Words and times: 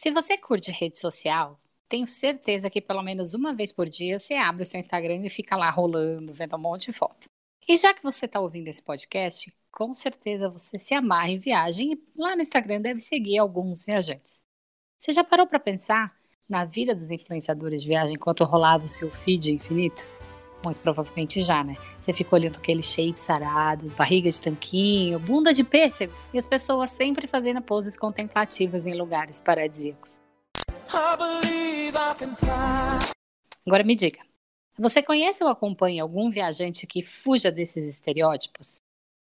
Se 0.00 0.12
você 0.12 0.38
curte 0.38 0.70
rede 0.70 0.96
social, 0.96 1.58
tenho 1.88 2.06
certeza 2.06 2.70
que 2.70 2.80
pelo 2.80 3.02
menos 3.02 3.34
uma 3.34 3.52
vez 3.52 3.72
por 3.72 3.88
dia 3.88 4.16
você 4.16 4.34
abre 4.34 4.62
o 4.62 4.66
seu 4.66 4.78
Instagram 4.78 5.26
e 5.26 5.30
fica 5.30 5.56
lá 5.56 5.68
rolando, 5.70 6.32
vendo 6.32 6.54
um 6.54 6.60
monte 6.60 6.86
de 6.86 6.92
foto. 6.92 7.28
E 7.66 7.76
já 7.76 7.92
que 7.92 8.02
você 8.02 8.26
está 8.26 8.38
ouvindo 8.38 8.68
esse 8.68 8.80
podcast, 8.80 9.52
com 9.72 9.92
certeza 9.92 10.48
você 10.48 10.78
se 10.78 10.94
amarra 10.94 11.30
em 11.30 11.38
viagem 11.38 11.94
e 11.94 12.02
lá 12.16 12.36
no 12.36 12.42
Instagram 12.42 12.80
deve 12.80 13.00
seguir 13.00 13.38
alguns 13.38 13.84
viajantes. 13.84 14.40
Você 14.96 15.10
já 15.10 15.24
parou 15.24 15.48
para 15.48 15.58
pensar 15.58 16.12
na 16.48 16.64
vida 16.64 16.94
dos 16.94 17.10
influenciadores 17.10 17.82
de 17.82 17.88
viagem 17.88 18.14
enquanto 18.14 18.44
rolava 18.44 18.86
o 18.86 18.88
seu 18.88 19.10
feed 19.10 19.52
infinito? 19.52 20.06
Muito 20.64 20.80
provavelmente 20.80 21.42
já, 21.42 21.62
né? 21.62 21.76
Você 22.00 22.12
ficou 22.12 22.38
olhando 22.38 22.56
aqueles 22.56 22.86
shapes 22.86 23.22
sarados, 23.22 23.92
barriga 23.92 24.30
de 24.30 24.42
tanquinho, 24.42 25.18
bunda 25.18 25.54
de 25.54 25.62
pêssego 25.62 26.12
e 26.34 26.38
as 26.38 26.46
pessoas 26.46 26.90
sempre 26.90 27.26
fazendo 27.26 27.62
poses 27.62 27.96
contemplativas 27.96 28.84
em 28.84 28.94
lugares 28.94 29.40
paradisíacos. 29.40 30.18
Agora 33.66 33.84
me 33.84 33.94
diga, 33.94 34.18
você 34.78 35.02
conhece 35.02 35.42
ou 35.44 35.50
acompanha 35.50 36.02
algum 36.02 36.30
viajante 36.30 36.86
que 36.86 37.02
fuja 37.02 37.50
desses 37.50 37.86
estereótipos? 37.86 38.80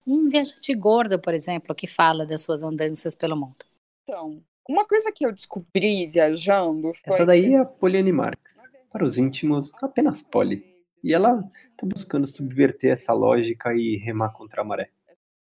Um 0.05 0.29
viajante 0.29 0.73
gordo, 0.75 1.19
por 1.19 1.33
exemplo, 1.33 1.73
que 1.73 1.87
fala 1.87 2.25
das 2.25 2.41
suas 2.41 2.61
andanças 2.61 3.15
pelo 3.15 3.37
mundo. 3.37 3.65
Então, 4.03 4.41
uma 4.67 4.85
coisa 4.85 5.11
que 5.11 5.25
eu 5.25 5.31
descobri 5.31 6.07
viajando 6.07 6.91
foi. 6.93 7.15
Essa 7.15 7.25
daí 7.25 7.53
é 7.53 7.59
a 7.59 7.65
Poliane 7.65 8.11
Marques. 8.11 8.57
Para 8.91 9.05
os 9.05 9.17
íntimos, 9.17 9.71
apenas 9.81 10.21
Poli. 10.21 10.72
E 11.03 11.13
ela 11.13 11.43
está 11.71 11.85
buscando 11.85 12.27
subverter 12.27 12.93
essa 12.93 13.13
lógica 13.13 13.73
e 13.73 13.97
remar 13.97 14.31
contra 14.31 14.61
a 14.61 14.63
maré. 14.63 14.89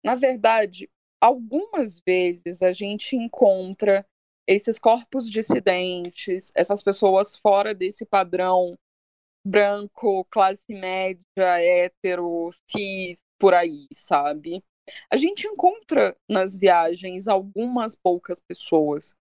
Na 0.05 0.15
verdade, 0.15 0.89
algumas 1.21 1.99
vezes 1.99 2.62
a 2.62 2.73
gente 2.73 3.16
encontra 3.16 4.07
esses 4.47 4.79
corpos 4.79 5.29
dissidentes, 5.29 6.52
essas 6.55 6.83
pessoas 6.83 7.37
fora 7.37 7.75
desse 7.75 8.07
padrão 8.07 8.79
branco, 9.45 10.24
classe 10.30 10.73
média, 10.73 11.21
hétero, 11.37 12.51
cis, 12.71 13.25
por 13.38 13.54
aí, 13.54 13.87
sabe? 13.93 14.63
A 15.10 15.16
gente 15.16 15.47
encontra 15.47 16.16
nas 16.29 16.57
viagens 16.57 17.29
algumas 17.29 17.95
poucas 17.95 18.38
pessoas. 18.38 19.15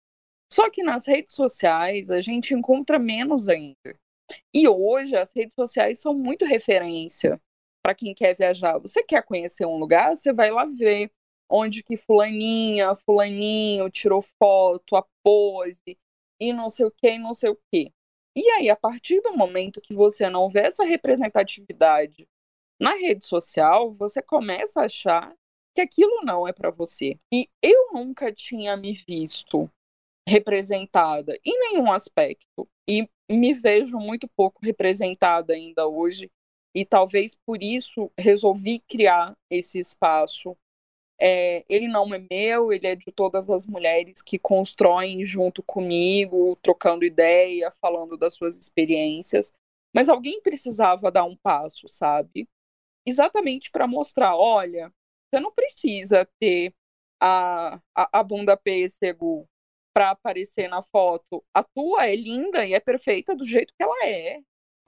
Só 0.51 0.69
que 0.69 0.83
nas 0.83 1.07
redes 1.07 1.33
sociais 1.33 2.11
a 2.11 2.21
gente 2.21 2.53
encontra 2.53 2.99
menos 2.99 3.49
ainda. 3.49 3.95
E 4.53 4.67
hoje 4.67 5.15
as 5.15 5.31
redes 5.35 5.55
sociais 5.55 5.99
são 5.99 6.13
muito 6.13 6.45
referência 6.45 7.41
para 7.83 7.93
quem 7.93 8.13
quer 8.13 8.35
viajar. 8.35 8.79
Você 8.79 9.03
quer 9.03 9.23
conhecer 9.23 9.65
um 9.65 9.77
lugar, 9.77 10.15
você 10.15 10.33
vai 10.33 10.49
lá 10.49 10.65
ver 10.65 11.11
onde 11.49 11.83
que 11.83 11.95
fulaninha, 11.95 12.95
fulaninho 12.95 13.89
tirou 13.89 14.21
foto, 14.21 14.95
a 14.95 15.05
pose, 15.23 15.97
e 16.39 16.51
não 16.51 16.69
sei 16.69 16.85
o 16.85 16.91
que, 16.91 17.11
e 17.11 17.17
não 17.19 17.33
sei 17.33 17.51
o 17.51 17.59
que. 17.71 17.93
E 18.35 18.49
aí, 18.51 18.69
a 18.69 18.75
partir 18.75 19.21
do 19.21 19.37
momento 19.37 19.79
que 19.79 19.93
você 19.93 20.29
não 20.29 20.49
vê 20.49 20.61
essa 20.61 20.83
representatividade 20.83 22.27
na 22.79 22.93
rede 22.95 23.25
social, 23.25 23.91
você 23.93 24.21
começa 24.21 24.81
a 24.81 24.85
achar 24.85 25.33
que 25.73 25.81
aquilo 25.81 26.21
não 26.23 26.47
é 26.47 26.51
para 26.51 26.71
você. 26.71 27.19
E 27.33 27.49
eu 27.61 27.93
nunca 27.93 28.33
tinha 28.33 28.75
me 28.75 28.93
visto 28.93 29.69
representada 30.27 31.37
em 31.45 31.59
nenhum 31.59 31.91
aspecto 31.91 32.67
e 32.87 33.07
me 33.29 33.53
vejo 33.53 33.97
muito 33.97 34.27
pouco 34.35 34.59
representada 34.63 35.53
ainda 35.53 35.87
hoje 35.87 36.31
e 36.73 36.85
talvez 36.85 37.37
por 37.45 37.63
isso 37.63 38.11
resolvi 38.17 38.79
criar 38.79 39.35
esse 39.49 39.79
espaço 39.79 40.57
é, 41.19 41.63
ele 41.69 41.87
não 41.87 42.13
é 42.13 42.19
meu, 42.29 42.71
ele 42.71 42.87
é 42.87 42.95
de 42.95 43.11
todas 43.11 43.49
as 43.49 43.65
mulheres 43.65 44.21
que 44.21 44.37
constroem 44.37 45.23
junto 45.23 45.63
comigo, 45.63 46.57
trocando 46.61 47.05
ideia, 47.05 47.71
falando 47.71 48.17
das 48.17 48.33
suas 48.33 48.59
experiências. 48.59 49.53
Mas 49.93 50.09
alguém 50.09 50.41
precisava 50.41 51.11
dar 51.11 51.23
um 51.23 51.37
passo, 51.37 51.87
sabe? 51.87 52.47
Exatamente 53.05 53.71
para 53.71 53.87
mostrar: 53.87 54.35
olha, 54.35 54.91
você 55.29 55.39
não 55.39 55.51
precisa 55.51 56.27
ter 56.39 56.73
a, 57.19 57.79
a, 57.95 58.19
a 58.19 58.23
bunda 58.23 58.57
pêssego 58.57 59.47
para 59.95 60.09
aparecer 60.09 60.67
na 60.67 60.81
foto. 60.81 61.41
A 61.53 61.63
tua 61.63 62.05
é 62.05 62.17
linda 62.17 62.65
e 62.65 62.73
é 62.73 62.79
perfeita 62.81 63.33
do 63.33 63.45
jeito 63.45 63.73
que 63.77 63.81
ela 63.81 64.05
é. 64.05 64.39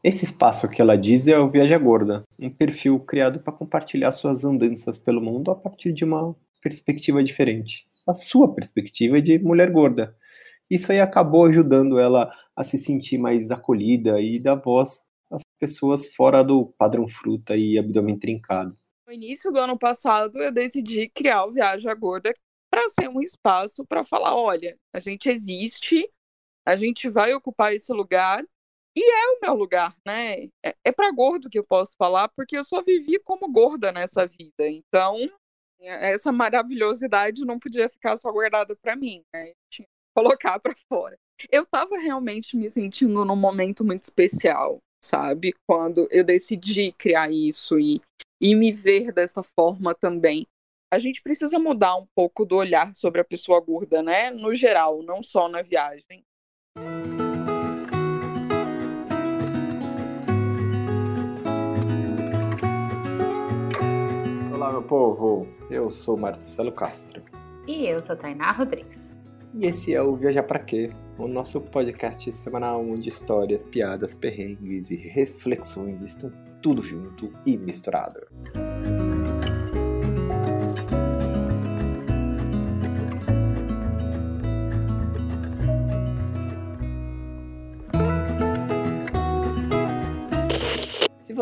Esse 0.04 0.26
espaço 0.26 0.70
que 0.70 0.82
ela 0.82 0.98
diz 0.98 1.28
é 1.28 1.40
o 1.40 1.50
Viaja 1.50 1.78
Gorda, 1.78 2.24
um 2.38 2.50
perfil 2.50 3.00
criado 3.00 3.40
para 3.40 3.54
compartilhar 3.54 4.12
suas 4.12 4.44
andanças 4.44 4.98
pelo 4.98 5.22
mundo 5.22 5.50
a 5.50 5.56
partir 5.56 5.94
de 5.94 6.04
uma 6.04 6.36
perspectiva 6.62 7.24
diferente. 7.24 7.86
A 8.06 8.14
sua 8.14 8.54
perspectiva 8.54 9.22
de 9.22 9.40
mulher 9.40 9.72
gorda. 9.72 10.14
Isso 10.70 10.92
aí 10.92 11.00
acabou 11.00 11.46
ajudando 11.46 11.98
ela 11.98 12.30
a 12.54 12.64
se 12.64 12.78
sentir 12.78 13.18
mais 13.18 13.50
acolhida 13.50 14.20
e 14.20 14.38
dar 14.38 14.56
voz 14.56 15.02
às 15.32 15.42
pessoas 15.58 16.08
fora 16.08 16.44
do 16.44 16.66
padrão 16.78 17.08
fruta 17.08 17.56
e 17.56 17.80
abdômen 17.80 18.20
trincado. 18.20 18.78
No 19.08 19.14
início 19.14 19.54
do 19.54 19.60
ano 19.60 19.80
passado, 19.80 20.38
eu 20.38 20.52
decidi 20.52 21.08
criar 21.08 21.46
o 21.46 21.52
Viaja 21.54 21.94
Gorda 21.94 22.34
para 22.78 22.90
ser 22.90 23.10
um 23.10 23.20
espaço 23.20 23.84
para 23.86 24.04
falar: 24.04 24.36
olha, 24.36 24.78
a 24.94 25.00
gente 25.00 25.28
existe, 25.30 26.08
a 26.66 26.76
gente 26.76 27.10
vai 27.10 27.34
ocupar 27.34 27.74
esse 27.74 27.92
lugar 27.92 28.46
e 28.96 29.02
é 29.02 29.28
o 29.30 29.40
meu 29.42 29.56
lugar, 29.56 29.96
né? 30.06 30.44
É, 30.64 30.76
é 30.86 30.92
para 30.92 31.12
gordo 31.12 31.50
que 31.50 31.58
eu 31.58 31.64
posso 31.64 31.96
falar, 31.98 32.30
porque 32.30 32.56
eu 32.56 32.64
só 32.64 32.84
vivi 32.84 33.20
como 33.20 33.52
gorda 33.52 33.92
nessa 33.92 34.28
vida. 34.28 34.68
Então, 34.68 35.18
é, 35.80 36.12
essa 36.12 36.32
maravilhosidade 36.32 37.46
não 37.46 37.58
podia 37.58 37.90
ficar 37.90 38.16
só 38.16 38.32
guardada 38.32 38.76
para 38.76 38.96
mim, 38.96 39.24
né? 39.34 39.50
Eu 39.50 39.56
tinha 39.72 39.86
que 39.86 39.92
colocar 40.16 40.60
para 40.60 40.76
fora. 40.88 41.18
Eu 41.52 41.64
estava 41.64 41.98
realmente 41.98 42.56
me 42.56 42.70
sentindo 42.70 43.26
num 43.26 43.36
momento 43.36 43.84
muito 43.84 44.04
especial, 44.04 44.80
sabe? 45.04 45.54
Quando 45.68 46.08
eu 46.12 46.24
decidi 46.24 46.92
criar 46.92 47.32
isso 47.32 47.80
e, 47.80 48.02
e 48.42 48.56
me 48.56 48.72
ver 48.72 49.12
dessa 49.12 49.42
forma 49.42 49.96
também. 49.96 50.46
A 50.92 51.00
gente 51.00 51.22
precisa 51.22 51.60
mudar 51.60 51.96
um 51.98 52.08
pouco 52.16 52.46
do 52.46 52.56
olhar 52.56 52.96
sobre 52.96 53.20
a 53.22 53.26
pessoa 53.26 53.60
gorda, 53.60 54.02
né? 54.02 54.32
No 54.32 54.54
geral, 54.54 55.04
não 55.04 55.22
só 55.22 55.50
na 55.50 55.62
viagem. 55.62 56.26
meu 64.78 64.84
povo! 64.84 65.48
Eu 65.72 65.90
sou 65.90 66.16
Marcelo 66.16 66.72
Castro. 66.72 67.24
E 67.68 67.88
eu 67.88 68.00
sou 68.00 68.16
Tainá 68.16 68.52
Rodrigues. 68.52 69.12
E 69.56 69.66
esse 69.66 69.94
é 69.94 70.02
o 70.02 70.16
Viajar 70.16 70.44
Pra 70.44 70.60
Quê? 70.60 70.90
O 71.18 71.28
nosso 71.28 71.60
podcast 71.60 72.32
semanal 72.34 72.88
onde 72.88 73.10
histórias, 73.10 73.66
piadas, 73.66 74.14
perrengues 74.14 74.92
e 74.92 74.96
reflexões 74.96 76.04
estão 76.04 76.32
tudo 76.62 76.84
junto 76.84 77.34
e 77.44 77.58
misturado. 77.58 78.20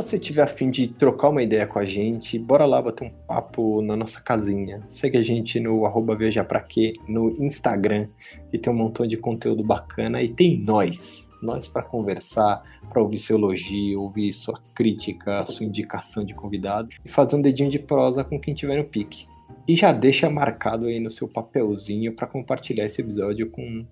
Você 0.05 0.19
tiver 0.19 0.43
afim 0.43 0.69
de 0.69 0.87
trocar 0.87 1.29
uma 1.29 1.41
ideia 1.41 1.65
com 1.65 1.79
a 1.79 1.85
gente, 1.85 2.37
bora 2.37 2.65
lá 2.65 2.81
bater 2.81 3.05
um 3.05 3.09
papo 3.27 3.81
na 3.81 3.95
nossa 3.95 4.21
casinha. 4.21 4.81
Segue 4.87 5.17
a 5.17 5.23
gente 5.23 5.59
no 5.59 5.85
arroba 5.85 6.15
quê 6.67 6.93
no 7.07 7.31
Instagram, 7.43 8.07
que 8.51 8.59
tem 8.59 8.71
um 8.71 8.75
montão 8.75 9.07
de 9.07 9.17
conteúdo 9.17 9.63
bacana. 9.63 10.21
E 10.21 10.29
tem 10.29 10.59
nós, 10.59 11.29
nós 11.41 11.67
para 11.67 11.81
conversar, 11.81 12.61
para 12.87 13.01
ouvir 13.01 13.17
seu 13.17 13.37
elogio, 13.37 14.01
ouvir 14.01 14.31
sua 14.31 14.61
crítica, 14.75 15.45
sua 15.47 15.65
indicação 15.65 16.23
de 16.23 16.35
convidado 16.35 16.89
e 17.03 17.09
fazer 17.09 17.35
um 17.35 17.41
dedinho 17.41 17.71
de 17.71 17.79
prosa 17.79 18.23
com 18.23 18.39
quem 18.39 18.53
tiver 18.53 18.77
no 18.77 18.85
pique. 18.85 19.25
E 19.67 19.75
já 19.75 19.91
deixa 19.91 20.29
marcado 20.29 20.85
aí 20.85 20.99
no 20.99 21.09
seu 21.09 21.27
papelzinho 21.27 22.13
para 22.13 22.27
compartilhar 22.27 22.85
esse 22.85 23.01
episódio 23.01 23.49
com 23.49 23.83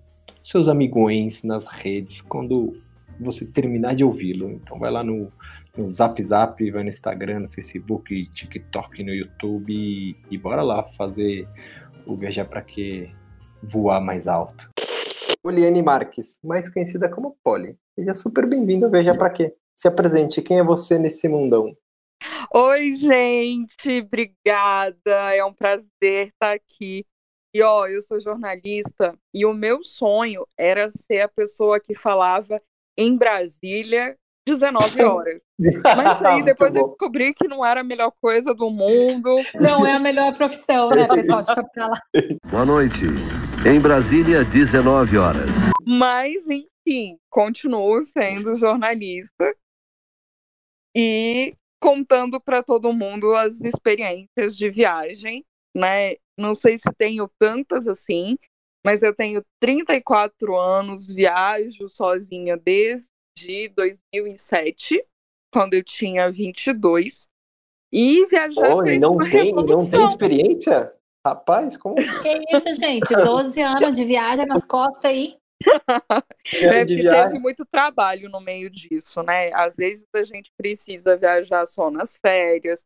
seus 0.44 0.68
amigões 0.68 1.42
nas 1.42 1.64
redes 1.64 2.20
quando 2.20 2.76
você 3.18 3.44
terminar 3.44 3.94
de 3.94 4.04
ouvi-lo. 4.04 4.50
Então 4.50 4.78
vai 4.78 4.90
lá 4.90 5.02
no 5.02 5.32
no 5.76 5.88
Zap 5.88 6.22
Zap, 6.22 6.70
vai 6.70 6.82
no 6.82 6.88
Instagram, 6.88 7.40
no 7.40 7.52
Facebook, 7.52 8.24
TikTok, 8.30 9.02
no 9.02 9.12
YouTube 9.12 9.72
e, 9.72 10.16
e 10.30 10.38
bora 10.38 10.62
lá 10.62 10.84
fazer 10.96 11.48
o 12.06 12.16
Viajar 12.16 12.44
para 12.44 12.62
que 12.62 13.10
voar 13.62 14.00
mais 14.00 14.26
alto. 14.26 14.70
Poliane 15.42 15.82
Marques, 15.82 16.38
mais 16.42 16.70
conhecida 16.70 17.08
como 17.08 17.36
Polly. 17.42 17.76
Seja 17.94 18.14
super 18.14 18.46
bem-vindo 18.46 18.86
ao 18.86 18.90
Viajar 18.90 19.18
para 19.18 19.30
quê? 19.30 19.54
Se 19.76 19.88
apresente, 19.88 20.40
quem 20.40 20.58
é 20.58 20.64
você 20.64 20.98
nesse 20.98 21.28
mundão? 21.28 21.76
Oi, 22.54 22.90
gente, 22.90 24.00
obrigada. 24.00 25.34
É 25.34 25.44
um 25.44 25.52
prazer 25.52 26.28
estar 26.28 26.52
aqui. 26.52 27.04
E 27.52 27.62
ó, 27.62 27.86
eu 27.86 28.00
sou 28.00 28.20
jornalista 28.20 29.16
e 29.32 29.44
o 29.44 29.52
meu 29.52 29.82
sonho 29.82 30.46
era 30.58 30.88
ser 30.88 31.20
a 31.20 31.28
pessoa 31.28 31.80
que 31.80 31.94
falava 31.94 32.60
em 32.96 33.16
Brasília 33.16 34.16
19 34.46 35.02
horas. 35.02 35.42
Mas 35.96 36.22
aí 36.22 36.42
depois 36.44 36.74
eu 36.74 36.84
descobri 36.84 37.32
que 37.32 37.48
não 37.48 37.64
era 37.64 37.80
a 37.80 37.84
melhor 37.84 38.12
coisa 38.20 38.54
do 38.54 38.70
mundo. 38.70 39.42
Não 39.54 39.86
é 39.86 39.94
a 39.94 39.98
melhor 39.98 40.34
profissão, 40.36 40.90
né, 40.90 41.08
pessoal? 41.08 41.42
Deixa 41.42 41.64
pra 41.72 41.88
lá. 41.88 42.00
Boa 42.50 42.66
noite. 42.66 43.04
Em 43.66 43.80
Brasília, 43.80 44.44
19 44.44 45.16
horas. 45.16 45.48
Mas, 45.86 46.44
enfim, 46.50 47.18
continuo 47.30 48.00
sendo 48.02 48.54
jornalista 48.54 49.54
e 50.94 51.54
contando 51.80 52.40
para 52.40 52.62
todo 52.62 52.92
mundo 52.92 53.34
as 53.34 53.60
experiências 53.62 54.56
de 54.56 54.70
viagem, 54.70 55.44
né? 55.74 56.16
Não 56.38 56.54
sei 56.54 56.78
se 56.78 56.90
tenho 56.98 57.30
tantas 57.38 57.88
assim, 57.88 58.36
mas 58.84 59.02
eu 59.02 59.14
tenho 59.14 59.42
34 59.60 60.56
anos, 60.56 61.12
viajo 61.12 61.88
sozinha 61.88 62.56
desde 62.56 63.13
2007, 63.76 65.04
quando 65.52 65.74
eu 65.74 65.82
tinha 65.82 66.30
22. 66.30 67.26
E 67.92 68.26
viajar 68.26 68.82
fez 68.82 69.00
não 69.00 69.12
uma 69.12 69.24
tem, 69.24 69.52
não 69.52 69.64
tem 69.64 69.64
revolução. 69.64 70.08
experiência? 70.08 70.92
Rapaz, 71.24 71.76
como 71.76 71.94
Que 71.94 72.44
isso, 72.50 72.74
gente? 72.74 73.14
12 73.14 73.62
anos 73.62 73.96
de 73.96 74.04
viagem 74.04 74.46
nas 74.46 74.64
costas 74.64 75.04
aí. 75.04 75.36
É, 76.52 76.84
de 76.84 76.96
porque 76.96 77.08
teve 77.08 77.38
muito 77.38 77.64
trabalho 77.64 78.28
no 78.28 78.38
meio 78.38 78.68
disso, 78.68 79.22
né? 79.22 79.50
Às 79.54 79.76
vezes 79.76 80.06
a 80.14 80.22
gente 80.22 80.52
precisa 80.56 81.16
viajar 81.16 81.64
só 81.64 81.90
nas 81.90 82.18
férias, 82.18 82.84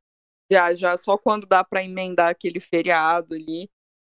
viajar 0.50 0.96
só 0.96 1.18
quando 1.18 1.46
dá 1.46 1.64
para 1.64 1.82
emendar 1.82 2.30
aquele 2.30 2.60
feriado 2.60 3.34
ali. 3.34 3.68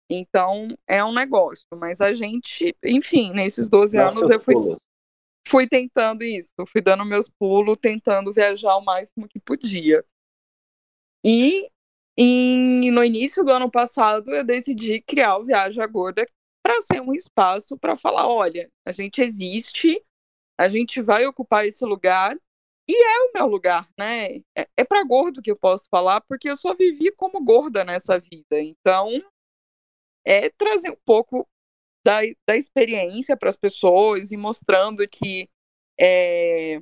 Então 0.10 0.68
é 0.88 1.04
um 1.04 1.14
negócio. 1.14 1.66
Mas 1.76 2.02
a 2.02 2.12
gente, 2.12 2.76
enfim, 2.84 3.32
nesses 3.32 3.70
12 3.70 3.96
Dá 3.96 4.10
anos 4.10 4.30
eu 4.30 4.40
fui, 4.42 4.54
pulos. 4.54 4.86
Fui 5.48 5.68
tentando 5.68 6.24
isso, 6.24 6.54
fui 6.68 6.82
dando 6.82 7.06
meus 7.06 7.30
pulos, 7.30 7.78
tentando 7.82 8.34
viajar 8.34 8.76
o 8.78 8.82
máximo 8.86 9.28
que 9.28 9.40
podia. 9.40 10.04
E 11.24 11.70
em- 12.18 12.92
no 12.92 13.04
início 13.04 13.44
do 13.44 13.52
ano 13.52 13.70
passado 13.70 14.34
eu 14.34 14.44
decidi 14.44 15.02
criar 15.02 15.38
o 15.38 15.44
Viaja 15.46 15.86
Gorda 15.88 16.26
para 16.64 16.82
ser 16.82 17.02
um 17.02 17.14
espaço 17.14 17.78
para 17.78 17.96
falar, 17.96 18.28
olha, 18.28 18.70
a 18.86 18.92
gente 18.92 19.22
existe, 19.22 20.02
a 20.58 20.70
gente 20.70 21.02
vai 21.02 21.26
ocupar 21.28 21.68
esse 21.68 21.86
lugar 21.86 22.38
e 22.90 22.94
é 22.96 23.20
o 23.26 23.32
meu 23.36 23.48
lugar, 23.48 23.88
né? 24.00 24.38
É, 24.58 24.68
é 24.78 24.84
para 24.86 25.04
gordo 25.06 25.42
que 25.42 25.52
eu 25.52 25.58
posso 25.58 25.88
falar, 25.92 26.22
porque 26.22 26.50
eu 26.50 26.56
só 26.58 26.76
vivi 26.76 27.12
como 27.14 27.44
gorda 27.44 27.84
nessa 27.86 28.20
vida. 28.20 28.62
Então, 28.62 29.10
é 30.26 30.50
trazer 30.50 30.92
um 30.92 30.98
pouco 31.06 31.48
da, 32.08 32.22
da 32.48 32.56
experiência 32.56 33.36
para 33.36 33.50
as 33.50 33.58
pessoas 33.58 34.32
e 34.32 34.38
mostrando 34.38 35.06
que 35.06 35.50
é, 36.00 36.80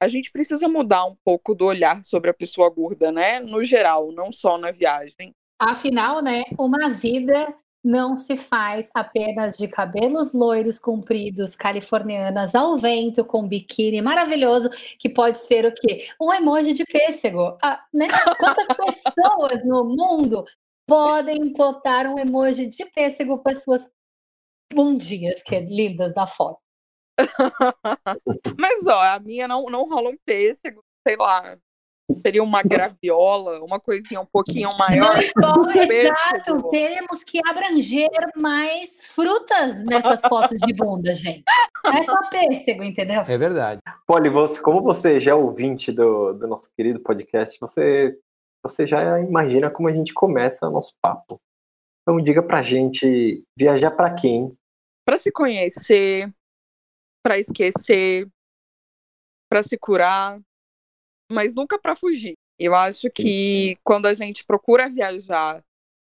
a 0.00 0.08
gente 0.08 0.32
precisa 0.32 0.66
mudar 0.66 1.04
um 1.04 1.14
pouco 1.22 1.54
do 1.54 1.66
olhar 1.66 2.02
sobre 2.02 2.30
a 2.30 2.34
pessoa 2.34 2.70
gorda, 2.70 3.12
né? 3.12 3.40
No 3.40 3.62
geral, 3.62 4.10
não 4.10 4.32
só 4.32 4.56
na 4.56 4.70
viagem. 4.70 5.34
Afinal, 5.60 6.22
né, 6.22 6.44
uma 6.58 6.88
vida 6.88 7.52
não 7.84 8.16
se 8.16 8.38
faz 8.38 8.88
apenas 8.94 9.58
de 9.58 9.68
cabelos 9.68 10.32
loiros 10.32 10.78
compridos, 10.78 11.54
californianas 11.54 12.54
ao 12.54 12.78
vento, 12.78 13.24
com 13.26 13.46
biquíni 13.46 14.00
maravilhoso, 14.00 14.70
que 14.98 15.10
pode 15.10 15.38
ser 15.38 15.66
o 15.66 15.74
quê? 15.74 16.08
Um 16.18 16.32
emoji 16.32 16.72
de 16.72 16.84
pêssego. 16.84 17.58
Ah, 17.62 17.84
né? 17.92 18.06
Quantas 18.38 18.66
pessoas 19.12 19.62
no 19.64 19.84
mundo 19.84 20.44
podem 20.86 21.52
botar 21.52 22.06
um 22.06 22.18
emoji 22.18 22.66
de 22.66 22.84
pêssego 22.92 23.38
para 23.38 23.54
suas 23.54 23.90
bundinhas, 24.72 25.42
que 25.42 25.54
é 25.54 25.60
lindas 25.60 26.14
na 26.14 26.26
foto? 26.26 26.60
Mas, 28.58 28.86
ó, 28.86 29.00
a 29.00 29.18
minha 29.18 29.48
não, 29.48 29.66
não 29.66 29.84
rola 29.88 30.10
um 30.10 30.16
pêssego, 30.24 30.82
sei 31.06 31.16
lá. 31.16 31.56
Seria 32.22 32.42
uma 32.42 32.62
graviola, 32.62 33.62
uma 33.62 33.78
coisinha 33.78 34.18
um 34.18 34.26
pouquinho 34.26 34.70
maior. 34.78 35.14
Não 35.14 35.20
importa, 35.20 35.72
Pêssego. 35.74 35.92
exato. 35.92 36.70
Temos 36.70 37.22
que 37.22 37.38
abranger 37.46 38.08
mais 38.34 39.04
frutas 39.04 39.84
nessas 39.84 40.22
fotos 40.22 40.58
de 40.58 40.72
bunda, 40.72 41.12
gente. 41.12 41.44
Não 41.84 41.92
é 41.92 42.02
só 42.02 42.16
pêssego, 42.30 42.82
entendeu? 42.82 43.22
É 43.28 43.36
verdade. 43.36 43.82
Poli, 44.06 44.30
você, 44.30 44.58
como 44.62 44.80
você 44.80 45.20
já 45.20 45.32
é 45.32 45.34
ouvinte 45.34 45.92
do, 45.92 46.32
do 46.32 46.46
nosso 46.46 46.72
querido 46.74 46.98
podcast, 47.00 47.60
você, 47.60 48.18
você 48.62 48.86
já 48.86 49.20
imagina 49.20 49.70
como 49.70 49.88
a 49.88 49.92
gente 49.92 50.14
começa 50.14 50.66
o 50.66 50.72
nosso 50.72 50.94
papo. 51.02 51.38
Então 52.02 52.18
diga 52.22 52.42
pra 52.42 52.62
gente, 52.62 53.44
viajar 53.54 53.90
pra 53.90 54.14
quem? 54.14 54.56
Para 55.08 55.16
se 55.16 55.32
conhecer, 55.32 56.30
para 57.22 57.38
esquecer, 57.38 58.28
para 59.48 59.62
se 59.62 59.78
curar, 59.78 60.38
mas 61.32 61.54
nunca 61.54 61.78
para 61.78 61.96
fugir. 61.96 62.34
Eu 62.58 62.74
acho 62.74 63.08
que 63.10 63.78
quando 63.82 64.04
a 64.04 64.12
gente 64.12 64.44
procura 64.44 64.90
viajar 64.90 65.64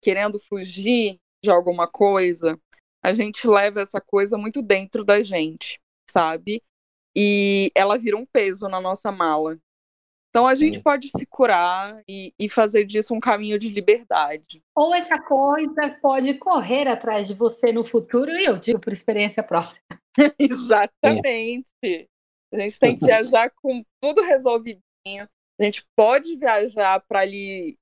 querendo 0.02 0.40
fugir 0.40 1.20
de 1.44 1.52
alguma 1.52 1.90
coisa, 1.90 2.58
a 3.04 3.12
gente 3.12 3.46
leva 3.46 3.82
essa 3.82 4.00
coisa 4.00 4.38
muito 4.38 4.62
dentro 4.62 5.04
da 5.04 5.22
gente, 5.22 5.78
sabe? 6.10 6.64
E 7.14 7.74
ela 7.76 7.98
vira 7.98 8.16
um 8.16 8.26
peso 8.26 8.70
na 8.70 8.80
nossa 8.80 9.12
mala. 9.12 9.60
Então 10.36 10.46
a 10.46 10.54
gente 10.54 10.76
Sim. 10.76 10.82
pode 10.82 11.08
se 11.08 11.26
curar 11.26 12.04
e, 12.10 12.34
e 12.38 12.50
fazer 12.50 12.84
disso 12.84 13.14
um 13.14 13.22
caminho 13.22 13.58
de 13.58 13.70
liberdade. 13.70 14.62
Ou 14.76 14.94
essa 14.94 15.18
coisa 15.18 15.98
pode 16.02 16.34
correr 16.34 16.90
atrás 16.90 17.30
de 17.30 17.34
você 17.34 17.72
no 17.72 17.86
futuro, 17.86 18.30
e 18.32 18.44
eu 18.44 18.58
digo 18.58 18.78
por 18.78 18.92
experiência 18.92 19.42
própria. 19.42 19.82
Exatamente. 20.38 22.10
A 22.54 22.60
gente 22.60 22.78
tem 22.78 22.98
que 22.98 23.06
viajar 23.06 23.50
com 23.62 23.80
tudo 24.02 24.22
resolvidinho. 24.24 24.84
A 25.58 25.64
gente 25.64 25.88
pode 25.96 26.36
viajar 26.36 27.00
para 27.00 27.22
ali 27.22 27.78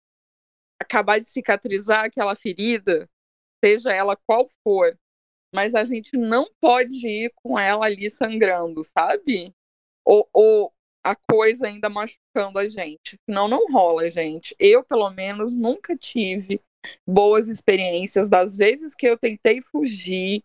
acabar 0.79 1.19
de 1.19 1.27
cicatrizar 1.27 2.05
aquela 2.05 2.35
ferida, 2.35 3.09
seja 3.65 3.91
ela 3.91 4.15
qual 4.15 4.47
for, 4.63 4.95
mas 5.55 5.73
a 5.73 5.83
gente 5.83 6.15
não 6.15 6.47
pode 6.61 7.07
ir 7.07 7.31
com 7.33 7.57
ela 7.57 7.87
ali 7.87 8.11
sangrando, 8.11 8.83
sabe? 8.83 9.51
Ou, 10.05 10.29
ou 10.31 10.72
a 11.03 11.15
coisa 11.15 11.67
ainda 11.67 11.89
machucando 11.89 12.57
a 12.59 12.67
gente. 12.67 13.17
Senão 13.27 13.47
não 13.47 13.67
rola, 13.71 14.09
gente. 14.09 14.55
Eu, 14.57 14.83
pelo 14.83 15.09
menos, 15.09 15.57
nunca 15.57 15.95
tive 15.97 16.61
boas 17.07 17.49
experiências 17.49 18.29
das 18.29 18.55
vezes 18.55 18.95
que 18.95 19.07
eu 19.07 19.17
tentei 19.17 19.61
fugir. 19.61 20.43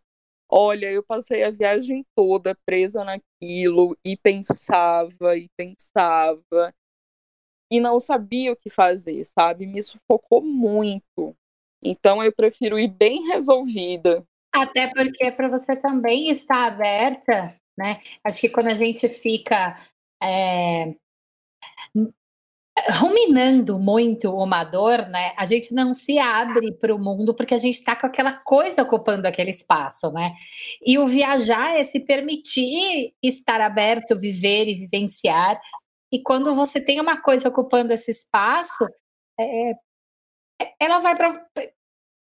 Olha, 0.50 0.90
eu 0.90 1.02
passei 1.02 1.44
a 1.44 1.50
viagem 1.50 2.04
toda 2.16 2.56
presa 2.66 3.04
naquilo 3.04 3.96
e 4.04 4.16
pensava 4.16 5.36
e 5.36 5.46
pensava 5.56 6.74
e 7.70 7.80
não 7.80 8.00
sabia 8.00 8.52
o 8.52 8.56
que 8.56 8.70
fazer, 8.70 9.24
sabe? 9.24 9.66
Me 9.66 9.82
sufocou 9.82 10.42
muito. 10.42 11.36
Então 11.82 12.22
eu 12.22 12.32
prefiro 12.32 12.78
ir 12.78 12.88
bem 12.88 13.26
resolvida. 13.28 14.24
Até 14.52 14.88
porque 14.88 15.30
para 15.30 15.48
você 15.48 15.76
também 15.76 16.30
estar 16.30 16.66
aberta, 16.66 17.54
né? 17.76 18.00
Acho 18.24 18.40
que 18.40 18.48
quando 18.48 18.68
a 18.68 18.74
gente 18.74 19.08
fica 19.08 19.76
é, 20.22 20.94
ruminando 22.90 23.78
muito 23.78 24.30
uma 24.32 24.64
dor, 24.64 25.08
né? 25.08 25.32
A 25.36 25.44
gente 25.46 25.74
não 25.74 25.92
se 25.92 26.18
abre 26.18 26.72
para 26.72 26.94
o 26.94 26.98
mundo 26.98 27.34
porque 27.34 27.54
a 27.54 27.58
gente 27.58 27.74
está 27.74 27.96
com 27.96 28.06
aquela 28.06 28.32
coisa 28.32 28.82
ocupando 28.82 29.26
aquele 29.26 29.50
espaço, 29.50 30.12
né? 30.12 30.34
E 30.84 30.98
o 30.98 31.06
viajar 31.06 31.76
é 31.76 31.82
se 31.82 32.00
permitir 32.00 33.14
estar 33.22 33.60
aberto, 33.60 34.18
viver 34.18 34.68
e 34.68 34.74
vivenciar. 34.74 35.60
E 36.12 36.22
quando 36.22 36.54
você 36.54 36.80
tem 36.80 37.00
uma 37.00 37.20
coisa 37.20 37.48
ocupando 37.48 37.92
esse 37.92 38.10
espaço, 38.10 38.86
é, 39.38 39.74
ela 40.80 41.00
vai 41.00 41.16
para 41.16 41.46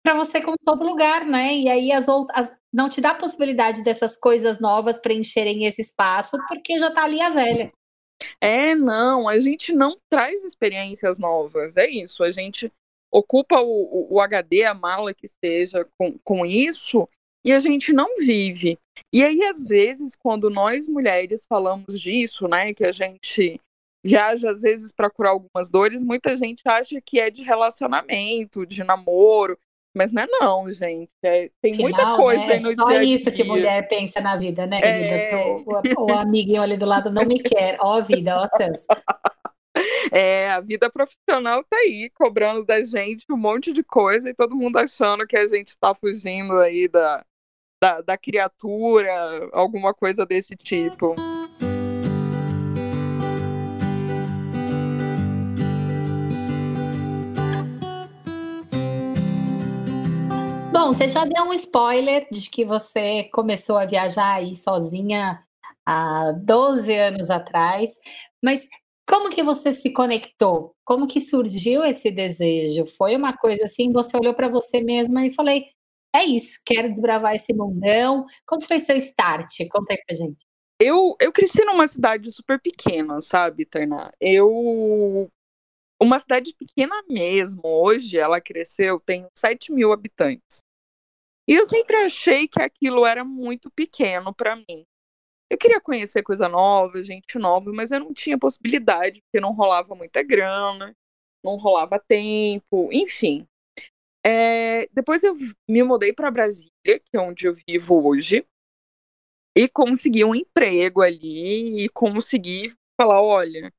para 0.02 0.14
você 0.14 0.40
com 0.40 0.54
todo 0.64 0.86
lugar, 0.86 1.26
né? 1.26 1.56
E 1.56 1.68
aí 1.68 1.90
as 1.90 2.06
outras 2.06 2.54
não 2.72 2.88
te 2.88 3.00
dá 3.00 3.10
a 3.10 3.14
possibilidade 3.16 3.82
dessas 3.82 4.16
coisas 4.16 4.60
novas 4.60 5.00
preencherem 5.00 5.64
esse 5.64 5.82
espaço 5.82 6.38
porque 6.48 6.78
já 6.78 6.92
tá 6.92 7.02
ali 7.02 7.20
a 7.20 7.28
velha. 7.28 7.72
É, 8.40 8.74
não, 8.74 9.28
a 9.28 9.38
gente 9.38 9.72
não 9.72 9.98
traz 10.10 10.44
experiências 10.44 11.18
novas, 11.18 11.76
é 11.76 11.88
isso. 11.88 12.22
A 12.22 12.30
gente 12.30 12.72
ocupa 13.12 13.60
o, 13.60 14.14
o, 14.14 14.20
HD, 14.20 14.64
a 14.64 14.74
mala 14.74 15.14
que 15.14 15.26
seja, 15.26 15.86
com, 15.98 16.18
com 16.24 16.44
isso, 16.44 17.08
e 17.44 17.52
a 17.52 17.58
gente 17.58 17.92
não 17.92 18.16
vive. 18.16 18.78
E 19.12 19.24
aí, 19.24 19.42
às 19.44 19.66
vezes, 19.66 20.16
quando 20.16 20.50
nós 20.50 20.88
mulheres 20.88 21.46
falamos 21.48 22.00
disso, 22.00 22.48
né, 22.48 22.72
que 22.74 22.84
a 22.84 22.92
gente 22.92 23.60
viaja 24.04 24.50
às 24.50 24.62
vezes 24.62 24.92
para 24.92 25.10
curar 25.10 25.30
algumas 25.30 25.68
dores, 25.68 26.04
muita 26.04 26.36
gente 26.36 26.62
acha 26.64 27.00
que 27.00 27.18
é 27.18 27.28
de 27.28 27.42
relacionamento, 27.42 28.64
de 28.64 28.84
namoro, 28.84 29.58
mas 29.96 30.12
não 30.12 30.22
é 30.22 30.26
não, 30.26 30.70
gente. 30.70 31.10
É, 31.24 31.50
tem 31.62 31.74
muita 31.78 31.98
Afinal, 32.02 32.16
coisa 32.16 32.46
né, 32.46 32.52
aí 32.54 32.62
no 32.62 32.70
é 32.70 32.74
só 32.74 32.84
dia 32.84 32.98
a 32.98 33.04
isso 33.04 33.30
que 33.30 33.36
dia. 33.42 33.44
mulher 33.46 33.88
pensa 33.88 34.20
na 34.20 34.36
vida, 34.36 34.66
né, 34.66 34.78
É. 34.82 35.30
querida? 35.30 35.96
O, 35.96 36.02
o, 36.02 36.12
o 36.12 36.18
amiguinho 36.18 36.60
ali 36.60 36.76
do 36.76 36.84
lado 36.86 37.10
não 37.10 37.24
me 37.24 37.42
quer. 37.42 37.78
Ó 37.80 37.96
a 37.96 38.00
vida, 38.02 38.38
ó 38.38 38.46
Celso. 38.46 38.86
É, 40.10 40.50
a 40.50 40.60
vida 40.60 40.88
profissional 40.88 41.62
tá 41.64 41.76
aí, 41.76 42.08
cobrando 42.14 42.64
da 42.64 42.82
gente 42.82 43.26
um 43.30 43.36
monte 43.36 43.72
de 43.74 43.82
coisa 43.82 44.30
e 44.30 44.34
todo 44.34 44.56
mundo 44.56 44.78
achando 44.78 45.26
que 45.26 45.36
a 45.36 45.46
gente 45.46 45.76
tá 45.78 45.94
fugindo 45.94 46.58
aí 46.58 46.88
da, 46.88 47.22
da, 47.82 48.00
da 48.00 48.16
criatura, 48.16 49.12
alguma 49.52 49.92
coisa 49.92 50.24
desse 50.24 50.56
tipo. 50.56 51.14
Bom, 60.86 60.92
você 60.92 61.08
já 61.08 61.24
deu 61.24 61.42
um 61.42 61.52
spoiler 61.52 62.28
de 62.30 62.48
que 62.48 62.64
você 62.64 63.24
começou 63.32 63.76
a 63.76 63.84
viajar 63.84 64.34
aí 64.34 64.54
sozinha 64.54 65.44
há 65.84 66.30
12 66.30 66.94
anos 66.94 67.28
atrás, 67.28 67.98
mas 68.40 68.68
como 69.04 69.28
que 69.28 69.42
você 69.42 69.72
se 69.72 69.92
conectou? 69.92 70.76
Como 70.84 71.08
que 71.08 71.20
surgiu 71.20 71.84
esse 71.84 72.08
desejo? 72.12 72.86
Foi 72.86 73.16
uma 73.16 73.36
coisa 73.36 73.64
assim, 73.64 73.92
você 73.92 74.16
olhou 74.16 74.32
para 74.32 74.48
você 74.48 74.80
mesma 74.80 75.26
e 75.26 75.34
falei, 75.34 75.66
é 76.14 76.22
isso, 76.24 76.60
quero 76.64 76.88
desbravar 76.88 77.34
esse 77.34 77.52
mundão. 77.52 78.24
Como 78.46 78.62
foi 78.62 78.78
seu 78.78 78.96
start? 78.96 79.66
Conta 79.68 79.92
aí 79.92 79.98
pra 80.06 80.16
gente. 80.16 80.46
Eu, 80.80 81.16
eu 81.20 81.32
cresci 81.32 81.64
numa 81.64 81.88
cidade 81.88 82.30
super 82.30 82.60
pequena, 82.60 83.20
sabe, 83.20 83.64
Tainá? 83.64 84.12
Eu. 84.20 85.28
Uma 86.00 86.20
cidade 86.20 86.54
pequena 86.56 86.94
mesmo. 87.08 87.62
Hoje 87.64 88.18
ela 88.18 88.40
cresceu, 88.40 89.00
tem 89.00 89.26
7 89.34 89.72
mil 89.72 89.92
habitantes. 89.92 90.64
E 91.48 91.54
eu 91.54 91.64
sempre 91.64 91.96
achei 91.96 92.48
que 92.48 92.60
aquilo 92.60 93.06
era 93.06 93.24
muito 93.24 93.70
pequeno 93.70 94.34
para 94.34 94.56
mim. 94.56 94.84
Eu 95.48 95.56
queria 95.56 95.80
conhecer 95.80 96.22
coisa 96.22 96.48
nova, 96.48 97.00
gente 97.00 97.38
nova, 97.38 97.72
mas 97.72 97.92
eu 97.92 98.00
não 98.00 98.12
tinha 98.12 98.36
possibilidade, 98.36 99.22
porque 99.22 99.40
não 99.40 99.52
rolava 99.52 99.94
muita 99.94 100.22
grana, 100.22 100.92
não 101.44 101.56
rolava 101.56 102.00
tempo, 102.00 102.88
enfim. 102.92 103.46
É, 104.24 104.88
depois 104.92 105.22
eu 105.22 105.36
me 105.68 105.84
mudei 105.84 106.12
para 106.12 106.32
Brasília, 106.32 106.70
que 106.84 107.16
é 107.16 107.20
onde 107.20 107.46
eu 107.46 107.54
vivo 107.54 108.08
hoje, 108.08 108.44
e 109.56 109.68
consegui 109.68 110.24
um 110.24 110.34
emprego 110.34 111.00
ali 111.00 111.84
e 111.84 111.88
consegui 111.90 112.74
falar, 113.00 113.22
olha, 113.22 113.68
o 113.68 113.72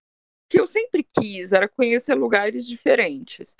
que 0.49 0.59
eu 0.59 0.65
sempre 0.65 1.03
quis 1.03 1.51
era 1.51 1.67
conhecer 1.67 2.15
lugares 2.15 2.65
diferentes. 2.65 3.57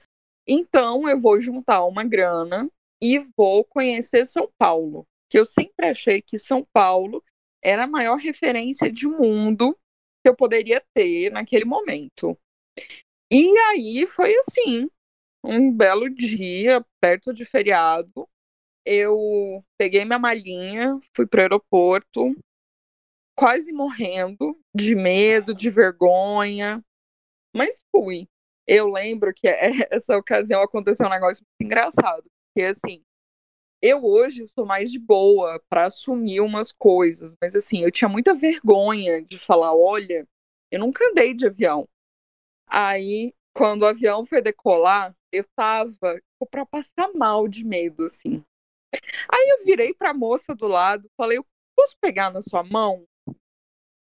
Então 0.47 1.09
eu 1.09 1.19
vou 1.19 1.41
juntar 1.41 1.83
uma 1.83 2.05
grana 2.05 2.71
e 3.01 3.19
vou 3.37 3.63
conhecer 3.63 4.25
São 4.25 4.51
Paulo, 4.57 5.05
que 5.29 5.37
eu 5.37 5.45
sempre 5.45 5.87
achei 5.87 6.21
que 6.21 6.37
São 6.37 6.65
Paulo 6.73 7.23
era 7.63 7.83
a 7.83 7.87
maior 7.87 8.15
referência 8.15 8.91
de 8.91 9.07
mundo 9.07 9.77
que 10.23 10.29
eu 10.29 10.35
poderia 10.35 10.83
ter 10.93 11.31
naquele 11.31 11.65
momento. 11.65 12.37
E 13.31 13.57
aí 13.69 14.07
foi 14.07 14.33
assim, 14.37 14.89
um 15.43 15.71
belo 15.71 16.09
dia, 16.09 16.85
perto 17.01 17.33
de 17.33 17.45
feriado, 17.45 18.27
eu 18.85 19.63
peguei 19.77 20.05
minha 20.05 20.19
malinha, 20.19 20.97
fui 21.13 21.27
pro 21.27 21.41
aeroporto, 21.41 22.33
quase 23.35 23.73
morrendo 23.73 24.57
de 24.73 24.95
medo, 24.95 25.53
de 25.53 25.69
vergonha, 25.69 26.83
mas 27.55 27.83
fui. 27.91 28.27
Eu 28.65 28.87
lembro 28.87 29.33
que 29.33 29.47
essa 29.91 30.17
ocasião 30.17 30.61
aconteceu 30.61 31.05
um 31.05 31.09
negócio 31.09 31.43
muito 31.43 31.67
engraçado, 31.67 32.29
porque 32.57 32.63
assim, 32.63 33.03
eu 33.83 34.03
hoje 34.03 34.47
sou 34.47 34.65
mais 34.65 34.91
de 34.91 34.97
boa 34.97 35.61
para 35.69 35.85
assumir 35.85 36.41
umas 36.41 36.71
coisas, 36.71 37.35
mas 37.39 37.55
assim, 37.55 37.83
eu 37.83 37.91
tinha 37.91 38.09
muita 38.09 38.33
vergonha 38.33 39.21
de 39.21 39.37
falar, 39.37 39.75
olha, 39.75 40.27
eu 40.71 40.79
nunca 40.79 41.07
andei 41.07 41.35
de 41.35 41.45
avião. 41.45 41.87
Aí, 42.67 43.31
quando 43.53 43.83
o 43.83 43.85
avião 43.85 44.25
foi 44.25 44.41
decolar, 44.41 45.15
eu 45.31 45.45
tava 45.55 46.19
para 46.49 46.65
passar 46.65 47.13
mal 47.13 47.47
de 47.47 47.63
medo, 47.63 48.05
assim. 48.05 48.43
Aí 49.31 49.49
eu 49.49 49.63
virei 49.63 49.93
pra 49.93 50.15
moça 50.15 50.55
do 50.55 50.65
lado, 50.65 51.07
falei, 51.15 51.37
eu 51.37 51.45
posso 51.75 51.95
pegar 52.01 52.31
na 52.31 52.41
sua 52.41 52.63
mão? 52.63 53.05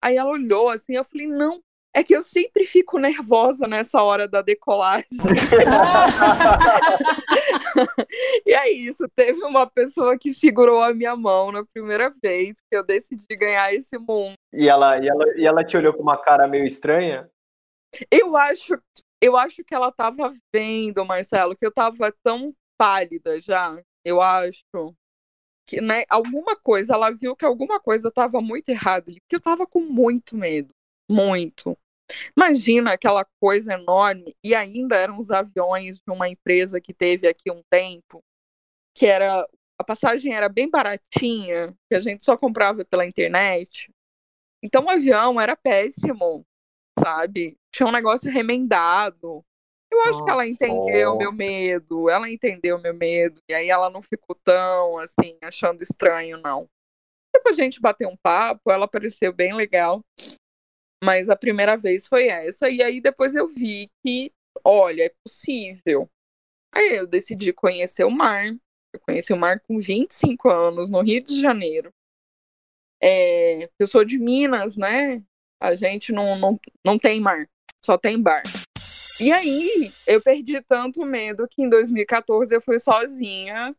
Aí 0.04 0.18
ela 0.18 0.30
olhou 0.30 0.68
assim, 0.68 0.94
eu 0.94 1.06
falei, 1.06 1.28
não, 1.28 1.64
é 1.94 2.04
que 2.04 2.16
eu 2.16 2.22
sempre 2.22 2.64
fico 2.64 2.98
nervosa 2.98 3.68
nessa 3.68 4.02
hora 4.02 4.28
da 4.28 4.42
decolagem. 4.42 5.08
e 8.46 8.54
é 8.54 8.72
isso. 8.72 9.08
Teve 9.16 9.44
uma 9.44 9.68
pessoa 9.68 10.18
que 10.18 10.34
segurou 10.34 10.82
a 10.82 10.94
minha 10.94 11.16
mão 11.16 11.52
na 11.52 11.66
primeira 11.66 12.12
vez 12.24 12.56
que 12.70 12.78
eu 12.78 12.86
decidi 12.86 13.36
ganhar 13.36 13.74
esse 13.74 13.98
mundo. 13.98 14.36
E 14.54 14.70
ela, 14.70 14.98
e 15.00 15.08
ela, 15.08 15.38
e 15.38 15.46
ela 15.46 15.66
te 15.66 15.76
olhou 15.76 15.94
com 15.94 16.02
uma 16.02 16.18
cara 16.18 16.48
meio 16.48 16.66
estranha? 16.66 17.30
Eu 18.10 18.38
acho, 18.38 18.82
eu 19.22 19.36
acho 19.36 19.64
que 19.64 19.76
ela 19.76 19.92
tava 19.92 20.34
vendo, 20.54 21.06
Marcelo, 21.06 21.56
que 21.56 21.66
eu 21.66 21.74
tava 21.74 22.14
tão 22.24 22.54
pálida 22.78 23.38
já. 23.40 23.78
Eu 24.06 24.22
acho 24.22 24.64
que, 25.68 25.82
né, 25.82 26.04
alguma 26.10 26.56
coisa, 26.56 26.94
ela 26.94 27.12
viu 27.12 27.36
que 27.36 27.46
alguma 27.46 27.82
coisa 27.82 28.10
tava 28.10 28.42
muito 28.42 28.70
errada, 28.70 29.06
porque 29.06 29.36
eu 29.36 29.42
tava 29.42 29.68
com 29.68 29.82
muito 29.82 30.38
medo. 30.38 30.74
Muito. 31.10 31.78
Imagina 32.36 32.94
aquela 32.94 33.26
coisa 33.40 33.74
enorme, 33.74 34.34
e 34.44 34.56
ainda 34.56 34.96
eram 34.96 35.20
os 35.20 35.32
aviões 35.32 35.98
de 35.98 36.12
uma 36.12 36.30
empresa 36.30 36.82
que 36.82 36.94
teve 36.94 37.28
aqui 37.28 37.52
um 37.52 37.62
tempo, 37.70 38.24
que 38.96 39.06
era. 39.06 39.48
A 39.80 39.84
passagem 39.84 40.34
era 40.36 40.48
bem 40.48 40.70
baratinha, 40.70 41.76
que 41.90 41.96
a 41.96 42.00
gente 42.00 42.24
só 42.24 42.38
comprava 42.38 42.86
pela 42.86 43.06
internet. 43.06 43.92
Então 44.64 44.86
o 44.86 44.90
avião 44.90 45.42
era 45.42 45.56
péssimo, 45.56 46.46
sabe? 47.00 47.58
Tinha 47.74 47.88
um 47.88 47.92
negócio 47.92 48.32
remendado. 48.32 49.44
Eu 49.92 50.00
acho 50.02 50.12
Nossa. 50.12 50.24
que 50.24 50.30
ela 50.30 50.48
entendeu 50.48 51.18
meu 51.18 51.34
medo, 51.34 52.10
ela 52.10 52.30
entendeu 52.32 52.80
meu 52.80 52.94
medo, 52.94 53.42
e 53.50 53.54
aí 53.54 53.70
ela 53.70 53.90
não 53.90 54.02
ficou 54.02 54.36
tão 54.42 54.98
assim, 55.00 55.38
achando 55.44 55.82
estranho, 55.82 56.38
não. 56.38 56.70
Depois 57.34 57.58
a 57.60 57.64
gente 57.64 57.82
bateu 57.82 58.08
um 58.08 58.16
papo, 58.16 58.72
ela 58.72 58.88
pareceu 58.88 59.34
bem 59.34 59.54
legal. 59.54 60.02
Mas 61.04 61.30
a 61.30 61.36
primeira 61.36 61.76
vez 61.76 62.08
foi 62.08 62.28
essa. 62.28 62.70
E 62.70 62.82
aí 62.82 63.02
depois 63.02 63.36
eu 63.36 63.48
vi 63.48 63.90
que, 64.04 64.32
olha, 64.64 65.04
é 65.06 65.14
possível. 65.24 66.10
Aí 66.74 66.96
eu 66.98 67.08
decidi 67.08 67.52
conhecer 67.52 68.04
o 68.04 68.12
mar. 68.12 68.46
Eu 68.94 69.00
conheci 69.00 69.34
o 69.34 69.38
mar 69.38 69.60
com 69.62 69.80
25 69.80 70.50
anos, 70.50 70.90
no 70.90 71.02
Rio 71.02 71.24
de 71.24 71.40
Janeiro. 71.40 71.92
É, 73.02 73.70
eu 73.80 73.88
sou 73.88 74.06
de 74.06 74.20
Minas, 74.20 74.78
né? 74.78 75.24
A 75.60 75.74
gente 75.76 76.12
não, 76.12 76.38
não, 76.38 76.60
não 76.86 77.00
tem 77.00 77.20
mar, 77.20 77.50
só 77.84 77.98
tem 77.98 78.22
bar. 78.22 78.44
E 79.20 79.32
aí 79.32 79.92
eu 80.08 80.22
perdi 80.22 80.62
tanto 80.62 81.06
medo 81.06 81.48
que 81.48 81.62
em 81.62 81.70
2014 81.70 82.54
eu 82.54 82.62
fui 82.62 82.80
sozinha 82.80 83.76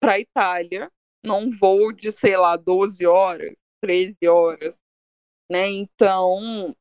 pra 0.00 0.20
Itália, 0.20 0.90
num 1.24 1.50
voo 1.50 1.92
de, 1.92 2.12
sei 2.12 2.36
lá, 2.36 2.56
12 2.56 3.06
horas, 3.06 3.54
13 3.82 4.16
horas 4.26 4.80
né? 5.52 5.70
Então, 5.70 6.74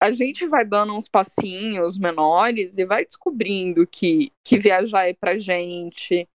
a 0.00 0.10
gente 0.10 0.46
vai 0.46 0.64
dando 0.64 0.94
uns 0.94 1.08
passinhos 1.08 1.98
menores 1.98 2.78
e 2.78 2.84
vai 2.84 3.04
descobrindo 3.04 3.86
que, 3.86 4.30
que 4.44 4.58
viajar 4.58 5.08
é 5.08 5.14
pra 5.14 5.36
gente, 5.36 6.28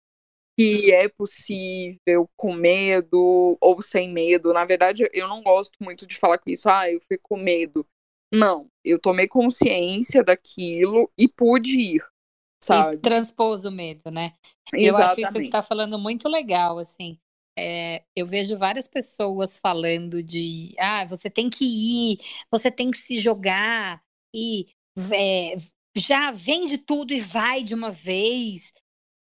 que 0.57 0.91
é 0.91 1.07
possível 1.07 2.29
com 2.35 2.53
medo 2.53 3.57
ou 3.61 3.81
sem 3.81 4.11
medo. 4.11 4.53
Na 4.53 4.65
verdade, 4.65 5.07
eu 5.13 5.27
não 5.27 5.43
gosto 5.43 5.73
muito 5.79 6.07
de 6.07 6.17
falar 6.17 6.37
com 6.39 6.49
isso, 6.49 6.69
ah, 6.69 6.89
eu 6.89 6.99
fui 7.01 7.17
com 7.17 7.37
medo. 7.37 7.85
Não, 8.33 8.67
eu 8.83 8.97
tomei 8.97 9.27
consciência 9.27 10.23
daquilo 10.23 11.11
e 11.17 11.27
pude 11.27 11.79
ir, 11.95 12.03
sabe? 12.63 12.95
E 12.95 12.99
transpôs 12.99 13.65
o 13.65 13.71
medo, 13.71 14.09
né? 14.09 14.33
Exatamente. 14.73 14.87
Eu 14.87 14.95
acho 14.97 15.21
isso 15.21 15.31
que 15.31 15.37
você 15.37 15.41
está 15.41 15.61
falando 15.61 15.99
muito 15.99 16.29
legal, 16.29 16.79
assim. 16.79 17.19
É, 17.57 18.03
eu 18.15 18.25
vejo 18.25 18.57
várias 18.57 18.87
pessoas 18.87 19.59
falando 19.59 20.23
de 20.23 20.73
ah, 20.79 21.05
você 21.05 21.29
tem 21.29 21.49
que 21.49 21.65
ir, 21.65 22.17
você 22.49 22.71
tem 22.71 22.89
que 22.89 22.97
se 22.97 23.19
jogar 23.19 24.01
e 24.33 24.67
é, 25.13 25.55
já 25.95 26.31
vende 26.31 26.77
tudo 26.77 27.13
e 27.13 27.19
vai 27.19 27.63
de 27.63 27.75
uma 27.75 27.91
vez. 27.91 28.73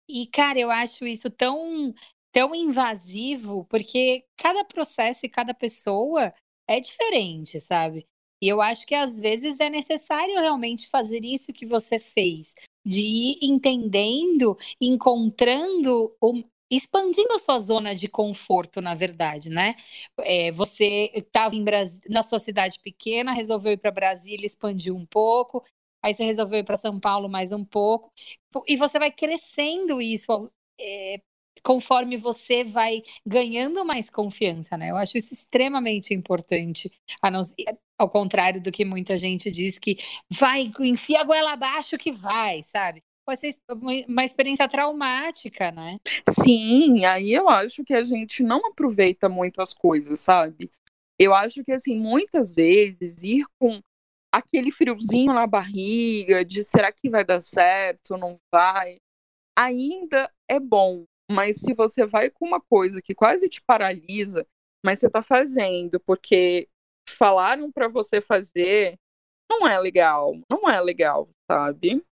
E, 0.09 0.27
cara, 0.27 0.59
eu 0.59 0.71
acho 0.71 1.05
isso 1.05 1.29
tão, 1.29 1.93
tão 2.31 2.55
invasivo, 2.55 3.65
porque 3.69 4.25
cada 4.38 4.63
processo 4.65 5.25
e 5.25 5.29
cada 5.29 5.53
pessoa 5.53 6.33
é 6.67 6.79
diferente, 6.79 7.59
sabe? 7.61 8.05
E 8.41 8.47
eu 8.47 8.61
acho 8.61 8.85
que 8.88 8.95
às 8.95 9.19
vezes 9.19 9.59
é 9.59 9.69
necessário 9.69 10.35
realmente 10.35 10.88
fazer 10.88 11.23
isso 11.23 11.53
que 11.53 11.65
você 11.65 11.99
fez, 11.99 12.55
de 12.85 13.01
ir 13.01 13.39
entendendo, 13.43 14.57
encontrando 14.81 16.15
expandindo 16.69 17.33
a 17.33 17.39
sua 17.39 17.59
zona 17.59 17.95
de 17.95 18.07
conforto, 18.07 18.81
na 18.81 18.93
verdade, 18.93 19.49
né? 19.49 19.75
É, 20.19 20.51
você 20.51 21.11
estava 21.15 21.55
Bras... 21.59 21.99
na 22.09 22.23
sua 22.23 22.39
cidade 22.39 22.79
pequena, 22.79 23.33
resolveu 23.33 23.73
ir 23.73 23.77
para 23.77 23.91
Brasília, 23.91 24.45
expandiu 24.45 24.95
um 24.95 25.05
pouco, 25.05 25.63
aí 26.03 26.13
você 26.13 26.23
resolveu 26.23 26.59
ir 26.59 26.63
para 26.65 26.77
São 26.77 26.99
Paulo 26.99 27.29
mais 27.29 27.51
um 27.51 27.65
pouco, 27.65 28.11
e 28.67 28.75
você 28.75 28.99
vai 28.99 29.11
crescendo 29.11 30.01
isso 30.01 30.51
é, 30.79 31.21
conforme 31.63 32.17
você 32.17 32.63
vai 32.63 33.01
ganhando 33.25 33.83
mais 33.85 34.09
confiança, 34.09 34.77
né? 34.77 34.91
Eu 34.91 34.97
acho 34.97 35.17
isso 35.17 35.33
extremamente 35.33 36.13
importante, 36.13 36.91
não... 37.23 37.41
ao 37.97 38.09
contrário 38.09 38.61
do 38.61 38.71
que 38.71 38.85
muita 38.85 39.17
gente 39.17 39.51
diz 39.51 39.77
que 39.77 39.97
vai, 40.29 40.71
enfia 40.79 41.21
a 41.21 41.23
goela 41.23 41.53
abaixo 41.53 41.97
que 41.97 42.11
vai, 42.11 42.63
sabe? 42.63 43.03
Pode 43.29 43.39
ser 43.39 43.55
uma 44.07 44.25
experiência 44.25 44.67
traumática, 44.67 45.71
né? 45.71 46.00
Sim, 46.29 47.05
aí 47.05 47.31
eu 47.31 47.48
acho 47.48 47.83
que 47.83 47.93
a 47.93 48.01
gente 48.01 48.41
não 48.41 48.65
aproveita 48.65 49.29
muito 49.29 49.62
as 49.62 49.71
coisas, 49.71 50.19
sabe? 50.19 50.71
Eu 51.17 51.36
acho 51.36 51.63
que, 51.63 51.71
assim, 51.71 51.95
muitas 51.95 52.55
vezes 52.55 53.24
ir 53.24 53.45
com 53.59 53.79
aquele 54.33 54.71
friozinho 54.71 55.31
na 55.33 55.45
barriga 55.45 56.43
de 56.43 56.63
será 56.63 56.91
que 56.91 57.09
vai 57.09 57.24
dar 57.24 57.41
certo, 57.41 58.17
não 58.17 58.39
vai, 58.51 58.98
ainda 59.57 60.31
é 60.48 60.59
bom. 60.59 61.05
mas 61.31 61.57
se 61.57 61.75
você 61.75 62.07
vai 62.07 62.31
com 62.31 62.48
uma 62.48 62.59
coisa 62.59 63.00
que 63.03 63.13
quase 63.13 63.48
te 63.48 63.62
paralisa, 63.62 64.48
mas 64.83 64.98
você 64.98 65.07
tá 65.07 65.21
fazendo 65.21 66.00
porque 66.00 66.67
falaram 67.07 67.71
para 67.71 67.88
você 67.88 68.19
fazer, 68.19 68.98
não 69.48 69.67
é 69.67 69.79
legal, 69.79 70.36
não 70.50 70.67
é 70.67 70.81
legal, 70.81 71.29
sabe? 71.51 72.03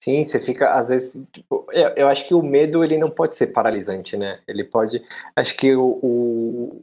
Sim, 0.00 0.22
você 0.22 0.40
fica, 0.40 0.74
às 0.74 0.88
vezes, 0.88 1.20
tipo, 1.32 1.66
eu, 1.72 1.88
eu, 1.96 2.08
acho 2.08 2.26
que 2.26 2.34
o 2.34 2.42
medo, 2.42 2.84
ele 2.84 2.96
não 2.96 3.10
pode 3.10 3.36
ser 3.36 3.48
paralisante, 3.48 4.16
né? 4.16 4.40
Ele 4.46 4.62
pode, 4.62 5.02
acho 5.34 5.56
que 5.56 5.74
o, 5.74 5.98
o, 6.02 6.82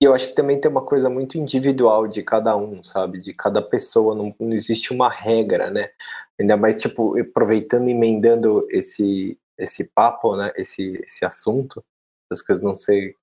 eu 0.00 0.14
acho 0.14 0.28
que 0.28 0.34
também 0.34 0.60
tem 0.60 0.70
uma 0.70 0.84
coisa 0.84 1.10
muito 1.10 1.36
individual 1.36 2.06
de 2.06 2.22
cada 2.22 2.56
um, 2.56 2.82
sabe? 2.84 3.18
De 3.18 3.34
cada 3.34 3.60
pessoa, 3.60 4.14
não, 4.14 4.34
não 4.38 4.52
existe 4.52 4.92
uma 4.92 5.10
regra, 5.10 5.70
né? 5.70 5.90
Ainda 6.40 6.56
mais, 6.56 6.80
tipo, 6.80 7.18
aproveitando 7.20 7.88
emendando 7.88 8.66
esse, 8.70 9.38
esse 9.58 9.84
papo, 9.84 10.36
né? 10.36 10.52
Esse, 10.56 11.00
esse 11.04 11.24
assunto, 11.24 11.84
as 12.30 12.40
coisas 12.40 12.62
não 12.64 12.74
sei, 12.74 13.14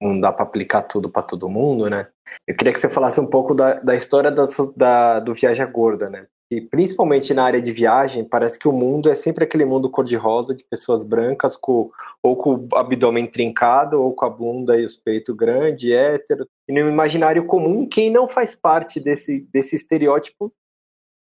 não 0.00 0.20
dá 0.20 0.32
para 0.32 0.44
aplicar 0.44 0.82
tudo 0.82 1.10
para 1.10 1.22
todo 1.22 1.48
mundo, 1.48 1.88
né? 1.90 2.08
Eu 2.46 2.56
queria 2.56 2.72
que 2.72 2.80
você 2.80 2.88
falasse 2.88 3.20
um 3.20 3.26
pouco 3.26 3.54
da, 3.54 3.74
da 3.80 3.94
história 3.96 4.30
da, 4.30 4.46
da, 4.76 5.20
do 5.20 5.34
Viaja 5.34 5.64
Gorda, 5.64 6.10
né? 6.10 6.26
E 6.52 6.60
principalmente 6.60 7.32
na 7.32 7.44
área 7.44 7.62
de 7.62 7.72
viagem, 7.72 8.28
parece 8.28 8.58
que 8.58 8.68
o 8.68 8.72
mundo 8.72 9.08
é 9.08 9.14
sempre 9.14 9.42
aquele 9.42 9.64
mundo 9.64 9.88
cor-de-rosa 9.88 10.54
de 10.54 10.62
pessoas 10.62 11.02
brancas 11.02 11.56
com 11.56 11.90
ou 12.22 12.36
com 12.36 12.68
o 12.70 12.76
abdômen 12.76 13.26
trincado, 13.26 14.02
ou 14.02 14.14
com 14.14 14.26
a 14.26 14.28
bunda 14.28 14.78
e 14.78 14.84
os 14.84 14.94
peitos 14.94 15.34
grandes, 15.34 15.90
hétero. 15.90 16.46
E 16.68 16.72
no 16.74 16.90
imaginário 16.90 17.46
comum, 17.46 17.88
quem 17.88 18.10
não 18.10 18.28
faz 18.28 18.54
parte 18.54 19.00
desse, 19.00 19.48
desse 19.50 19.76
estereótipo, 19.76 20.52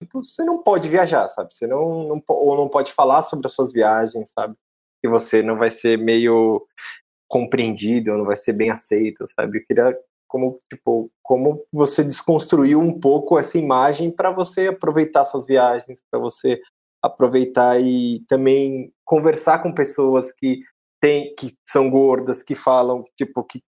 tipo, 0.02 0.24
você 0.24 0.42
não 0.46 0.62
pode 0.62 0.88
viajar, 0.88 1.28
sabe? 1.28 1.52
Você 1.52 1.66
não, 1.66 2.08
não, 2.08 2.22
ou 2.26 2.56
não 2.56 2.66
pode 2.66 2.94
falar 2.94 3.22
sobre 3.22 3.46
as 3.46 3.52
suas 3.52 3.70
viagens, 3.70 4.30
sabe? 4.30 4.54
Que 5.02 5.10
você 5.10 5.42
não 5.42 5.58
vai 5.58 5.70
ser 5.70 5.98
meio 5.98 6.66
compreendido, 7.28 8.16
não 8.16 8.24
vai 8.24 8.36
ser 8.36 8.54
bem 8.54 8.70
aceito, 8.70 9.26
sabe? 9.28 9.58
Eu 9.58 9.64
queria 9.66 9.94
como 10.28 10.60
tipo 10.70 11.10
como 11.22 11.64
você 11.72 12.04
desconstruiu 12.04 12.80
um 12.80 12.98
pouco 12.98 13.38
essa 13.38 13.58
imagem 13.58 14.10
para 14.10 14.30
você 14.30 14.68
aproveitar 14.68 15.24
suas 15.24 15.46
viagens, 15.46 16.02
para 16.10 16.20
você 16.20 16.60
aproveitar 17.02 17.80
e 17.80 18.24
também 18.28 18.92
conversar 19.04 19.62
com 19.62 19.72
pessoas 19.72 20.30
que 20.32 20.60
tem 21.00 21.34
que 21.34 21.48
são 21.68 21.90
gordas, 21.90 22.42
que 22.42 22.54
falam 22.54 23.04
tipo 23.16 23.42
que 23.44 23.62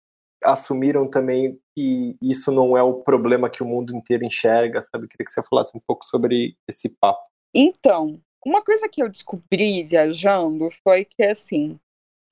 assumiram 0.44 1.08
também 1.08 1.58
que 1.74 2.16
isso 2.22 2.50
não 2.50 2.76
é 2.76 2.82
o 2.82 2.94
problema 3.02 3.50
que 3.50 3.62
o 3.62 3.66
mundo 3.66 3.94
inteiro 3.94 4.24
enxerga, 4.24 4.82
sabe? 4.82 5.06
Queria 5.06 5.24
que 5.24 5.30
você 5.30 5.42
falasse 5.42 5.76
um 5.76 5.80
pouco 5.86 6.04
sobre 6.04 6.56
esse 6.68 6.88
papo. 6.88 7.22
Então, 7.54 8.20
uma 8.44 8.62
coisa 8.62 8.88
que 8.88 9.02
eu 9.02 9.08
descobri 9.08 9.82
viajando 9.82 10.68
foi 10.82 11.04
que 11.04 11.22
assim, 11.22 11.78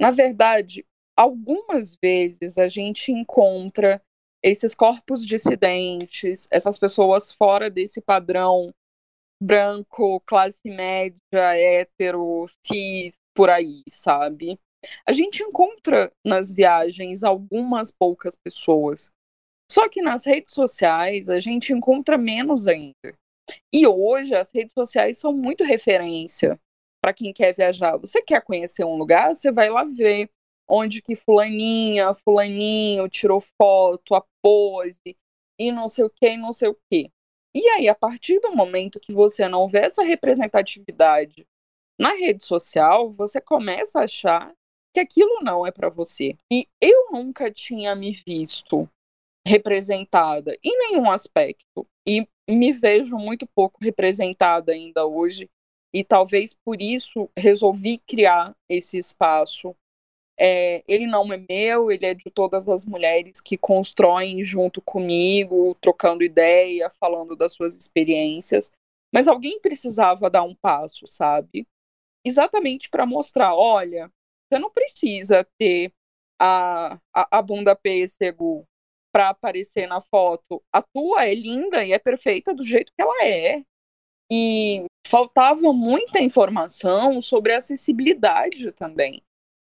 na 0.00 0.10
verdade, 0.10 0.86
algumas 1.16 1.96
vezes 2.00 2.56
a 2.56 2.68
gente 2.68 3.12
encontra 3.12 4.00
esses 4.42 4.74
corpos 4.74 5.24
dissidentes, 5.24 6.48
essas 6.50 6.78
pessoas 6.78 7.32
fora 7.32 7.68
desse 7.68 8.00
padrão 8.00 8.72
branco, 9.40 10.20
classe 10.26 10.68
média, 10.68 11.16
hétero, 11.32 12.44
cis, 12.66 13.18
por 13.34 13.50
aí, 13.50 13.82
sabe? 13.88 14.58
A 15.06 15.12
gente 15.12 15.42
encontra 15.42 16.12
nas 16.24 16.52
viagens 16.52 17.22
algumas 17.22 17.90
poucas 17.90 18.34
pessoas. 18.34 19.10
Só 19.70 19.88
que 19.88 20.00
nas 20.00 20.24
redes 20.24 20.52
sociais 20.52 21.28
a 21.28 21.40
gente 21.40 21.72
encontra 21.72 22.16
menos 22.16 22.66
ainda. 22.66 23.14
E 23.72 23.86
hoje 23.86 24.34
as 24.34 24.52
redes 24.52 24.72
sociais 24.72 25.18
são 25.18 25.32
muito 25.32 25.64
referência 25.64 26.58
para 27.02 27.12
quem 27.12 27.32
quer 27.32 27.54
viajar. 27.54 27.96
Você 27.96 28.22
quer 28.22 28.42
conhecer 28.42 28.84
um 28.84 28.96
lugar, 28.96 29.34
você 29.34 29.52
vai 29.52 29.68
lá 29.68 29.84
ver 29.84 30.30
onde 30.68 31.02
que 31.02 31.16
fulaninha, 31.16 32.12
fulaninho 32.14 33.08
tirou 33.08 33.40
foto, 33.40 34.14
a 34.14 34.24
pose, 34.42 35.16
e 35.58 35.72
não 35.72 35.88
sei 35.88 36.04
o 36.04 36.10
que, 36.10 36.28
e 36.28 36.36
não 36.36 36.52
sei 36.52 36.68
o 36.68 36.78
que. 36.90 37.10
E 37.54 37.66
aí, 37.70 37.88
a 37.88 37.94
partir 37.94 38.38
do 38.40 38.54
momento 38.54 39.00
que 39.00 39.12
você 39.12 39.48
não 39.48 39.66
vê 39.66 39.78
essa 39.78 40.02
representatividade 40.02 41.46
na 41.98 42.12
rede 42.12 42.44
social, 42.44 43.10
você 43.10 43.40
começa 43.40 44.00
a 44.00 44.04
achar 44.04 44.54
que 44.94 45.00
aquilo 45.00 45.40
não 45.42 45.66
é 45.66 45.72
para 45.72 45.88
você. 45.88 46.36
E 46.52 46.68
eu 46.80 47.10
nunca 47.10 47.50
tinha 47.50 47.94
me 47.94 48.12
visto 48.12 48.88
representada 49.46 50.56
em 50.62 50.76
nenhum 50.78 51.10
aspecto. 51.10 51.86
E 52.06 52.26
me 52.48 52.72
vejo 52.72 53.16
muito 53.16 53.46
pouco 53.46 53.78
representada 53.82 54.72
ainda 54.72 55.06
hoje. 55.06 55.50
E 55.92 56.04
talvez 56.04 56.54
por 56.64 56.80
isso 56.80 57.30
resolvi 57.36 57.98
criar 57.98 58.54
esse 58.68 58.98
espaço 58.98 59.74
é, 60.38 60.84
ele 60.86 61.06
não 61.06 61.32
é 61.32 61.36
meu, 61.48 61.90
ele 61.90 62.06
é 62.06 62.14
de 62.14 62.30
todas 62.30 62.68
as 62.68 62.84
mulheres 62.84 63.40
que 63.40 63.58
constroem 63.58 64.42
junto 64.44 64.80
comigo, 64.80 65.76
trocando 65.80 66.22
ideia, 66.22 66.88
falando 66.90 67.34
das 67.34 67.52
suas 67.52 67.76
experiências. 67.76 68.70
Mas 69.12 69.26
alguém 69.26 69.58
precisava 69.60 70.30
dar 70.30 70.44
um 70.44 70.54
passo, 70.54 71.06
sabe? 71.06 71.66
Exatamente 72.24 72.88
para 72.88 73.04
mostrar: 73.04 73.54
olha, 73.54 74.10
você 74.48 74.58
não 74.60 74.70
precisa 74.70 75.44
ter 75.58 75.92
a, 76.40 76.98
a, 77.12 77.38
a 77.38 77.42
bunda 77.42 77.74
pêssego 77.74 78.64
para 79.12 79.30
aparecer 79.30 79.88
na 79.88 80.00
foto. 80.00 80.62
A 80.72 80.80
tua 80.82 81.26
é 81.26 81.34
linda 81.34 81.84
e 81.84 81.92
é 81.92 81.98
perfeita 81.98 82.54
do 82.54 82.64
jeito 82.64 82.92
que 82.94 83.02
ela 83.02 83.24
é. 83.24 83.64
E 84.30 84.84
faltava 85.06 85.72
muita 85.72 86.20
informação 86.20 87.20
sobre 87.20 87.54
acessibilidade 87.54 88.70
também 88.72 89.22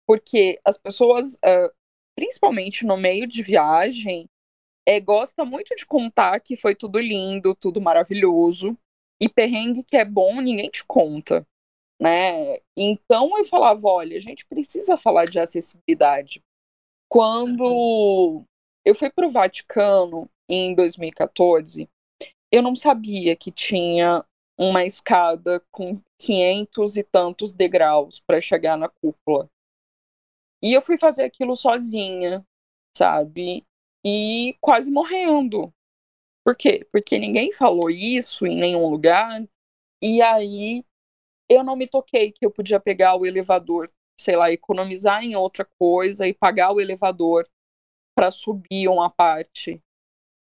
porque 0.07 0.61
as 0.65 0.79
pessoas, 0.79 1.35
uh, 1.35 1.73
principalmente 2.17 2.85
no 2.85 2.97
meio 2.97 3.27
de 3.27 3.43
viagem, 3.43 4.29
é, 4.87 5.01
gosta 5.01 5.45
muito 5.45 5.75
de 5.77 5.87
contar 5.87 6.41
que 6.41 6.57
foi 6.57 6.75
tudo 6.75 6.99
lindo, 6.99 7.55
tudo 7.55 7.81
maravilhoso, 7.81 8.77
e 9.21 9.29
perrengue 9.29 9.85
que 9.85 9.97
é 9.97 10.05
bom 10.05 10.41
ninguém 10.41 10.69
te 10.69 10.85
conta, 10.85 11.47
né? 12.01 12.59
Então 12.77 13.39
eu 13.39 13.45
falava, 13.45 13.87
olha, 13.87 14.17
a 14.17 14.21
gente 14.21 14.45
precisa 14.47 14.97
falar 14.97 15.27
de 15.27 15.39
acessibilidade. 15.39 16.43
Quando 17.09 18.45
eu 18.85 18.95
fui 18.95 19.11
para 19.11 19.27
o 19.27 19.31
Vaticano 19.31 20.29
em 20.49 20.75
2014, 20.75 21.89
eu 22.51 22.63
não 22.63 22.75
sabia 22.75 23.37
que 23.37 23.53
tinha 23.53 24.25
uma 24.59 24.85
escada 24.85 25.63
com 25.71 26.01
500 26.19 26.97
e 26.97 27.03
tantos 27.03 27.55
degraus 27.55 28.21
para 28.21 28.41
chegar 28.41 28.77
na 28.77 28.89
cúpula. 28.89 29.49
E 30.63 30.73
eu 30.73 30.83
fui 30.83 30.97
fazer 30.97 31.25
aquilo 31.25 31.57
sozinha, 31.57 32.47
sabe? 32.97 33.67
E 34.05 34.57
quase 34.61 34.91
morrendo. 34.91 35.73
Por 36.45 36.57
quê? 36.57 36.87
Porque 36.93 37.19
ninguém 37.19 37.53
falou 37.53 37.91
isso 37.91 38.47
em 38.47 38.57
nenhum 38.57 38.89
lugar. 38.89 39.43
E 40.03 40.23
aí 40.23 40.85
eu 41.49 41.65
não 41.65 41.77
me 41.77 41.87
toquei 41.87 42.33
que 42.33 42.45
eu 42.45 42.51
podia 42.51 42.81
pegar 42.81 43.17
o 43.17 43.27
elevador, 43.27 43.91
sei 44.19 44.37
lá, 44.37 44.51
economizar 44.51 45.23
em 45.25 45.37
outra 45.37 45.65
coisa 45.65 46.27
e 46.27 46.35
pagar 46.35 46.73
o 46.73 46.81
elevador 46.81 47.49
para 48.15 48.31
subir 48.31 48.89
uma 48.89 49.11
parte, 49.11 49.81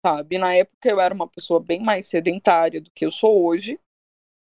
sabe? 0.05 0.37
Na 0.37 0.53
época 0.53 0.89
eu 0.89 0.99
era 0.99 1.13
uma 1.13 1.27
pessoa 1.27 1.59
bem 1.59 1.81
mais 1.81 2.07
sedentária 2.07 2.81
do 2.81 2.91
que 2.91 3.05
eu 3.05 3.11
sou 3.11 3.45
hoje. 3.45 3.79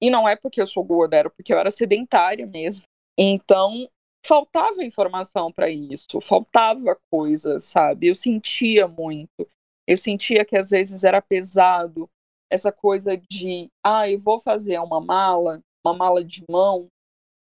E 0.01 0.09
não 0.09 0.27
é 0.27 0.35
porque 0.35 0.61
eu 0.61 0.67
sou 0.67 0.83
gorda, 0.83 1.17
era 1.17 1.29
porque 1.29 1.53
eu 1.53 1.59
era 1.59 1.71
sedentária 1.71 2.45
mesmo. 2.45 2.85
Então 3.17 3.89
faltava 4.25 4.83
informação 4.83 5.51
para 5.51 5.69
isso, 5.69 6.21
faltava 6.21 6.97
coisa, 7.11 7.59
sabe? 7.59 8.07
Eu 8.07 8.15
sentia 8.15 8.87
muito. 8.87 9.47
Eu 9.87 9.97
sentia 9.97 10.45
que 10.45 10.55
às 10.55 10.69
vezes 10.69 11.03
era 11.03 11.21
pesado 11.21 12.09
essa 12.49 12.71
coisa 12.71 13.17
de, 13.17 13.69
ah, 13.83 14.09
eu 14.09 14.19
vou 14.19 14.39
fazer 14.39 14.79
uma 14.79 15.01
mala, 15.01 15.61
uma 15.85 15.93
mala 15.93 16.23
de 16.23 16.43
mão, 16.49 16.87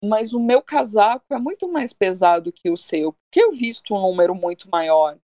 mas 0.03 0.33
o 0.33 0.39
meu 0.39 0.61
casaco 0.61 1.33
é 1.33 1.37
muito 1.37 1.69
mais 1.71 1.91
pesado 1.93 2.51
que 2.51 2.69
o 2.69 2.77
seu, 2.77 3.13
porque 3.13 3.41
eu 3.41 3.51
visto 3.51 3.93
um 3.93 4.01
número 4.01 4.35
muito 4.35 4.69
maior, 4.69 5.17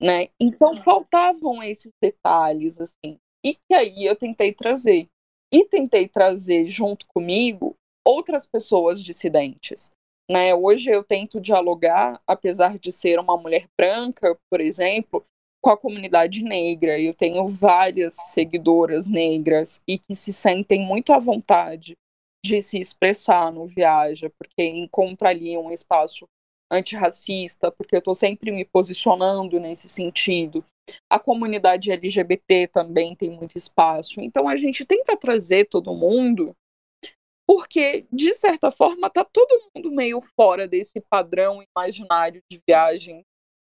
né? 0.00 0.28
Então 0.40 0.76
faltavam 0.76 1.62
esses 1.62 1.92
detalhes 2.00 2.80
assim. 2.80 3.18
E 3.44 3.54
que 3.54 3.74
aí 3.74 4.04
eu 4.04 4.16
tentei 4.16 4.52
trazer. 4.52 5.08
E 5.52 5.64
tentei 5.64 6.08
trazer 6.08 6.68
junto 6.68 7.06
comigo 7.06 7.74
outras 8.04 8.46
pessoas 8.46 9.02
dissidentes. 9.02 9.90
Né? 10.30 10.54
Hoje 10.54 10.90
eu 10.90 11.02
tento 11.02 11.40
dialogar, 11.40 12.20
apesar 12.26 12.78
de 12.78 12.92
ser 12.92 13.18
uma 13.18 13.36
mulher 13.36 13.66
branca, 13.78 14.36
por 14.50 14.60
exemplo, 14.60 15.24
com 15.62 15.70
a 15.70 15.76
comunidade 15.76 16.42
negra. 16.42 17.00
Eu 17.00 17.14
tenho 17.14 17.46
várias 17.46 18.14
seguidoras 18.14 19.08
negras 19.08 19.80
e 19.88 19.98
que 19.98 20.14
se 20.14 20.32
sentem 20.32 20.82
muito 20.82 21.12
à 21.12 21.18
vontade 21.18 21.96
de 22.44 22.60
se 22.60 22.78
expressar 22.78 23.52
no 23.52 23.66
Viaja, 23.66 24.30
porque 24.38 24.62
encontra 24.64 25.30
ali 25.30 25.56
um 25.56 25.70
espaço 25.70 26.26
antirracista, 26.70 27.72
porque 27.72 27.96
eu 27.96 28.00
estou 28.00 28.14
sempre 28.14 28.50
me 28.50 28.64
posicionando 28.64 29.58
nesse 29.58 29.88
sentido. 29.88 30.64
A 31.10 31.18
comunidade 31.18 31.90
LGBT 31.90 32.68
também 32.68 33.14
tem 33.14 33.30
muito 33.30 33.56
espaço. 33.56 34.20
Então 34.20 34.48
a 34.48 34.56
gente 34.56 34.84
tenta 34.84 35.16
trazer 35.16 35.66
todo 35.66 35.94
mundo 35.94 36.54
porque, 37.48 38.06
de 38.12 38.34
certa 38.34 38.70
forma, 38.70 39.08
tá 39.08 39.24
todo 39.24 39.70
mundo 39.74 39.90
meio 39.90 40.20
fora 40.20 40.68
desse 40.68 41.00
padrão 41.00 41.64
imaginário 41.74 42.42
de 42.52 42.60
viagem, 42.68 43.24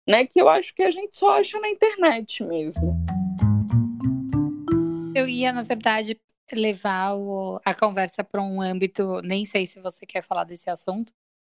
né? 0.06 0.26
Que 0.26 0.38
eu 0.38 0.50
acho 0.50 0.74
que 0.74 0.82
a 0.82 0.90
gente 0.90 1.16
só 1.16 1.30
acha 1.30 1.58
na 1.58 1.70
internet 1.70 2.44
mesmo. 2.44 2.94
Eu 5.16 5.26
ia, 5.26 5.50
na 5.50 5.62
verdade, 5.62 6.20
levar 6.52 7.14
o, 7.14 7.58
a 7.64 7.74
conversa 7.74 8.22
para 8.22 8.42
um 8.42 8.60
âmbito, 8.60 9.22
nem 9.22 9.46
sei 9.46 9.64
se 9.64 9.80
você 9.80 10.04
quer 10.04 10.22
falar 10.22 10.44
desse 10.44 10.68
assunto, 10.68 11.10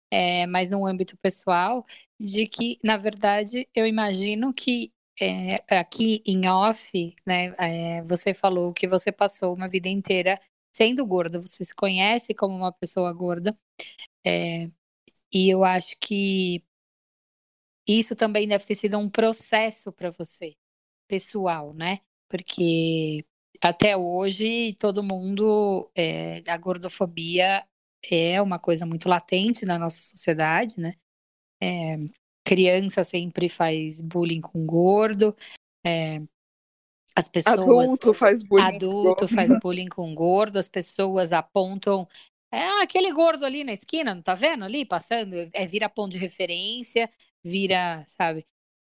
é, 0.08 0.46
mas 0.46 0.70
num 0.70 0.86
âmbito 0.86 1.16
pessoal, 1.20 1.84
de 2.20 2.46
que, 2.46 2.78
na 2.84 2.96
verdade, 2.96 3.68
eu 3.74 3.84
imagino 3.84 4.54
que 4.54 4.92
é, 5.20 5.56
aqui 5.76 6.22
em 6.24 6.46
off, 6.46 7.14
né, 7.26 7.52
é, 7.58 8.00
você 8.02 8.32
falou 8.32 8.72
que 8.72 8.86
você 8.86 9.10
passou 9.10 9.56
uma 9.56 9.68
vida 9.68 9.88
inteira 9.88 10.38
sendo 10.72 11.06
gorda, 11.06 11.40
você 11.40 11.64
se 11.64 11.74
conhece 11.74 12.34
como 12.34 12.56
uma 12.56 12.72
pessoa 12.72 13.12
gorda, 13.12 13.56
é, 14.26 14.70
e 15.32 15.50
eu 15.50 15.64
acho 15.64 15.96
que 16.00 16.64
isso 17.86 18.14
também 18.14 18.46
deve 18.46 18.64
ter 18.64 18.74
sido 18.74 18.98
um 18.98 19.10
processo 19.10 19.92
para 19.92 20.10
você, 20.10 20.54
pessoal, 21.08 21.74
né? 21.74 22.00
Porque 22.28 23.24
até 23.62 23.96
hoje 23.96 24.74
todo 24.74 25.02
mundo, 25.02 25.90
é, 25.96 26.42
a 26.48 26.56
gordofobia 26.56 27.64
é 28.10 28.40
uma 28.42 28.58
coisa 28.58 28.86
muito 28.86 29.08
latente 29.08 29.64
na 29.66 29.78
nossa 29.78 30.00
sociedade, 30.02 30.80
né? 30.80 30.94
É, 31.62 31.98
criança 32.46 33.04
sempre 33.04 33.48
faz 33.48 34.00
bullying 34.02 34.40
com 34.40 34.66
gordo, 34.66 35.36
é, 35.86 36.22
as 37.14 37.28
pessoas. 37.28 37.58
Adulto 37.58 38.14
faz 38.14 38.42
bullying. 38.42 38.62
Adulto 38.62 39.28
faz 39.28 39.58
bullying 39.60 39.88
com 39.88 40.14
gordo, 40.14 40.58
as 40.58 40.68
pessoas 40.68 41.32
apontam. 41.32 42.06
É 42.52 42.82
aquele 42.82 43.12
gordo 43.12 43.46
ali 43.46 43.64
na 43.64 43.72
esquina, 43.72 44.14
não 44.14 44.22
tá 44.22 44.34
vendo 44.34 44.64
ali 44.64 44.84
passando? 44.84 45.34
É, 45.52 45.66
vira 45.66 45.88
ponto 45.88 46.12
de 46.12 46.18
referência, 46.18 47.08
vira, 47.42 48.04
sabe? 48.06 48.46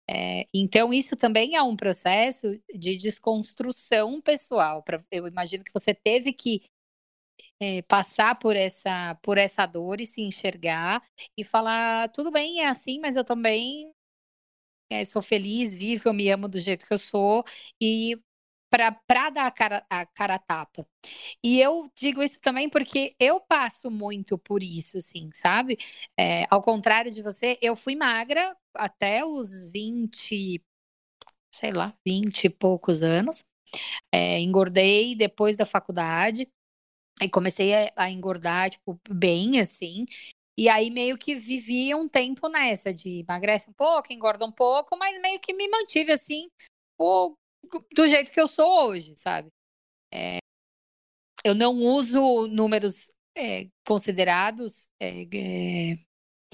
É, 0.08 0.46
então, 0.52 0.92
isso 0.92 1.16
também 1.16 1.56
é 1.56 1.62
um 1.62 1.74
processo 1.74 2.60
de 2.74 2.96
desconstrução 2.96 4.20
pessoal. 4.20 4.82
Pra, 4.82 4.98
eu 5.10 5.26
imagino 5.26 5.64
que 5.64 5.72
você 5.72 5.94
teve 5.94 6.32
que 6.32 6.62
é, 7.60 7.80
passar 7.82 8.38
por 8.38 8.54
essa, 8.54 9.14
por 9.22 9.38
essa 9.38 9.64
dor 9.64 10.00
e 10.00 10.06
se 10.06 10.20
enxergar 10.20 11.00
e 11.38 11.42
falar: 11.42 12.10
tudo 12.10 12.30
bem, 12.30 12.60
é 12.60 12.68
assim, 12.68 12.98
mas 13.00 13.16
eu 13.16 13.24
também 13.24 13.93
é, 14.90 15.04
sou 15.04 15.22
feliz, 15.22 15.74
vivo, 15.74 16.08
eu 16.08 16.14
me 16.14 16.28
amo 16.30 16.48
do 16.48 16.60
jeito 16.60 16.86
que 16.86 16.92
eu 16.94 16.98
sou 16.98 17.44
e 17.80 18.18
para 18.70 19.30
dar 19.30 19.46
a 19.46 19.50
cara, 19.52 19.86
a 19.88 20.04
cara 20.06 20.38
tapa. 20.38 20.86
E 21.44 21.60
eu 21.60 21.90
digo 21.96 22.22
isso 22.22 22.40
também 22.40 22.68
porque 22.68 23.14
eu 23.20 23.40
passo 23.40 23.90
muito 23.90 24.38
por 24.38 24.62
isso, 24.62 24.98
assim, 24.98 25.30
sabe? 25.32 25.78
É, 26.18 26.44
ao 26.50 26.60
contrário 26.62 27.10
de 27.10 27.22
você, 27.22 27.58
eu 27.62 27.76
fui 27.76 27.96
magra 27.96 28.56
até 28.74 29.24
os 29.24 29.68
20, 29.70 30.60
sei 31.54 31.72
lá, 31.72 31.92
20 32.06 32.44
e 32.44 32.50
poucos 32.50 33.02
anos. 33.02 33.44
É, 34.12 34.40
engordei 34.40 35.14
depois 35.16 35.56
da 35.56 35.66
faculdade. 35.66 36.48
E 37.22 37.28
comecei 37.28 37.74
a, 37.74 37.92
a 37.96 38.10
engordar, 38.10 38.70
tipo, 38.70 39.00
bem 39.10 39.60
assim. 39.60 40.06
E 40.56 40.68
aí 40.68 40.90
meio 40.90 41.18
que 41.18 41.34
vivi 41.34 41.94
um 41.94 42.08
tempo 42.08 42.48
nessa 42.48 42.92
de 42.94 43.20
emagrece 43.20 43.68
um 43.70 43.72
pouco, 43.72 44.12
engorda 44.12 44.44
um 44.44 44.52
pouco, 44.52 44.96
mas 44.96 45.20
meio 45.20 45.40
que 45.40 45.52
me 45.52 45.68
mantive 45.68 46.12
assim, 46.12 46.48
do 47.94 48.06
jeito 48.08 48.32
que 48.32 48.40
eu 48.40 48.48
sou 48.48 48.88
hoje, 48.88 49.14
sabe? 49.16 49.48
É, 50.12 50.38
eu 51.44 51.54
não 51.54 51.74
uso 51.76 52.46
números 52.46 53.10
é, 53.36 53.68
considerados 53.86 54.88
é, 55.00 55.26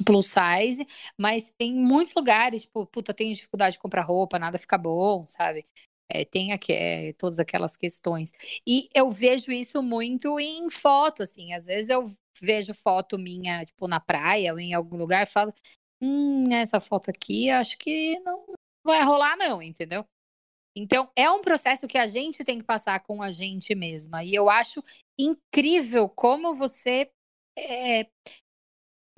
plus 0.04 0.26
size, 0.32 0.86
mas 1.18 1.52
tem 1.58 1.74
muitos 1.74 2.14
lugares, 2.14 2.62
tipo, 2.62 2.86
puta, 2.86 3.14
tenho 3.14 3.34
dificuldade 3.34 3.74
de 3.74 3.78
comprar 3.78 4.02
roupa, 4.02 4.38
nada 4.38 4.58
fica 4.58 4.78
bom, 4.78 5.26
sabe? 5.28 5.64
É, 6.08 6.24
tem 6.24 6.52
aqui, 6.52 6.72
é, 6.72 7.12
todas 7.14 7.38
aquelas 7.38 7.76
questões. 7.76 8.32
E 8.66 8.88
eu 8.94 9.10
vejo 9.10 9.52
isso 9.52 9.82
muito 9.82 10.40
em 10.40 10.68
foto, 10.70 11.22
assim. 11.22 11.52
Às 11.52 11.66
vezes 11.66 11.88
eu 11.88 12.10
vejo 12.40 12.74
foto 12.74 13.18
minha, 13.18 13.64
tipo, 13.64 13.86
na 13.88 14.00
praia 14.00 14.52
ou 14.52 14.58
em 14.58 14.74
algum 14.74 14.96
lugar 14.96 15.26
falo, 15.26 15.52
hum, 16.02 16.44
essa 16.52 16.80
foto 16.80 17.10
aqui 17.10 17.50
acho 17.50 17.76
que 17.78 18.18
não 18.20 18.44
vai 18.84 19.02
rolar, 19.02 19.36
não, 19.36 19.62
entendeu? 19.62 20.04
Então, 20.76 21.10
é 21.16 21.28
um 21.30 21.40
processo 21.40 21.88
que 21.88 21.98
a 21.98 22.06
gente 22.06 22.44
tem 22.44 22.58
que 22.58 22.64
passar 22.64 23.00
com 23.00 23.22
a 23.22 23.30
gente 23.30 23.74
mesma. 23.74 24.22
E 24.22 24.34
eu 24.34 24.48
acho 24.48 24.82
incrível 25.18 26.08
como 26.08 26.54
você 26.54 27.10
é, 27.58 28.06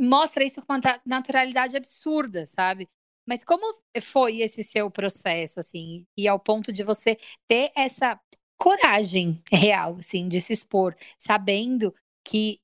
mostra 0.01 0.45
isso 0.45 0.65
com 0.65 0.73
uma 0.73 0.81
naturalidade 1.05 1.77
absurda, 1.77 2.47
sabe? 2.47 2.89
Mas 3.27 3.45
como 3.45 3.63
foi 4.01 4.41
esse 4.41 4.65
seu 4.65 4.91
processo, 4.91 5.61
assim, 5.61 6.05
e 6.19 6.27
ao 6.27 6.41
ponto 6.41 6.73
de 6.73 6.83
você 6.83 7.17
ter 7.49 7.71
essa 7.77 8.19
coragem 8.59 9.41
real, 9.51 9.97
assim, 9.97 10.29
de 10.29 10.41
se 10.41 10.53
expor, 10.53 10.97
sabendo 11.19 11.95
que 12.27 12.59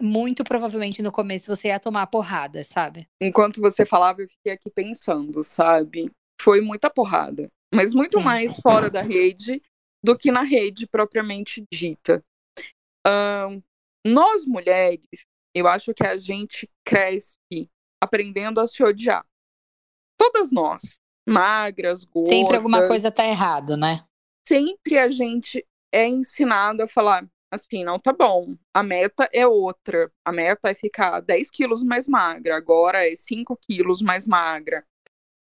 muito 0.00 0.42
provavelmente 0.44 1.02
no 1.02 1.12
começo 1.12 1.54
você 1.54 1.68
ia 1.68 1.78
tomar 1.78 2.06
porrada, 2.06 2.64
sabe? 2.64 3.06
Enquanto 3.20 3.60
você 3.60 3.84
falava, 3.84 4.22
eu 4.22 4.28
fiquei 4.28 4.52
aqui 4.52 4.70
pensando, 4.70 5.44
sabe? 5.44 6.10
Foi 6.40 6.60
muita 6.60 6.88
porrada 6.88 7.50
mas 7.72 7.94
muito 7.94 8.20
mais 8.20 8.56
fora 8.56 8.90
da 8.90 9.00
rede 9.00 9.62
do 10.02 10.16
que 10.16 10.32
na 10.32 10.42
rede 10.42 10.86
propriamente 10.86 11.64
dita. 11.72 12.24
Nós 14.04 14.44
mulheres, 14.44 15.26
eu 15.54 15.68
acho 15.68 15.94
que 15.94 16.04
a 16.04 16.16
gente 16.16 16.68
cresce 16.84 17.38
aprendendo 18.02 18.60
a 18.60 18.66
se 18.66 18.82
odiar. 18.82 19.24
Todas 20.18 20.50
nós, 20.50 20.98
magras, 21.28 22.04
gordas. 22.04 22.28
Sempre 22.28 22.56
alguma 22.56 22.86
coisa 22.86 23.10
tá 23.10 23.26
errado, 23.26 23.76
né? 23.76 24.04
Sempre 24.46 24.98
a 24.98 25.08
gente 25.08 25.64
é 25.92 26.06
ensinado 26.08 26.82
a 26.82 26.88
falar 26.88 27.28
assim, 27.50 27.84
não 27.84 27.98
tá 27.98 28.12
bom. 28.12 28.54
A 28.74 28.82
meta 28.82 29.28
é 29.32 29.46
outra. 29.46 30.10
A 30.24 30.32
meta 30.32 30.70
é 30.70 30.74
ficar 30.74 31.20
10 31.20 31.50
quilos 31.50 31.82
mais 31.82 32.08
magra, 32.08 32.56
agora 32.56 33.06
é 33.06 33.14
5 33.14 33.56
quilos 33.56 34.02
mais 34.02 34.26
magra. 34.26 34.84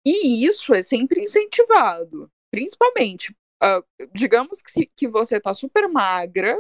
E 0.06 0.46
isso 0.46 0.74
é 0.74 0.82
sempre 0.82 1.22
incentivado. 1.22 2.32
Principalmente, 2.52 3.36
uh, 3.64 4.08
digamos 4.14 4.62
que, 4.62 4.88
que 4.96 5.08
você 5.08 5.40
tá 5.40 5.54
super 5.54 5.88
magra 5.88 6.58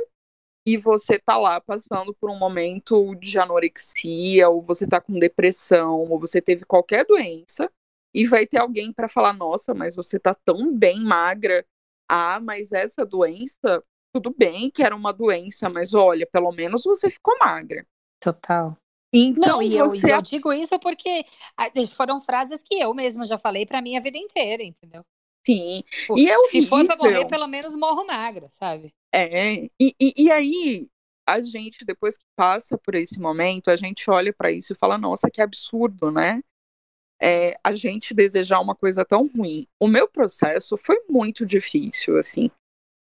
e 0.66 0.78
você 0.78 1.20
tá 1.20 1.38
lá 1.38 1.60
passando 1.60 2.14
por 2.14 2.30
um 2.30 2.38
momento 2.38 3.16
de 3.16 3.40
anorexia, 3.40 4.50
ou 4.50 4.62
você 4.62 4.88
tá 4.88 5.02
com 5.02 5.18
depressão, 5.18 6.02
ou 6.10 6.20
você 6.20 6.42
teve 6.42 6.66
qualquer 6.66 7.06
doença, 7.06 7.72
e 8.14 8.26
vai 8.28 8.46
ter 8.46 8.60
alguém 8.60 8.94
para 8.94 9.08
falar: 9.08 9.34
nossa, 9.34 9.74
mas 9.74 9.96
você 9.96 10.20
tá 10.20 10.36
tão 10.46 10.76
bem 10.76 11.04
magra. 11.04 11.66
Ah, 12.10 12.40
mas 12.40 12.72
essa 12.72 13.06
doença, 13.06 13.84
tudo 14.14 14.34
bem 14.38 14.70
que 14.70 14.84
era 14.84 14.96
uma 14.96 15.14
doença, 15.14 15.70
mas 15.70 15.94
olha, 15.94 16.28
pelo 16.28 16.52
menos 16.52 16.84
você 16.84 17.10
ficou 17.10 17.38
magra. 17.40 17.86
Total. 18.20 18.78
Então, 19.14 19.54
não, 19.58 19.62
e 19.62 19.76
eu, 19.76 19.90
você... 19.90 20.14
eu 20.14 20.22
digo 20.22 20.54
isso 20.54 20.80
porque 20.80 21.26
ah, 21.58 21.68
foram 21.88 22.22
frases 22.22 22.64
que 22.64 22.76
eu 22.76 22.94
mesma 22.94 23.26
já 23.26 23.38
falei 23.38 23.66
para 23.66 23.82
mim 23.82 23.98
a 23.98 24.02
vida 24.02 24.18
inteira, 24.18 24.64
entendeu? 24.64 25.04
Sim. 25.46 25.84
Tipo, 25.90 26.18
e 26.18 26.30
é 26.30 26.38
Se 26.46 26.66
for 26.66 26.86
pra 26.86 26.96
morrer, 26.96 27.26
pelo 27.26 27.48
menos 27.48 27.76
morro 27.76 28.06
magra, 28.06 28.48
sabe? 28.50 28.94
É. 29.14 29.66
E, 29.80 29.96
e, 30.00 30.14
e 30.16 30.32
aí, 30.32 30.88
a 31.28 31.42
gente, 31.42 31.84
depois 31.84 32.16
que 32.16 32.26
passa 32.38 32.78
por 32.78 32.96
esse 32.96 33.20
momento, 33.20 33.70
a 33.70 33.76
gente 33.76 34.10
olha 34.10 34.32
para 34.32 34.52
isso 34.52 34.74
e 34.74 34.76
fala: 34.76 34.98
nossa, 34.98 35.30
que 35.30 35.42
absurdo, 35.42 36.12
né? 36.12 36.42
É, 37.22 37.56
a 37.64 37.72
gente 37.74 38.14
desejar 38.14 38.60
uma 38.60 38.76
coisa 38.76 39.04
tão 39.06 39.28
ruim. 39.28 39.68
O 39.80 39.88
meu 39.88 40.08
processo 40.08 40.78
foi 40.78 41.04
muito 41.08 41.46
difícil, 41.46 42.18
assim. 42.18 42.50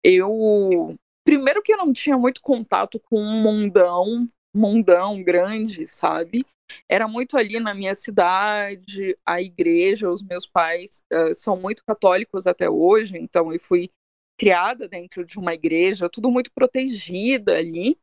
Eu. 0.04 0.96
Primeiro 1.24 1.62
que 1.62 1.72
eu 1.72 1.78
não 1.78 1.92
tinha 1.92 2.18
muito 2.18 2.40
contato 2.42 2.98
com 2.98 3.20
um 3.20 3.40
mundão 3.40 4.26
mundão 4.54 5.22
grande, 5.22 5.86
sabe? 5.86 6.44
Era 6.88 7.08
muito 7.08 7.36
ali 7.36 7.58
na 7.58 7.74
minha 7.74 7.94
cidade, 7.94 9.16
a 9.26 9.40
igreja, 9.40 10.10
os 10.10 10.22
meus 10.22 10.46
pais 10.46 11.02
uh, 11.12 11.34
são 11.34 11.56
muito 11.56 11.84
católicos 11.84 12.46
até 12.46 12.68
hoje, 12.68 13.16
então 13.18 13.52
eu 13.52 13.60
fui 13.60 13.90
criada 14.38 14.88
dentro 14.88 15.24
de 15.24 15.38
uma 15.38 15.54
igreja, 15.54 16.08
tudo 16.08 16.30
muito 16.30 16.50
protegida 16.52 17.56
ali. 17.56 17.98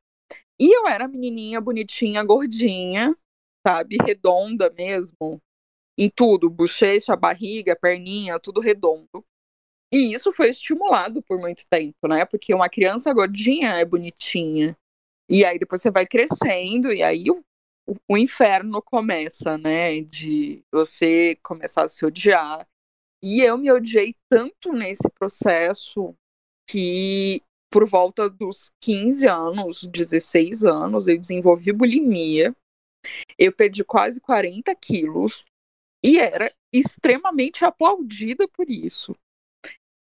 E 0.60 0.76
eu 0.76 0.88
era 0.88 1.08
menininha 1.08 1.60
bonitinha, 1.62 2.24
gordinha, 2.24 3.16
sabe? 3.66 3.98
Redonda 4.04 4.70
mesmo, 4.70 5.42
em 5.98 6.10
tudo, 6.10 6.50
bochecha, 6.50 7.16
barriga, 7.16 7.76
perninha, 7.76 8.40
tudo 8.40 8.62
redondo. 8.62 9.26
E 9.92 10.14
isso 10.14 10.32
foi 10.32 10.50
estimulado 10.50 11.22
por 11.24 11.40
muito 11.40 11.66
tempo, 11.68 12.08
né? 12.08 12.26
Porque 12.26 12.54
uma 12.54 12.70
criança 12.70 13.14
gordinha 13.14 13.72
é 13.74 13.86
bonitinha. 13.86 14.78
E 15.30 15.44
aí 15.44 15.58
depois 15.60 15.82
você 15.82 15.92
vai 15.92 16.06
crescendo, 16.06 16.92
e 16.92 17.02
aí 17.04 17.26
o, 17.30 17.44
o 18.08 18.18
inferno 18.18 18.82
começa, 18.82 19.58
né? 19.58 20.02
De 20.02 20.64
você 20.72 21.38
começar 21.44 21.84
a 21.84 21.88
se 21.90 22.06
odiar. 22.06 22.68
E 23.22 23.42
eu 23.42 23.58
me 23.58 23.72
odiei 23.72 24.16
tanto 24.30 24.72
nesse 24.72 25.10
processo 25.10 26.16
que 26.70 27.42
por 27.72 27.86
volta 27.86 28.30
dos 28.30 28.72
15 28.82 29.28
anos, 29.28 29.84
16 29.86 30.66
anos, 30.66 31.08
eu 31.08 31.18
desenvolvi 31.18 31.72
bulimia. 31.72 32.56
Eu 33.38 33.52
perdi 33.54 33.84
quase 33.84 34.20
40 34.20 34.74
quilos 34.76 35.46
e 36.04 36.20
era 36.20 36.54
extremamente 36.74 37.64
aplaudida 37.64 38.48
por 38.48 38.70
isso. 38.70 39.16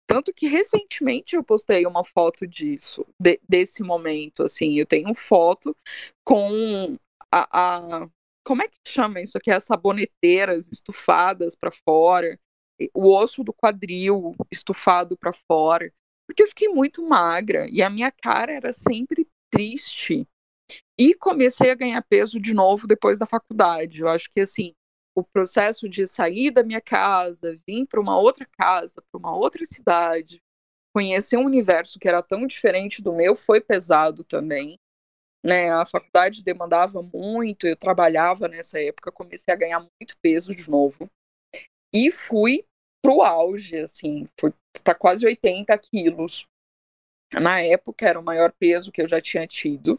Tanto 0.10 0.34
que 0.34 0.48
recentemente 0.48 1.36
eu 1.36 1.44
postei 1.44 1.86
uma 1.86 2.04
foto 2.04 2.48
disso, 2.48 3.06
de, 3.20 3.40
desse 3.48 3.84
momento, 3.84 4.42
assim, 4.42 4.74
eu 4.80 4.86
tenho 4.88 5.14
foto 5.14 5.78
com 6.24 6.98
a, 7.32 7.98
a, 8.00 8.10
como 8.44 8.64
é 8.64 8.68
que 8.68 8.80
chama 8.88 9.22
isso 9.22 9.38
aqui? 9.38 9.52
As 9.52 9.66
saboneteiras 9.66 10.68
estufadas 10.68 11.54
para 11.56 11.70
fora, 11.70 12.40
o 12.92 13.16
osso 13.16 13.44
do 13.44 13.54
quadril 13.54 14.36
estufado 14.50 15.16
para 15.16 15.32
fora, 15.32 15.94
porque 16.28 16.42
eu 16.42 16.48
fiquei 16.48 16.70
muito 16.70 17.08
magra 17.08 17.68
e 17.70 17.84
a 17.84 17.90
minha 17.90 18.12
cara 18.12 18.52
era 18.52 18.72
sempre 18.72 19.28
triste. 19.52 20.28
E 20.98 21.14
comecei 21.14 21.70
a 21.70 21.76
ganhar 21.76 22.02
peso 22.02 22.40
de 22.40 22.52
novo 22.56 22.88
depois 22.88 23.20
da 23.20 23.28
faculdade. 23.28 24.02
Eu 24.02 24.08
acho 24.08 24.28
que 24.32 24.40
assim, 24.40 24.74
o 25.16 25.24
processo 25.24 25.90
de 25.90 26.06
sair 26.08 26.52
da 26.52 26.64
minha 26.64 26.82
casa, 26.82 27.56
vir 27.68 27.86
para 27.86 28.00
uma 28.00 28.18
outra 28.18 28.46
casa, 28.46 29.02
para 29.12 29.20
uma 29.20 29.36
outra 29.36 29.66
cidade, 29.66 30.42
conhecer 30.94 31.38
um 31.38 31.46
universo 31.46 32.00
que 32.00 32.08
era 32.08 32.22
tão 32.22 32.46
diferente 32.48 33.02
do 33.02 33.14
meu 33.14 33.36
foi 33.36 33.62
pesado 33.62 34.24
também. 34.24 34.78
Né, 35.42 35.72
a 35.72 35.86
faculdade 35.86 36.44
demandava 36.44 37.02
muito, 37.02 37.66
eu 37.66 37.76
trabalhava 37.76 38.50
nessa 38.50 38.82
época, 38.82 39.10
comecei 39.10 39.54
a 39.54 39.58
ganhar 39.58 39.80
muito 39.80 40.18
peso 40.22 40.54
de 40.54 40.70
novo. 40.70 41.10
E 41.94 42.12
fui 42.12 42.66
pro 43.02 43.22
auge, 43.22 43.78
assim, 43.78 44.28
fui 44.38 44.54
para 44.84 44.94
quase 44.94 45.26
80 45.26 45.78
quilos. 45.78 46.46
Na 47.34 47.62
época 47.62 48.06
era 48.06 48.20
o 48.20 48.24
maior 48.24 48.52
peso 48.52 48.92
que 48.92 49.02
eu 49.02 49.08
já 49.08 49.22
tinha 49.22 49.48
tido. 49.48 49.94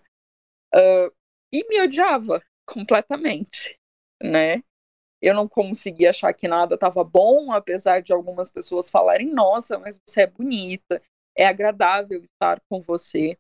Uh, 0.75 1.11
e 1.53 1.67
me 1.69 1.81
odiava 1.81 2.43
completamente, 2.67 3.79
né? 4.23 4.63
Eu 5.21 5.35
não 5.35 5.49
conseguia 5.49 6.11
achar 6.11 6.33
que 6.33 6.49
nada 6.49 6.75
estava 6.75 7.05
bom, 7.05 7.53
apesar 7.53 8.01
de 8.01 8.13
algumas 8.13 8.51
pessoas 8.51 8.89
falarem: 8.91 9.33
nossa, 9.33 9.79
mas 9.79 10.01
você 10.07 10.23
é 10.23 10.27
bonita, 10.27 11.03
é 11.37 11.47
agradável 11.47 12.23
estar 12.23 12.61
com 12.69 12.81
você. 12.81 13.39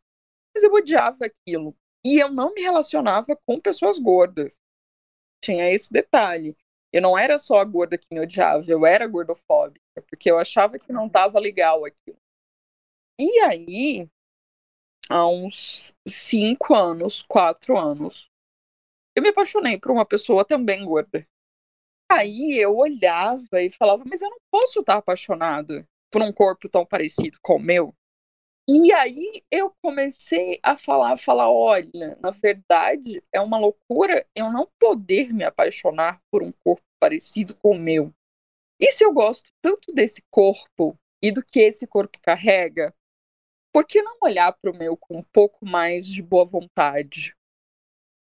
Mas 0.54 0.64
eu 0.64 0.72
odiava 0.72 1.26
aquilo. 1.26 1.74
E 2.04 2.18
eu 2.18 2.30
não 2.30 2.54
me 2.54 2.62
relacionava 2.62 3.36
com 3.46 3.60
pessoas 3.60 3.98
gordas. 3.98 4.60
Tinha 5.42 5.70
esse 5.70 5.92
detalhe. 5.92 6.56
Eu 6.92 7.02
não 7.02 7.16
era 7.16 7.38
só 7.38 7.58
a 7.58 7.64
gorda 7.64 7.96
que 7.96 8.06
me 8.12 8.20
odiava, 8.20 8.64
eu 8.68 8.84
era 8.84 9.06
gordofóbica, 9.06 10.02
porque 10.08 10.30
eu 10.30 10.38
achava 10.38 10.78
que 10.78 10.92
não 10.92 11.06
estava 11.06 11.38
legal 11.38 11.84
aquilo. 11.84 12.18
E 13.18 13.40
aí, 13.40 14.10
há 15.08 15.28
uns 15.28 15.94
cinco 16.08 16.74
anos, 16.74 17.22
quatro 17.22 17.78
anos, 17.78 18.28
eu 19.14 19.22
me 19.22 19.28
apaixonei 19.28 19.78
por 19.78 19.92
uma 19.92 20.04
pessoa 20.04 20.44
também 20.44 20.84
gorda. 20.84 21.24
Aí 22.10 22.58
eu 22.58 22.76
olhava 22.76 23.62
e 23.62 23.70
falava, 23.70 24.02
mas 24.04 24.20
eu 24.20 24.28
não 24.28 24.38
posso 24.50 24.80
estar 24.80 24.96
apaixonada 24.96 25.86
por 26.10 26.20
um 26.20 26.32
corpo 26.32 26.68
tão 26.68 26.84
parecido 26.84 27.38
com 27.40 27.54
o 27.54 27.62
meu. 27.62 27.94
E 28.68 28.92
aí 28.92 29.42
eu 29.50 29.72
comecei 29.82 30.58
a 30.62 30.76
falar, 30.76 31.16
falar, 31.16 31.50
olha, 31.50 32.16
na 32.20 32.30
verdade 32.30 33.22
é 33.32 33.40
uma 33.40 33.58
loucura 33.58 34.26
eu 34.34 34.52
não 34.52 34.68
poder 34.78 35.32
me 35.32 35.44
apaixonar 35.44 36.20
por 36.30 36.42
um 36.42 36.52
corpo 36.64 36.82
parecido 37.00 37.54
com 37.56 37.76
o 37.76 37.78
meu. 37.78 38.12
E 38.80 38.92
se 38.92 39.04
eu 39.04 39.12
gosto 39.12 39.48
tanto 39.62 39.92
desse 39.92 40.22
corpo 40.30 40.98
e 41.22 41.30
do 41.30 41.44
que 41.44 41.60
esse 41.60 41.86
corpo 41.86 42.18
carrega, 42.20 42.94
por 43.72 43.86
que 43.86 44.02
não 44.02 44.16
olhar 44.22 44.52
para 44.52 44.70
o 44.70 44.76
meu 44.76 44.96
com 44.96 45.18
um 45.18 45.24
pouco 45.32 45.64
mais 45.64 46.06
de 46.06 46.22
boa 46.22 46.44
vontade? 46.44 47.36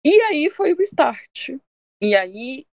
E 0.06 0.22
aí 0.24 0.50
foi 0.50 0.74
o 0.74 0.82
start. 0.82 1.58
E 2.02 2.16
aí 2.16 2.66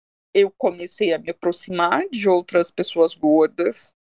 eu 0.41 0.51
comecei 0.51 1.13
a 1.13 1.19
me 1.19 1.31
aproximar 1.31 2.09
de 2.09 2.29
outras 2.29 2.71
pessoas 2.71 3.15
gordas, 3.15 3.93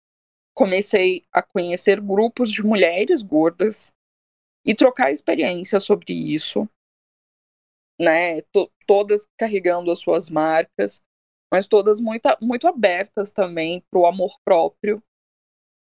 comecei 0.55 1.25
a 1.33 1.43
conhecer 1.43 2.01
grupos 2.01 2.51
de 2.51 2.65
mulheres 2.65 3.23
gordas 3.23 3.93
e 4.65 4.75
trocar 4.75 5.13
experiência 5.13 5.79
sobre 5.81 6.13
isso, 6.13 6.69
né? 8.01 8.43
T 8.43 8.71
todas 8.87 9.29
carregando 9.37 9.91
as 9.91 9.99
suas 10.01 10.31
marcas, 10.31 11.03
mas 11.53 11.67
todas 11.67 12.01
muito, 12.01 12.29
muito 12.41 12.67
abertas 12.67 13.31
também 13.31 13.83
para 13.91 14.01
o 14.01 14.07
amor 14.07 14.39
próprio. 14.45 15.03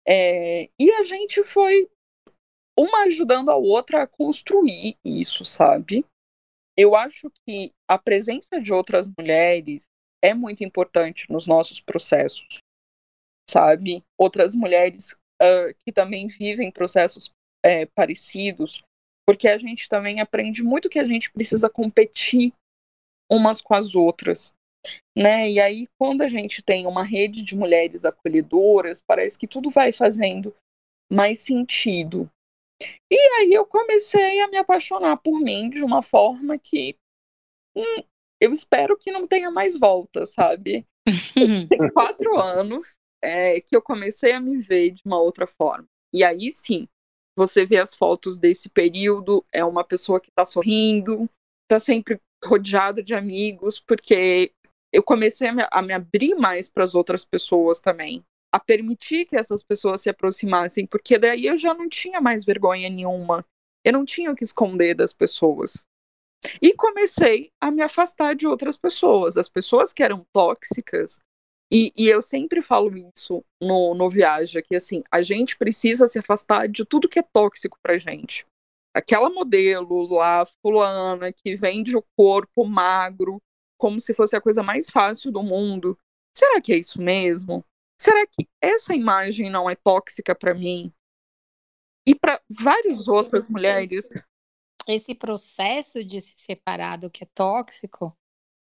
É, 0.08 0.70
e 0.80 0.92
a 0.92 1.04
gente 1.04 1.44
foi 1.44 1.90
uma 2.78 3.04
ajudando 3.04 3.50
a 3.50 3.56
outra 3.56 4.04
a 4.04 4.08
construir 4.08 4.98
isso, 5.04 5.44
sabe? 5.46 6.06
Eu 6.78 6.96
acho 6.96 7.32
que 7.46 7.74
a 7.88 7.98
presença 7.98 8.60
de 8.60 8.72
outras 8.74 9.12
mulheres 9.18 9.90
é 10.24 10.34
muito 10.34 10.64
importante 10.64 11.30
nos 11.30 11.48
nossos 11.48 11.80
processos, 11.80 12.60
sabe? 13.50 14.04
Outras 14.20 14.54
mulheres 14.54 15.14
uh, 15.42 15.74
que 15.84 15.92
também 15.92 16.28
vivem 16.28 16.72
processos 16.72 17.32
é, 17.64 17.86
parecidos, 17.86 18.84
porque 19.28 19.48
a 19.48 19.58
gente 19.58 19.88
também 19.88 20.20
aprende 20.20 20.64
muito 20.64 20.90
que 20.90 21.00
a 21.00 21.06
gente 21.06 21.32
precisa 21.32 21.70
competir 21.70 22.54
umas 23.32 23.62
com 23.62 23.74
as 23.74 23.96
outras, 23.96 24.52
né? 25.18 25.50
E 25.50 25.60
aí, 25.60 25.88
quando 26.00 26.22
a 26.22 26.28
gente 26.28 26.62
tem 26.62 26.86
uma 26.86 27.04
rede 27.04 27.44
de 27.44 27.56
mulheres 27.56 28.04
acolhedoras, 28.04 29.02
parece 29.02 29.38
que 29.38 29.48
tudo 29.48 29.70
vai 29.70 29.92
fazendo 29.92 30.54
mais 31.12 31.40
sentido. 31.40 32.30
E 33.12 33.18
aí 33.40 33.54
eu 33.54 33.66
comecei 33.66 34.42
a 34.42 34.48
me 34.48 34.58
apaixonar 34.58 35.18
por 35.18 35.40
mim 35.40 35.70
de 35.70 35.84
uma 35.84 36.02
forma 36.02 36.58
que 36.58 36.96
hum, 37.76 38.04
eu 38.42 38.52
espero 38.52 38.98
que 38.98 39.12
não 39.12 39.28
tenha 39.28 39.52
mais 39.52 39.78
volta, 39.78 40.26
sabe? 40.26 40.86
Tem 41.70 41.90
quatro 41.94 42.38
anos 42.40 42.98
é, 43.24 43.62
que 43.62 43.76
eu 43.76 43.82
comecei 43.82 44.32
a 44.32 44.42
me 44.42 44.58
ver 44.58 44.92
de 44.92 45.04
uma 45.06 45.20
outra 45.20 45.46
forma. 45.46 45.86
E 46.12 46.24
aí 46.24 46.50
sim, 46.50 46.88
você 47.38 47.66
vê 47.66 47.78
as 47.78 47.96
fotos 47.96 48.40
desse 48.40 48.70
período, 48.70 49.46
é 49.54 49.64
uma 49.64 49.84
pessoa 49.84 50.20
que 50.20 50.32
tá 50.32 50.44
sorrindo, 50.44 51.30
tá 51.70 51.80
sempre 51.80 52.20
rodeado 52.44 53.04
de 53.04 53.14
amigos, 53.14 53.80
porque 53.80 54.52
eu 54.92 55.04
comecei 55.04 55.48
a 55.48 55.54
me, 55.54 55.68
a 55.72 55.82
me 55.82 55.94
abrir 55.94 56.34
mais 56.36 56.68
para 56.68 56.84
as 56.84 56.96
outras 56.96 57.24
pessoas 57.24 57.80
também, 57.80 58.24
a 58.52 58.60
permitir 58.60 59.26
que 59.26 59.38
essas 59.38 59.62
pessoas 59.62 60.02
se 60.02 60.10
aproximassem, 60.10 60.86
porque 60.88 61.18
daí 61.18 61.46
eu 61.46 61.56
já 61.56 61.74
não 61.74 61.88
tinha 61.88 62.20
mais 62.20 62.44
vergonha 62.44 62.90
nenhuma. 62.90 63.46
Eu 63.86 63.94
não 63.94 64.06
tinha 64.06 64.32
o 64.32 64.36
que 64.36 64.44
esconder 64.44 64.94
das 64.96 65.14
pessoas. 65.14 65.86
E 66.62 66.74
comecei 66.74 67.52
a 67.60 67.70
me 67.70 67.82
afastar 67.82 68.36
de 68.36 68.48
outras 68.48 68.76
pessoas, 68.76 69.38
as 69.38 69.48
pessoas 69.48 69.94
que 69.94 70.02
eram 70.02 70.26
tóxicas. 70.34 71.20
E, 71.72 71.94
e 71.96 72.08
eu 72.08 72.22
sempre 72.22 72.62
falo 72.62 72.98
isso 72.98 73.44
no, 73.62 73.94
no 73.94 74.10
Viaja, 74.10 74.62
que 74.62 74.76
assim, 74.76 75.04
a 75.10 75.22
gente 75.22 75.58
precisa 75.58 76.08
se 76.08 76.20
afastar 76.20 76.68
de 76.68 76.84
tudo 76.84 77.08
que 77.08 77.20
é 77.20 77.24
tóxico 77.24 77.78
pra 77.82 77.98
gente. 77.98 78.46
Aquela 78.94 79.30
modelo 79.30 80.06
lá, 80.14 80.46
fulana, 80.62 81.32
que 81.32 81.56
vende 81.56 81.96
o 81.96 82.04
corpo 82.18 82.66
magro, 82.66 83.42
como 83.80 84.02
se 84.02 84.14
fosse 84.14 84.36
a 84.36 84.42
coisa 84.42 84.62
mais 84.62 84.90
fácil 84.90 85.32
do 85.32 85.42
mundo. 85.42 85.98
Será 86.36 86.60
que 86.60 86.74
é 86.74 86.78
isso 86.78 87.02
mesmo? 87.02 87.64
Será 88.00 88.26
que 88.28 88.48
essa 88.62 88.94
imagem 88.94 89.50
não 89.50 89.70
é 89.70 89.76
tóxica 89.76 90.36
para 90.36 90.54
mim? 90.54 90.92
E 92.06 92.14
para 92.16 92.42
várias 92.50 93.08
outras 93.08 93.48
mulheres 93.48 94.10
esse 94.88 95.14
processo 95.16 96.04
de 96.04 96.20
se 96.20 96.38
separar 96.38 96.98
do 96.98 97.10
que 97.10 97.24
é 97.24 97.28
tóxico, 97.34 98.16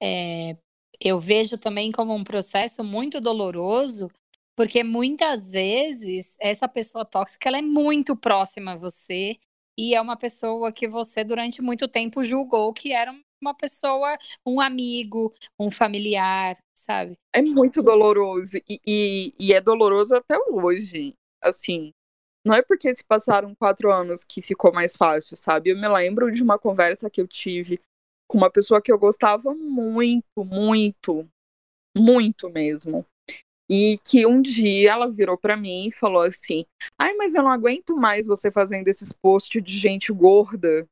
é, 0.03 0.57
eu 1.01 1.19
vejo 1.19 1.59
também 1.59 1.91
como 1.91 2.15
um 2.15 2.25
processo 2.25 2.85
muito 2.85 3.21
doloroso, 3.21 4.11
porque 4.57 4.85
muitas 4.85 5.51
vezes 5.51 6.37
essa 6.41 6.69
pessoa 6.69 7.05
tóxica 7.05 7.49
ela 7.49 7.59
é 7.59 7.63
muito 7.63 8.17
próxima 8.17 8.73
a 8.73 8.77
você 8.77 9.39
e 9.79 9.95
é 9.95 10.01
uma 10.01 10.17
pessoa 10.17 10.71
que 10.71 10.87
você 10.87 11.25
durante 11.25 11.63
muito 11.63 11.89
tempo 11.89 12.23
julgou 12.23 12.73
que 12.73 12.93
era 12.93 13.15
uma 13.41 13.55
pessoa, 13.55 14.17
um 14.47 14.61
amigo, 14.61 15.33
um 15.59 15.71
familiar, 15.71 16.57
sabe? 16.75 17.19
É 17.33 17.43
muito 17.43 17.83
doloroso 17.83 18.57
e, 18.69 18.81
e, 18.87 19.35
e 19.39 19.53
é 19.53 19.61
doloroso 19.61 20.15
até 20.15 20.39
hoje. 20.49 21.15
Assim, 21.43 21.93
não 22.45 22.55
é 22.55 22.63
porque 22.63 22.93
se 22.93 23.05
passaram 23.05 23.55
quatro 23.55 23.93
anos 23.93 24.25
que 24.25 24.43
ficou 24.43 24.73
mais 24.73 24.97
fácil, 24.97 25.37
sabe? 25.37 25.71
Eu 25.71 25.79
me 25.79 25.89
lembro 25.89 26.31
de 26.31 26.43
uma 26.43 26.59
conversa 26.59 27.09
que 27.09 27.21
eu 27.21 27.27
tive 27.27 27.81
com 28.29 28.39
uma 28.39 28.51
pessoa 28.51 28.83
que 28.83 28.91
eu 28.91 28.99
gostava 28.99 29.55
muito, 29.55 30.45
muito, 30.45 31.29
muito 31.97 32.51
mesmo. 32.51 33.07
E 33.71 33.99
que 34.05 34.27
um 34.27 34.43
dia 34.43 34.91
ela 34.91 35.11
virou 35.11 35.39
para 35.39 35.57
mim 35.57 35.89
e 35.89 35.93
falou 35.93 36.23
assim: 36.23 36.65
Ai, 36.99 37.15
mas 37.15 37.35
eu 37.35 37.43
não 37.43 37.51
aguento 37.51 37.97
mais 37.97 38.27
você 38.27 38.51
fazendo 38.51 38.89
esses 38.89 39.13
posts 39.13 39.63
de 39.63 39.79
gente 39.79 40.13
gorda. 40.13 40.87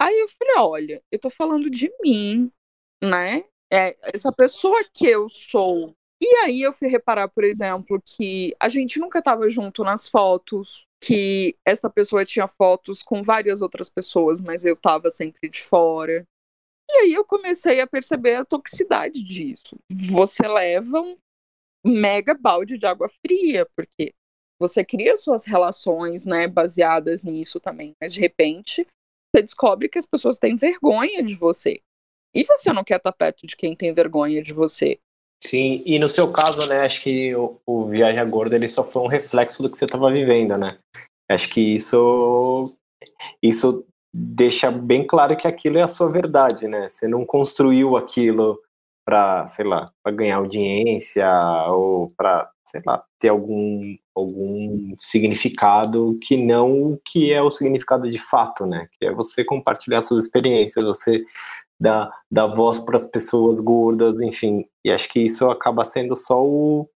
Aí 0.00 0.18
eu 0.20 0.28
falei: 0.28 0.54
Olha, 0.58 1.02
eu 1.10 1.18
tô 1.18 1.30
falando 1.30 1.70
de 1.70 1.90
mim, 2.02 2.50
né? 3.02 3.44
É 3.72 3.96
essa 4.14 4.30
pessoa 4.30 4.84
que 4.92 5.06
eu 5.06 5.28
sou. 5.28 5.94
E 6.22 6.26
aí 6.44 6.60
eu 6.60 6.72
fui 6.72 6.88
reparar, 6.88 7.28
por 7.28 7.44
exemplo, 7.44 8.00
que 8.04 8.54
a 8.60 8.68
gente 8.68 8.98
nunca 8.98 9.22
tava 9.22 9.48
junto 9.48 9.82
nas 9.82 10.08
fotos, 10.08 10.86
que 11.02 11.56
essa 11.64 11.88
pessoa 11.88 12.24
tinha 12.24 12.46
fotos 12.46 13.02
com 13.02 13.22
várias 13.22 13.62
outras 13.62 13.88
pessoas, 13.88 14.40
mas 14.40 14.64
eu 14.64 14.76
tava 14.76 15.10
sempre 15.10 15.48
de 15.48 15.60
fora. 15.60 16.26
E 16.90 16.92
aí 16.98 17.12
eu 17.12 17.24
comecei 17.24 17.80
a 17.80 17.86
perceber 17.86 18.34
a 18.34 18.44
toxicidade 18.44 19.22
disso. 19.24 19.78
Você 20.10 20.46
leva 20.46 21.00
um 21.00 21.16
mega 21.84 22.34
balde 22.34 22.76
de 22.76 22.84
água 22.84 23.08
fria, 23.08 23.66
porque 23.74 24.12
você 24.60 24.84
cria 24.84 25.16
suas 25.16 25.46
relações, 25.46 26.26
né, 26.26 26.46
baseadas 26.46 27.24
nisso 27.24 27.58
também, 27.58 27.94
mas 28.00 28.12
de 28.12 28.20
repente 28.20 28.86
você 29.32 29.42
descobre 29.42 29.88
que 29.88 29.98
as 29.98 30.04
pessoas 30.04 30.38
têm 30.38 30.56
vergonha 30.56 31.22
de 31.22 31.34
você. 31.34 31.80
E 32.34 32.44
você 32.44 32.72
não 32.72 32.84
quer 32.84 32.96
estar 32.96 33.12
perto 33.12 33.46
de 33.46 33.56
quem 33.56 33.74
tem 33.74 33.92
vergonha 33.92 34.42
de 34.42 34.52
você. 34.52 35.00
Sim, 35.42 35.82
e 35.86 35.98
no 35.98 36.08
seu 36.08 36.30
caso, 36.30 36.66
né, 36.68 36.84
acho 36.84 37.02
que 37.02 37.34
o, 37.34 37.58
o 37.66 37.86
Viagem 37.86 38.28
Gorda 38.28 38.56
ele 38.56 38.68
só 38.68 38.84
foi 38.84 39.02
um 39.02 39.06
reflexo 39.06 39.62
do 39.62 39.70
que 39.70 39.76
você 39.76 39.86
estava 39.86 40.10
vivendo, 40.12 40.56
né? 40.58 40.76
Acho 41.30 41.48
que 41.48 41.60
isso 41.74 42.76
isso 43.42 43.86
deixa 44.12 44.70
bem 44.70 45.06
claro 45.06 45.36
que 45.36 45.46
aquilo 45.46 45.78
é 45.78 45.82
a 45.82 45.88
sua 45.88 46.10
verdade, 46.10 46.68
né? 46.68 46.88
Você 46.88 47.08
não 47.08 47.24
construiu 47.24 47.96
aquilo 47.96 48.58
para, 49.04 49.46
sei 49.46 49.64
lá, 49.64 49.90
para 50.02 50.12
ganhar 50.14 50.36
audiência 50.36 51.26
ou 51.68 52.12
para, 52.16 52.50
sei 52.64 52.82
lá, 52.84 53.02
ter 53.18 53.28
algum 53.28 53.96
algum 54.14 54.94
significado 54.98 56.18
que 56.22 56.36
não 56.36 56.92
o 56.92 57.00
que 57.04 57.32
é 57.32 57.40
o 57.40 57.50
significado 57.50 58.10
de 58.10 58.18
fato, 58.18 58.66
né? 58.66 58.88
Que 58.92 59.06
é 59.06 59.12
você 59.12 59.44
compartilhar 59.44 60.02
suas 60.02 60.24
experiências, 60.24 60.84
você 60.84 61.24
dar, 61.80 62.10
dar 62.30 62.46
voz 62.46 62.78
para 62.80 62.96
as 62.96 63.06
pessoas 63.06 63.60
gordas, 63.60 64.20
enfim. 64.20 64.66
E 64.84 64.90
acho 64.90 65.08
que 65.08 65.20
isso 65.20 65.48
acaba 65.50 65.84
sendo 65.84 66.16
só 66.16 66.44
o 66.44 66.88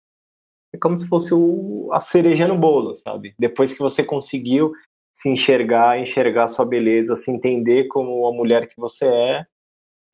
é 0.74 0.78
como 0.78 0.98
se 0.98 1.06
fosse 1.08 1.32
o, 1.32 1.88
a 1.92 2.00
cereja 2.00 2.48
no 2.48 2.58
bolo, 2.58 2.96
sabe? 2.96 3.32
Depois 3.38 3.72
que 3.72 3.78
você 3.78 4.02
conseguiu 4.02 4.72
se 5.14 5.28
enxergar, 5.28 6.00
enxergar 6.00 6.48
sua 6.48 6.64
beleza, 6.64 7.14
se 7.14 7.30
entender 7.30 7.84
como 7.84 8.26
a 8.26 8.32
mulher 8.32 8.66
que 8.66 8.74
você 8.76 9.06
é, 9.06 9.46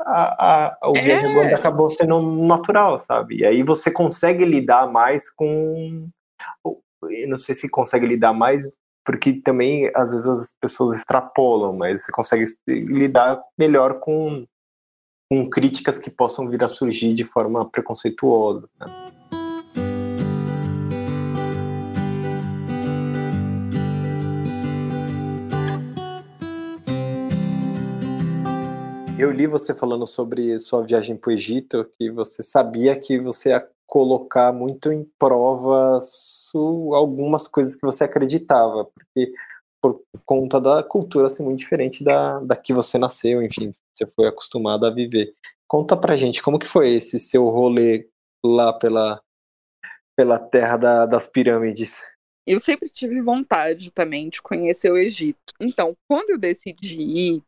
a, 0.02 0.76
a, 0.82 0.90
o 0.90 0.96
é. 0.96 1.54
acabou 1.54 1.88
sendo 1.88 2.20
natural, 2.20 2.98
sabe? 2.98 3.38
E 3.38 3.46
aí 3.46 3.62
você 3.62 3.90
consegue 3.90 4.44
lidar 4.44 4.90
mais 4.90 5.30
com. 5.30 6.08
Eu 7.02 7.28
não 7.28 7.38
sei 7.38 7.54
se 7.54 7.68
consegue 7.68 8.06
lidar 8.06 8.32
mais, 8.32 8.62
porque 9.04 9.40
também 9.40 9.90
às 9.94 10.10
vezes 10.10 10.26
as 10.26 10.54
pessoas 10.60 10.96
extrapolam, 10.96 11.74
mas 11.74 12.04
você 12.04 12.12
consegue 12.12 12.44
lidar 12.66 13.42
melhor 13.58 14.00
com, 14.00 14.46
com 15.32 15.48
críticas 15.48 15.96
que 15.96 16.10
possam 16.10 16.48
vir 16.48 16.64
a 16.64 16.68
surgir 16.68 17.14
de 17.14 17.22
forma 17.22 17.64
preconceituosa. 17.64 18.66
Né? 18.80 18.86
Eu 29.16 29.30
li 29.30 29.46
você 29.46 29.72
falando 29.72 30.04
sobre 30.04 30.58
sua 30.58 30.82
viagem 30.82 31.16
para 31.16 31.30
o 31.30 31.32
Egito, 31.32 31.88
que 31.96 32.10
você 32.10 32.42
sabia 32.42 32.98
que 32.98 33.20
você 33.20 33.50
ia 33.50 33.64
colocar 33.86 34.52
muito 34.52 34.90
em 34.90 35.08
prova 35.16 36.00
algumas 36.92 37.46
coisas 37.46 37.76
que 37.76 37.82
você 37.82 38.02
acreditava, 38.02 38.86
porque 38.86 39.32
por 39.80 40.00
conta 40.26 40.60
da 40.60 40.82
cultura 40.82 41.28
assim, 41.28 41.44
muito 41.44 41.58
diferente 41.60 42.02
da, 42.02 42.40
da 42.40 42.56
que 42.56 42.72
você 42.72 42.98
nasceu, 42.98 43.42
enfim, 43.42 43.74
você 44.00 44.06
foi 44.06 44.28
acostumado 44.28 44.86
a 44.86 44.90
viver. 44.90 45.34
Conta 45.68 45.96
pra 45.96 46.16
gente, 46.16 46.42
como 46.42 46.58
que 46.58 46.66
foi 46.66 46.94
esse 46.94 47.18
seu 47.18 47.48
rolê 47.48 48.08
lá 48.44 48.72
pela, 48.72 49.22
pela 50.16 50.38
terra 50.38 50.76
da, 50.76 51.06
das 51.06 51.26
pirâmides? 51.26 52.00
Eu 52.46 52.58
sempre 52.58 52.88
tive 52.88 53.20
vontade 53.20 53.92
também 53.92 54.28
de 54.28 54.40
conhecer 54.40 54.90
o 54.90 54.96
Egito. 54.96 55.52
Então, 55.60 55.96
quando 56.08 56.30
eu 56.30 56.38
decidi 56.38 57.00
ir, 57.00 57.42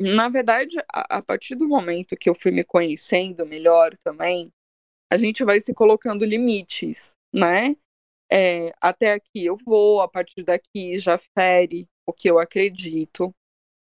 na 0.00 0.28
verdade, 0.28 0.76
a, 0.92 1.18
a 1.18 1.22
partir 1.22 1.54
do 1.54 1.68
momento 1.68 2.16
que 2.16 2.28
eu 2.28 2.34
fui 2.34 2.50
me 2.50 2.64
conhecendo 2.64 3.46
melhor 3.46 3.96
também, 3.98 4.52
a 5.10 5.16
gente 5.16 5.44
vai 5.44 5.60
se 5.60 5.72
colocando 5.72 6.24
limites, 6.24 7.14
né? 7.32 7.76
É, 8.30 8.72
até 8.80 9.12
aqui 9.12 9.44
eu 9.44 9.56
vou, 9.56 10.02
a 10.02 10.08
partir 10.08 10.42
daqui 10.42 10.98
já 10.98 11.16
fere 11.16 11.86
o 12.04 12.12
que 12.12 12.28
eu 12.28 12.38
acredito. 12.38 13.32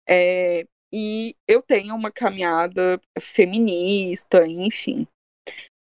É, 0.07 0.65
e 0.93 1.35
eu 1.47 1.61
tenho 1.61 1.95
uma 1.95 2.11
caminhada 2.11 2.99
feminista, 3.19 4.47
enfim. 4.47 5.07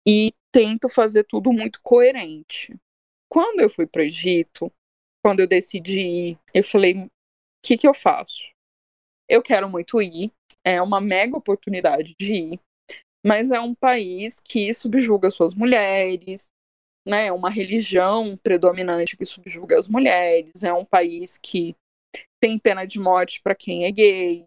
E 0.07 0.33
tento 0.51 0.89
fazer 0.89 1.23
tudo 1.25 1.51
muito 1.51 1.79
coerente. 1.81 2.75
Quando 3.29 3.59
eu 3.59 3.69
fui 3.69 3.85
para 3.85 4.01
o 4.01 4.05
Egito, 4.05 4.71
quando 5.23 5.41
eu 5.41 5.47
decidi 5.47 5.99
ir, 5.99 6.39
eu 6.53 6.63
falei: 6.63 6.93
o 6.95 7.09
que, 7.63 7.77
que 7.77 7.87
eu 7.87 7.93
faço? 7.93 8.43
Eu 9.29 9.41
quero 9.41 9.69
muito 9.69 10.01
ir, 10.01 10.31
é 10.63 10.81
uma 10.81 11.01
mega 11.01 11.37
oportunidade 11.37 12.15
de 12.19 12.33
ir, 12.33 12.59
mas 13.25 13.51
é 13.51 13.59
um 13.59 13.75
país 13.75 14.39
que 14.39 14.73
subjuga 14.73 15.29
suas 15.29 15.53
mulheres, 15.53 16.47
né? 17.05 17.27
É 17.27 17.31
uma 17.31 17.49
religião 17.49 18.37
predominante 18.37 19.17
que 19.17 19.25
subjuga 19.25 19.77
as 19.77 19.87
mulheres, 19.87 20.63
é 20.63 20.73
um 20.73 20.85
país 20.85 21.37
que 21.37 21.75
tem 22.41 22.57
pena 22.57 22.85
de 22.85 22.99
morte 22.99 23.41
para 23.41 23.55
quem 23.55 23.85
é 23.85 23.91
gay. 23.91 24.46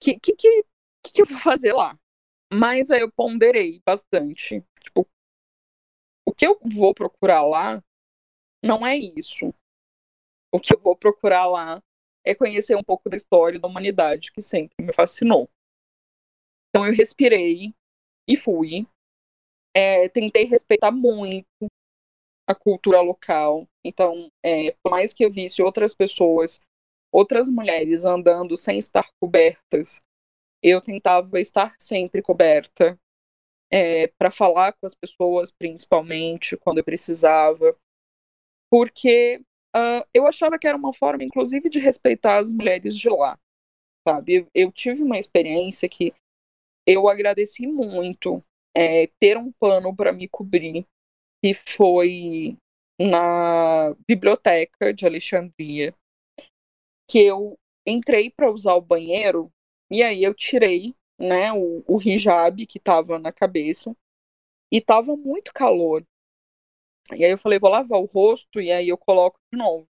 Que, 0.00 0.18
que, 0.18 0.34
que, 0.34 0.62
que 1.02 1.22
eu 1.22 1.26
vou 1.26 1.38
fazer 1.38 1.72
lá? 1.72 1.98
Mas 2.52 2.90
aí 2.90 3.00
eu 3.00 3.10
ponderei 3.12 3.80
bastante. 3.84 4.64
Tipo, 4.80 5.06
o 6.26 6.32
que 6.32 6.46
eu 6.46 6.58
vou 6.62 6.94
procurar 6.94 7.42
lá 7.44 7.82
não 8.64 8.86
é 8.86 8.96
isso. 8.96 9.52
O 10.52 10.60
que 10.60 10.74
eu 10.74 10.80
vou 10.80 10.96
procurar 10.96 11.46
lá 11.46 11.82
é 12.24 12.34
conhecer 12.34 12.76
um 12.76 12.82
pouco 12.82 13.08
da 13.08 13.16
história 13.16 13.58
da 13.58 13.68
humanidade, 13.68 14.32
que 14.32 14.42
sempre 14.42 14.74
me 14.84 14.92
fascinou. 14.92 15.48
Então 16.68 16.86
eu 16.86 16.92
respirei 16.92 17.74
e 18.28 18.36
fui. 18.36 18.86
É, 19.74 20.08
tentei 20.08 20.44
respeitar 20.44 20.90
muito 20.90 21.46
a 22.46 22.54
cultura 22.54 23.00
local. 23.00 23.66
Então, 23.84 24.30
é, 24.42 24.72
por 24.82 24.90
mais 24.90 25.12
que 25.12 25.24
eu 25.24 25.30
visse 25.30 25.62
outras 25.62 25.94
pessoas, 25.94 26.60
outras 27.16 27.48
mulheres 27.48 28.04
andando 28.04 28.58
sem 28.58 28.76
estar 28.78 29.08
cobertas, 29.18 30.02
eu 30.62 30.82
tentava 30.82 31.40
estar 31.40 31.74
sempre 31.80 32.20
coberta 32.20 32.98
é, 33.72 34.08
para 34.18 34.30
falar 34.30 34.74
com 34.74 34.86
as 34.86 34.94
pessoas, 34.94 35.50
principalmente 35.50 36.58
quando 36.58 36.78
eu 36.78 36.84
precisava, 36.84 37.74
porque 38.70 39.38
uh, 39.74 40.04
eu 40.12 40.26
achava 40.26 40.58
que 40.58 40.66
era 40.66 40.76
uma 40.76 40.92
forma, 40.92 41.24
inclusive, 41.24 41.70
de 41.70 41.78
respeitar 41.78 42.36
as 42.36 42.50
mulheres 42.52 42.94
de 42.94 43.08
lá, 43.08 43.38
sabe? 44.06 44.34
Eu, 44.34 44.48
eu 44.54 44.72
tive 44.72 45.02
uma 45.02 45.18
experiência 45.18 45.88
que 45.88 46.12
eu 46.86 47.08
agradeci 47.08 47.66
muito 47.66 48.44
é, 48.76 49.06
ter 49.18 49.38
um 49.38 49.50
pano 49.52 49.96
para 49.96 50.12
me 50.12 50.28
cobrir, 50.28 50.86
que 51.42 51.54
foi 51.54 52.58
na 53.00 53.94
biblioteca 54.06 54.92
de 54.92 55.06
Alexandria, 55.06 55.94
que 57.08 57.18
eu 57.18 57.58
entrei 57.86 58.30
para 58.30 58.50
usar 58.50 58.74
o 58.74 58.80
banheiro 58.80 59.52
e 59.90 60.02
aí 60.02 60.22
eu 60.22 60.34
tirei, 60.34 60.94
né, 61.18 61.52
o, 61.52 61.84
o 61.86 62.00
hijab 62.02 62.66
que 62.66 62.78
estava 62.78 63.18
na 63.18 63.32
cabeça 63.32 63.96
e 64.70 64.80
tava 64.80 65.16
muito 65.16 65.52
calor. 65.52 66.04
E 67.12 67.24
aí 67.24 67.30
eu 67.30 67.38
falei, 67.38 67.58
vou 67.58 67.70
lavar 67.70 68.00
o 68.00 68.04
rosto 68.04 68.60
e 68.60 68.72
aí 68.72 68.88
eu 68.88 68.98
coloco 68.98 69.38
de 69.52 69.58
novo. 69.58 69.86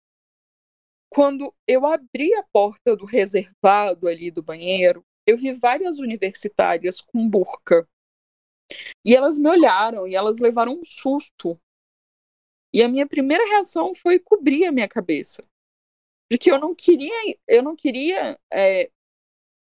Quando 1.08 1.54
eu 1.66 1.86
abri 1.86 2.34
a 2.34 2.42
porta 2.42 2.94
do 2.94 3.06
reservado 3.06 4.06
ali 4.06 4.30
do 4.30 4.42
banheiro, 4.42 5.02
eu 5.26 5.36
vi 5.36 5.52
várias 5.52 5.98
universitárias 5.98 7.00
com 7.00 7.28
burca. 7.28 7.88
E 9.04 9.14
elas 9.14 9.38
me 9.38 9.48
olharam 9.48 10.06
e 10.06 10.14
elas 10.14 10.38
levaram 10.38 10.72
um 10.72 10.84
susto. 10.84 11.58
E 12.72 12.82
a 12.82 12.88
minha 12.88 13.06
primeira 13.06 13.44
reação 13.46 13.94
foi 13.94 14.18
cobrir 14.18 14.66
a 14.66 14.72
minha 14.72 14.88
cabeça. 14.88 15.42
Porque 16.28 16.50
eu 16.50 16.58
não 16.58 16.74
queria, 16.74 17.36
eu 17.46 17.62
não 17.62 17.76
queria 17.76 18.38
é, 18.52 18.90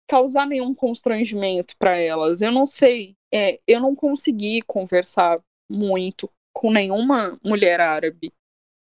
causar 0.06 0.46
nenhum 0.46 0.74
constrangimento 0.74 1.76
para 1.78 1.96
elas. 1.96 2.42
Eu 2.42 2.52
não 2.52 2.66
sei, 2.66 3.16
é, 3.32 3.60
eu 3.66 3.80
não 3.80 3.94
consegui 3.94 4.60
conversar 4.62 5.42
muito 5.68 6.30
com 6.52 6.70
nenhuma 6.70 7.38
mulher 7.42 7.80
árabe, 7.80 8.32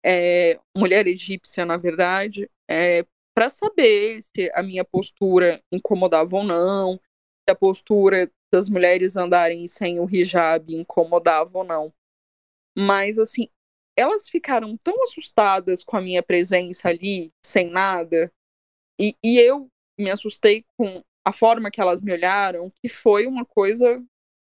é, 0.03 0.59
mulher 0.75 1.05
egípcia, 1.07 1.65
na 1.65 1.78
verdade, 1.78 2.49
é, 2.67 3.05
para 3.36 3.49
saber 3.49 4.21
se 4.21 4.51
a 4.53 4.63
minha 4.63 4.84
postura 4.84 5.61
incomodava 5.71 6.36
ou 6.36 6.43
não, 6.43 6.93
se 6.95 7.51
a 7.51 7.55
postura 7.55 8.32
das 8.51 8.69
mulheres 8.69 9.15
andarem 9.15 9.67
sem 9.67 9.99
o 9.99 10.07
hijab 10.09 10.73
incomodava 10.75 11.57
ou 11.57 11.63
não. 11.63 11.93
Mas, 12.78 13.19
assim, 13.19 13.49
elas 13.97 14.29
ficaram 14.29 14.75
tão 14.77 15.01
assustadas 15.03 15.83
com 15.83 15.97
a 15.97 16.01
minha 16.01 16.23
presença 16.23 16.89
ali, 16.89 17.29
sem 17.45 17.69
nada, 17.69 18.31
e, 18.99 19.15
e 19.23 19.39
eu 19.39 19.67
me 19.99 20.09
assustei 20.09 20.65
com 20.77 21.03
a 21.25 21.31
forma 21.31 21.71
que 21.71 21.81
elas 21.81 22.01
me 22.01 22.11
olharam, 22.11 22.71
que 22.81 22.89
foi 22.89 23.25
uma 23.27 23.45
coisa 23.45 24.03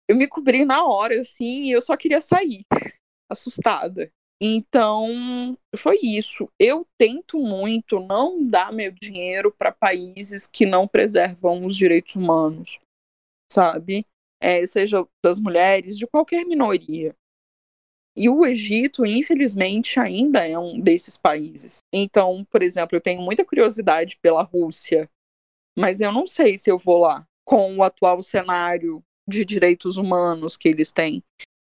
eu 0.09 0.17
me 0.17 0.29
cobri 0.29 0.65
na 0.65 0.85
hora, 0.87 1.19
assim, 1.21 1.65
e 1.65 1.73
eu 1.73 1.81
só 1.81 1.97
queria 1.97 2.21
sair, 2.21 2.65
assustada. 3.31 4.13
Então, 4.41 5.57
foi 5.77 5.99
isso. 6.03 6.49
Eu 6.59 6.87
tento 6.99 7.39
muito 7.39 8.01
não 8.01 8.47
dar 8.47 8.73
meu 8.73 8.91
dinheiro 8.91 9.51
para 9.51 9.73
países 9.73 10.47
que 10.47 10.67
não 10.67 10.87
preservam 10.87 11.65
os 11.65 11.75
direitos 11.75 12.17
humanos, 12.17 12.79
sabe? 13.51 14.05
É, 14.43 14.67
seja 14.67 15.07
das 15.25 15.41
mulheres, 15.41 15.97
de 15.97 16.07
qualquer 16.07 16.45
minoria. 16.45 17.17
E 18.17 18.29
o 18.29 18.47
Egito, 18.47 19.05
infelizmente, 19.05 19.99
ainda 19.99 20.47
é 20.47 20.57
um 20.59 20.79
desses 20.79 21.17
países. 21.17 21.79
Então, 21.93 22.45
por 22.51 22.63
exemplo, 22.63 22.97
eu 22.97 23.01
tenho 23.01 23.21
muita 23.21 23.45
curiosidade 23.45 24.17
pela 24.23 24.43
Rússia, 24.43 25.11
mas 25.77 26.01
eu 26.01 26.13
não 26.13 26.27
sei 26.27 26.57
se 26.57 26.71
eu 26.71 26.79
vou 26.79 26.99
lá 26.99 27.27
com 27.45 27.77
o 27.77 27.83
atual 27.83 28.23
cenário 28.23 29.03
de 29.27 29.45
direitos 29.45 29.97
humanos 29.97 30.57
que 30.57 30.69
eles 30.69 30.93
têm. 30.93 31.23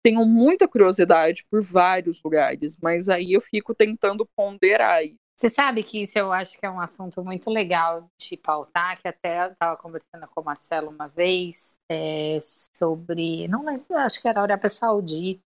Tenho 0.02 0.24
muita 0.26 0.68
curiosidade 0.68 1.46
por 1.50 1.62
vários 1.62 2.22
lugares, 2.22 2.76
mas 2.82 3.08
aí 3.08 3.32
eu 3.32 3.40
fico 3.40 3.74
tentando 3.74 4.28
ponderar. 4.36 5.02
Você 5.36 5.50
sabe 5.50 5.82
que 5.82 6.02
isso 6.02 6.18
eu 6.18 6.32
acho 6.32 6.58
que 6.58 6.66
é 6.66 6.70
um 6.70 6.80
assunto 6.80 7.24
muito 7.24 7.50
legal 7.50 8.08
de 8.20 8.36
pautar, 8.36 9.00
que 9.00 9.08
até 9.08 9.46
eu 9.46 9.50
estava 9.50 9.76
conversando 9.76 10.28
com 10.28 10.40
o 10.40 10.44
Marcelo 10.44 10.90
uma 10.90 11.08
vez 11.08 11.78
é, 11.90 12.38
sobre, 12.76 13.48
não 13.48 13.64
lembro, 13.64 13.96
acho 13.96 14.20
que 14.20 14.28
era 14.28 14.40
a 14.40 14.42
Arábia 14.44 14.68
Saudita, 14.68 15.42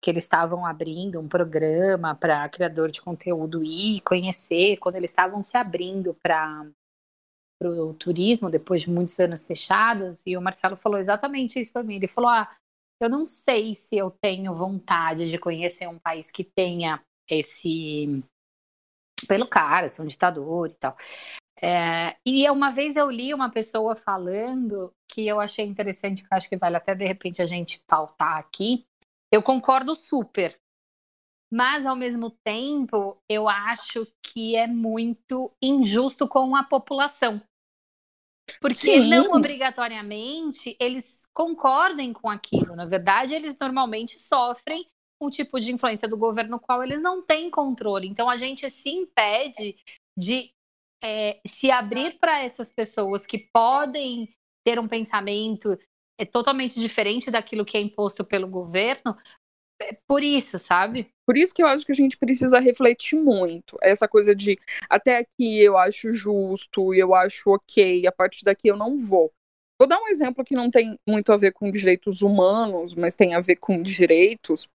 que 0.00 0.10
eles 0.10 0.24
estavam 0.24 0.64
abrindo 0.64 1.20
um 1.20 1.28
programa 1.28 2.14
para 2.14 2.48
criador 2.48 2.90
de 2.90 3.02
conteúdo 3.02 3.62
ir 3.62 4.00
conhecer, 4.00 4.78
quando 4.78 4.96
eles 4.96 5.10
estavam 5.10 5.42
se 5.42 5.56
abrindo 5.56 6.14
para 6.22 6.66
o 7.62 7.92
turismo, 7.94 8.50
depois 8.50 8.82
de 8.82 8.90
muitos 8.90 9.18
anos 9.20 9.44
fechados, 9.44 10.22
e 10.26 10.36
o 10.36 10.42
Marcelo 10.42 10.76
falou 10.76 10.98
exatamente 10.98 11.60
isso 11.60 11.72
para 11.72 11.82
mim. 11.82 11.96
Ele 11.96 12.08
falou: 12.08 12.30
Ah, 12.30 12.50
eu 13.00 13.08
não 13.08 13.26
sei 13.26 13.74
se 13.74 13.96
eu 13.96 14.10
tenho 14.10 14.54
vontade 14.54 15.30
de 15.30 15.38
conhecer 15.38 15.86
um 15.86 15.98
país 15.98 16.30
que 16.30 16.44
tenha 16.44 17.02
esse. 17.28 18.22
pelo 19.28 19.46
cara, 19.46 19.88
ser 19.88 20.02
um 20.02 20.06
ditador 20.06 20.70
e 20.70 20.74
tal. 20.74 20.96
É, 21.62 22.16
e 22.24 22.48
uma 22.50 22.70
vez 22.70 22.96
eu 22.96 23.10
li 23.10 23.34
uma 23.34 23.50
pessoa 23.50 23.94
falando 23.94 24.94
que 25.06 25.26
eu 25.26 25.38
achei 25.38 25.66
interessante, 25.66 26.22
que 26.22 26.28
eu 26.32 26.36
acho 26.36 26.48
que 26.48 26.56
vale 26.56 26.76
até 26.76 26.94
de 26.94 27.04
repente 27.04 27.42
a 27.42 27.46
gente 27.46 27.82
pautar 27.86 28.38
aqui, 28.38 28.86
eu 29.32 29.42
concordo 29.42 29.94
super. 29.94 30.58
Mas, 31.52 31.84
ao 31.84 31.96
mesmo 31.96 32.30
tempo, 32.44 33.16
eu 33.28 33.48
acho 33.48 34.06
que 34.22 34.54
é 34.54 34.66
muito 34.66 35.50
injusto 35.60 36.28
com 36.28 36.54
a 36.54 36.62
população. 36.62 37.42
Porque 38.60 38.76
Sim. 38.76 39.08
não 39.08 39.32
obrigatoriamente 39.32 40.76
eles 40.80 41.28
concordem 41.34 42.12
com 42.12 42.28
aquilo. 42.28 42.76
Na 42.76 42.86
verdade, 42.86 43.34
eles 43.34 43.58
normalmente 43.58 44.20
sofrem 44.20 44.86
um 45.20 45.28
tipo 45.28 45.60
de 45.60 45.72
influência 45.72 46.08
do 46.08 46.16
governo 46.16 46.52
no 46.52 46.60
qual 46.60 46.82
eles 46.82 47.02
não 47.02 47.20
têm 47.20 47.50
controle. 47.50 48.08
Então, 48.08 48.28
a 48.28 48.36
gente 48.36 48.70
se 48.70 48.90
impede 48.90 49.76
de 50.16 50.50
é, 51.02 51.40
se 51.46 51.70
abrir 51.70 52.18
para 52.18 52.40
essas 52.40 52.70
pessoas 52.70 53.26
que 53.26 53.38
podem 53.52 54.28
ter 54.64 54.78
um 54.78 54.88
pensamento 54.88 55.78
é 56.20 56.24
totalmente 56.26 56.78
diferente 56.78 57.30
daquilo 57.30 57.64
que 57.64 57.78
é 57.78 57.80
imposto 57.80 58.22
pelo 58.24 58.46
governo, 58.46 59.16
é 59.82 59.96
por 60.06 60.22
isso, 60.22 60.58
sabe? 60.58 61.10
Por 61.26 61.38
isso 61.38 61.54
que 61.54 61.62
eu 61.62 61.66
acho 61.66 61.86
que 61.86 61.92
a 61.92 61.94
gente 61.94 62.18
precisa 62.18 62.60
refletir 62.60 63.18
muito. 63.18 63.78
Essa 63.82 64.06
coisa 64.06 64.34
de 64.34 64.58
até 64.90 65.16
aqui 65.16 65.58
eu 65.58 65.78
acho 65.78 66.12
justo, 66.12 66.92
eu 66.92 67.14
acho 67.14 67.50
ok, 67.50 68.06
a 68.06 68.12
partir 68.12 68.44
daqui 68.44 68.68
eu 68.68 68.76
não 68.76 68.98
vou. 68.98 69.32
Vou 69.80 69.88
dar 69.88 69.98
um 69.98 70.08
exemplo 70.08 70.44
que 70.44 70.54
não 70.54 70.70
tem 70.70 70.94
muito 71.08 71.32
a 71.32 71.38
ver 71.38 71.52
com 71.52 71.70
direitos 71.70 72.20
humanos, 72.20 72.94
mas 72.94 73.16
tem 73.16 73.34
a 73.34 73.40
ver 73.40 73.56
com 73.56 73.80
direitos, 73.80 74.68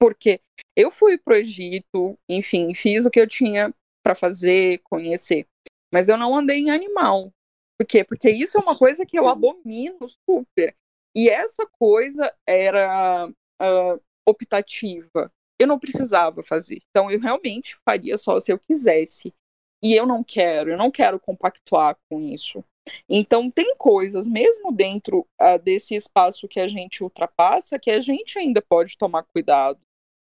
porque 0.00 0.40
eu 0.76 0.92
fui 0.92 1.18
pro 1.18 1.34
Egito, 1.34 2.16
enfim, 2.28 2.72
fiz 2.72 3.04
o 3.04 3.10
que 3.10 3.18
eu 3.18 3.26
tinha 3.26 3.74
para 4.04 4.14
fazer, 4.14 4.78
conhecer, 4.84 5.44
mas 5.92 6.08
eu 6.08 6.16
não 6.16 6.38
andei 6.38 6.58
em 6.58 6.70
animal. 6.70 7.32
Por 7.78 7.86
quê? 7.86 8.02
Porque 8.02 8.28
isso 8.28 8.58
é 8.58 8.60
uma 8.60 8.76
coisa 8.76 9.06
que 9.06 9.18
eu 9.18 9.28
abomino 9.28 10.08
super. 10.28 10.74
E 11.14 11.28
essa 11.28 11.66
coisa 11.78 12.34
era 12.46 13.28
uh, 13.28 14.02
optativa. 14.28 15.32
Eu 15.60 15.66
não 15.66 15.78
precisava 15.78 16.42
fazer. 16.42 16.80
Então 16.90 17.10
eu 17.10 17.20
realmente 17.20 17.76
faria 17.84 18.16
só 18.16 18.38
se 18.40 18.52
eu 18.52 18.58
quisesse. 18.58 19.32
E 19.82 19.94
eu 19.94 20.06
não 20.06 20.24
quero, 20.24 20.72
eu 20.72 20.76
não 20.76 20.90
quero 20.90 21.20
compactuar 21.20 21.96
com 22.10 22.20
isso. 22.20 22.64
Então 23.08 23.50
tem 23.50 23.76
coisas, 23.76 24.28
mesmo 24.28 24.72
dentro 24.72 25.26
uh, 25.40 25.58
desse 25.62 25.94
espaço 25.94 26.48
que 26.48 26.58
a 26.58 26.66
gente 26.66 27.02
ultrapassa, 27.04 27.78
que 27.78 27.90
a 27.90 28.00
gente 28.00 28.38
ainda 28.38 28.60
pode 28.60 28.96
tomar 28.96 29.24
cuidado, 29.24 29.78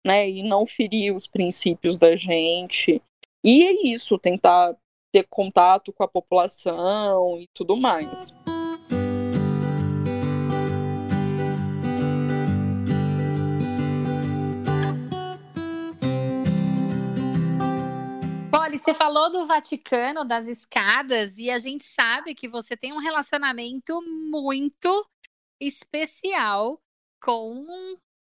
né? 0.05 0.29
E 0.29 0.43
não 0.43 0.65
ferir 0.65 1.15
os 1.15 1.27
princípios 1.27 1.97
da 1.97 2.15
gente. 2.15 3.01
E 3.43 3.63
é 3.63 3.87
isso, 3.87 4.19
tentar 4.19 4.75
ter 5.11 5.27
contato 5.29 5.91
com 5.91 6.03
a 6.03 6.07
população 6.07 7.39
e 7.39 7.47
tudo 7.53 7.75
mais. 7.75 8.33
Polly, 18.49 18.79
você 18.79 18.93
falou 18.93 19.29
do 19.29 19.45
Vaticano, 19.45 20.23
das 20.23 20.47
escadas, 20.47 21.37
e 21.37 21.49
a 21.49 21.57
gente 21.57 21.83
sabe 21.83 22.33
que 22.33 22.47
você 22.47 22.77
tem 22.77 22.93
um 22.93 22.99
relacionamento 22.99 24.01
muito 24.29 25.05
especial 25.59 26.79
com 27.21 27.65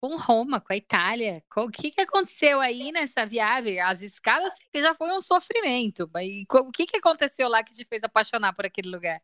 com 0.05 0.19
Roma, 0.19 0.61
com 0.61 0.71
a 0.71 0.77
Itália. 0.77 1.43
O 1.57 1.71
que, 1.71 1.91
que 1.91 2.03
aconteceu 2.03 2.61
aí 2.61 2.93
nessa 2.93 3.25
viagem? 3.25 3.81
As 3.81 4.03
escadas 4.03 4.53
já 4.77 4.95
foi 4.95 5.11
um 5.11 5.21
sofrimento. 5.23 6.11
Mas 6.13 6.29
o 6.51 6.71
que, 6.71 6.85
que 6.85 6.99
aconteceu 6.99 7.49
lá 7.49 7.65
que 7.65 7.73
te 7.73 7.87
fez 7.87 8.05
apaixonar 8.05 8.53
por 8.53 8.67
aquele 8.67 8.91
lugar? 8.91 9.23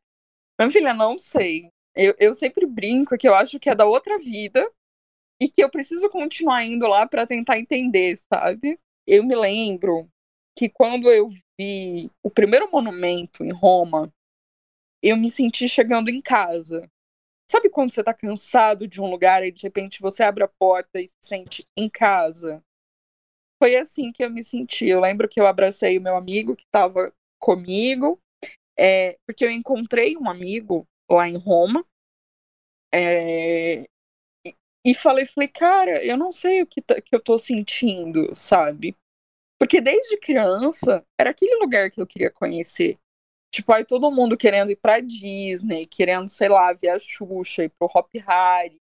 Minha 0.58 0.70
filha, 0.70 0.94
não 0.94 1.18
sei. 1.18 1.70
Eu, 1.94 2.14
eu 2.18 2.32
sempre 2.32 2.64
brinco 2.64 3.18
que 3.18 3.28
eu 3.28 3.34
acho 3.34 3.60
que 3.60 3.68
é 3.68 3.74
da 3.74 3.84
outra 3.84 4.18
vida 4.18 4.66
e 5.38 5.50
que 5.50 5.62
eu 5.62 5.68
preciso 5.68 6.08
continuar 6.08 6.64
indo 6.64 6.86
lá 6.86 7.06
para 7.06 7.26
tentar 7.26 7.58
entender, 7.58 8.16
sabe? 8.16 8.80
Eu 9.06 9.22
me 9.22 9.36
lembro 9.36 10.08
que 10.56 10.70
quando 10.70 11.10
eu 11.10 11.26
vi 11.58 12.10
o 12.22 12.30
primeiro 12.30 12.70
monumento 12.72 13.44
em 13.44 13.52
Roma, 13.52 14.10
eu 15.02 15.14
me 15.18 15.30
senti 15.30 15.68
chegando 15.68 16.08
em 16.08 16.22
casa. 16.22 16.90
Sabe 17.50 17.68
quando 17.68 17.90
você 17.90 18.04
tá 18.04 18.14
cansado 18.14 18.86
de 18.86 19.00
um 19.00 19.10
lugar 19.10 19.44
e 19.44 19.50
de 19.50 19.64
repente 19.64 20.00
você 20.00 20.22
abre 20.22 20.44
a 20.44 20.46
porta 20.46 21.00
e 21.00 21.08
se 21.08 21.16
sente 21.20 21.66
em 21.76 21.90
casa? 21.90 22.62
Foi 23.60 23.74
assim 23.74 24.12
que 24.12 24.22
eu 24.22 24.30
me 24.30 24.40
senti. 24.40 24.86
Eu 24.86 25.00
lembro 25.00 25.28
que 25.28 25.40
eu 25.40 25.48
abracei 25.48 25.98
o 25.98 26.00
meu 26.00 26.14
amigo 26.14 26.54
que 26.54 26.62
estava 26.62 27.12
comigo, 27.40 28.22
é, 28.78 29.18
porque 29.26 29.44
eu 29.44 29.50
encontrei 29.50 30.16
um 30.16 30.30
amigo 30.30 30.86
lá 31.10 31.28
em 31.28 31.36
Roma. 31.36 31.84
É, 32.94 33.80
e, 34.46 34.54
e 34.84 34.94
falei, 34.94 35.26
falei, 35.26 35.48
cara, 35.48 36.04
eu 36.06 36.16
não 36.16 36.30
sei 36.30 36.62
o 36.62 36.66
que, 36.68 36.80
tá, 36.80 37.00
que 37.00 37.16
eu 37.16 37.20
tô 37.20 37.36
sentindo, 37.36 38.32
sabe? 38.36 38.96
Porque 39.58 39.80
desde 39.80 40.16
criança 40.18 41.04
era 41.18 41.30
aquele 41.30 41.56
lugar 41.56 41.90
que 41.90 42.00
eu 42.00 42.06
queria 42.06 42.30
conhecer. 42.30 42.96
Tipo, 43.52 43.74
aí 43.74 43.84
todo 43.84 44.10
mundo 44.12 44.36
querendo 44.36 44.70
ir 44.70 44.76
pra 44.76 45.00
Disney, 45.00 45.84
querendo, 45.84 46.28
sei 46.28 46.48
lá, 46.48 46.72
ver 46.72 46.90
a 46.90 46.98
Xuxa, 46.98 47.64
ir 47.64 47.70
pro 47.70 47.90
Hop 47.92 48.08
Harry. 48.14 48.80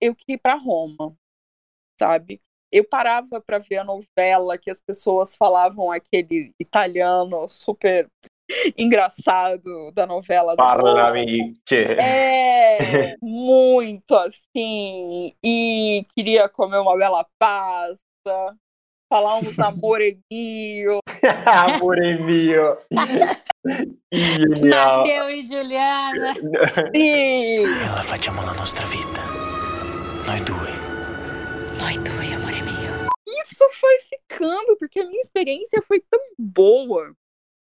Eu 0.00 0.14
queria 0.14 0.36
ir 0.36 0.38
pra 0.38 0.54
Roma, 0.54 1.14
sabe? 2.00 2.40
Eu 2.72 2.84
parava 2.84 3.40
para 3.40 3.58
ver 3.58 3.78
a 3.78 3.84
novela 3.84 4.56
que 4.58 4.70
as 4.70 4.80
pessoas 4.80 5.34
falavam 5.36 5.90
aquele 5.90 6.52
italiano 6.58 7.48
super 7.48 8.10
engraçado 8.76 9.92
da 9.92 10.06
novela. 10.06 10.56
Parlamente. 10.56 11.74
É, 11.74 13.16
muito 13.20 14.14
assim. 14.14 15.34
E 15.42 16.06
queria 16.14 16.48
comer 16.48 16.78
uma 16.78 16.96
bela 16.96 17.26
pasta, 17.38 18.56
falar 19.08 19.38
uns 19.38 19.58
amore 19.58 20.20
mio. 20.30 21.00
amore 21.46 22.18
mio. 22.18 22.78
Matteo 24.70 25.28
e 25.28 25.44
Giuliana. 25.44 26.34
Sì. 26.92 27.56
Allora 27.86 28.02
facciamo 28.02 28.44
la 28.44 28.52
nostra 28.52 28.86
vita. 28.86 29.24
Noi 30.26 30.42
due. 30.44 30.70
Noi 31.78 31.98
due, 32.02 32.34
amore 32.34 32.60
mio. 32.62 33.08
Isso 33.26 33.66
foi 33.72 33.98
ficando, 34.00 34.76
porque 34.76 35.00
a 35.00 35.06
minha 35.06 35.20
experiência 35.20 35.82
foi 35.82 36.00
tão 36.00 36.20
boa. 36.36 37.12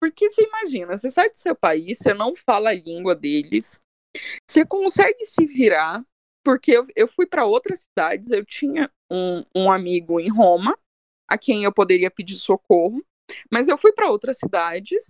Porque 0.00 0.30
você 0.30 0.42
imagina, 0.42 0.96
você 0.96 1.10
sai 1.10 1.30
do 1.30 1.38
seu 1.38 1.54
país, 1.54 1.98
você 1.98 2.12
não 2.12 2.34
fala 2.34 2.70
a 2.70 2.74
língua 2.74 3.14
deles, 3.14 3.80
você 4.48 4.64
consegue 4.64 5.24
se 5.24 5.46
virar, 5.46 6.04
porque 6.44 6.72
eu, 6.72 6.84
eu 6.94 7.08
fui 7.08 7.26
para 7.26 7.46
outras 7.46 7.80
cidades, 7.80 8.30
eu 8.30 8.44
tinha 8.44 8.90
um, 9.10 9.42
um 9.54 9.72
amigo 9.72 10.20
em 10.20 10.28
Roma, 10.28 10.78
a 11.28 11.36
quem 11.36 11.64
eu 11.64 11.72
poderia 11.72 12.10
pedir 12.10 12.34
socorro. 12.34 13.04
Mas 13.50 13.68
eu 13.68 13.76
fui 13.76 13.92
para 13.92 14.10
outras 14.10 14.38
cidades 14.38 15.06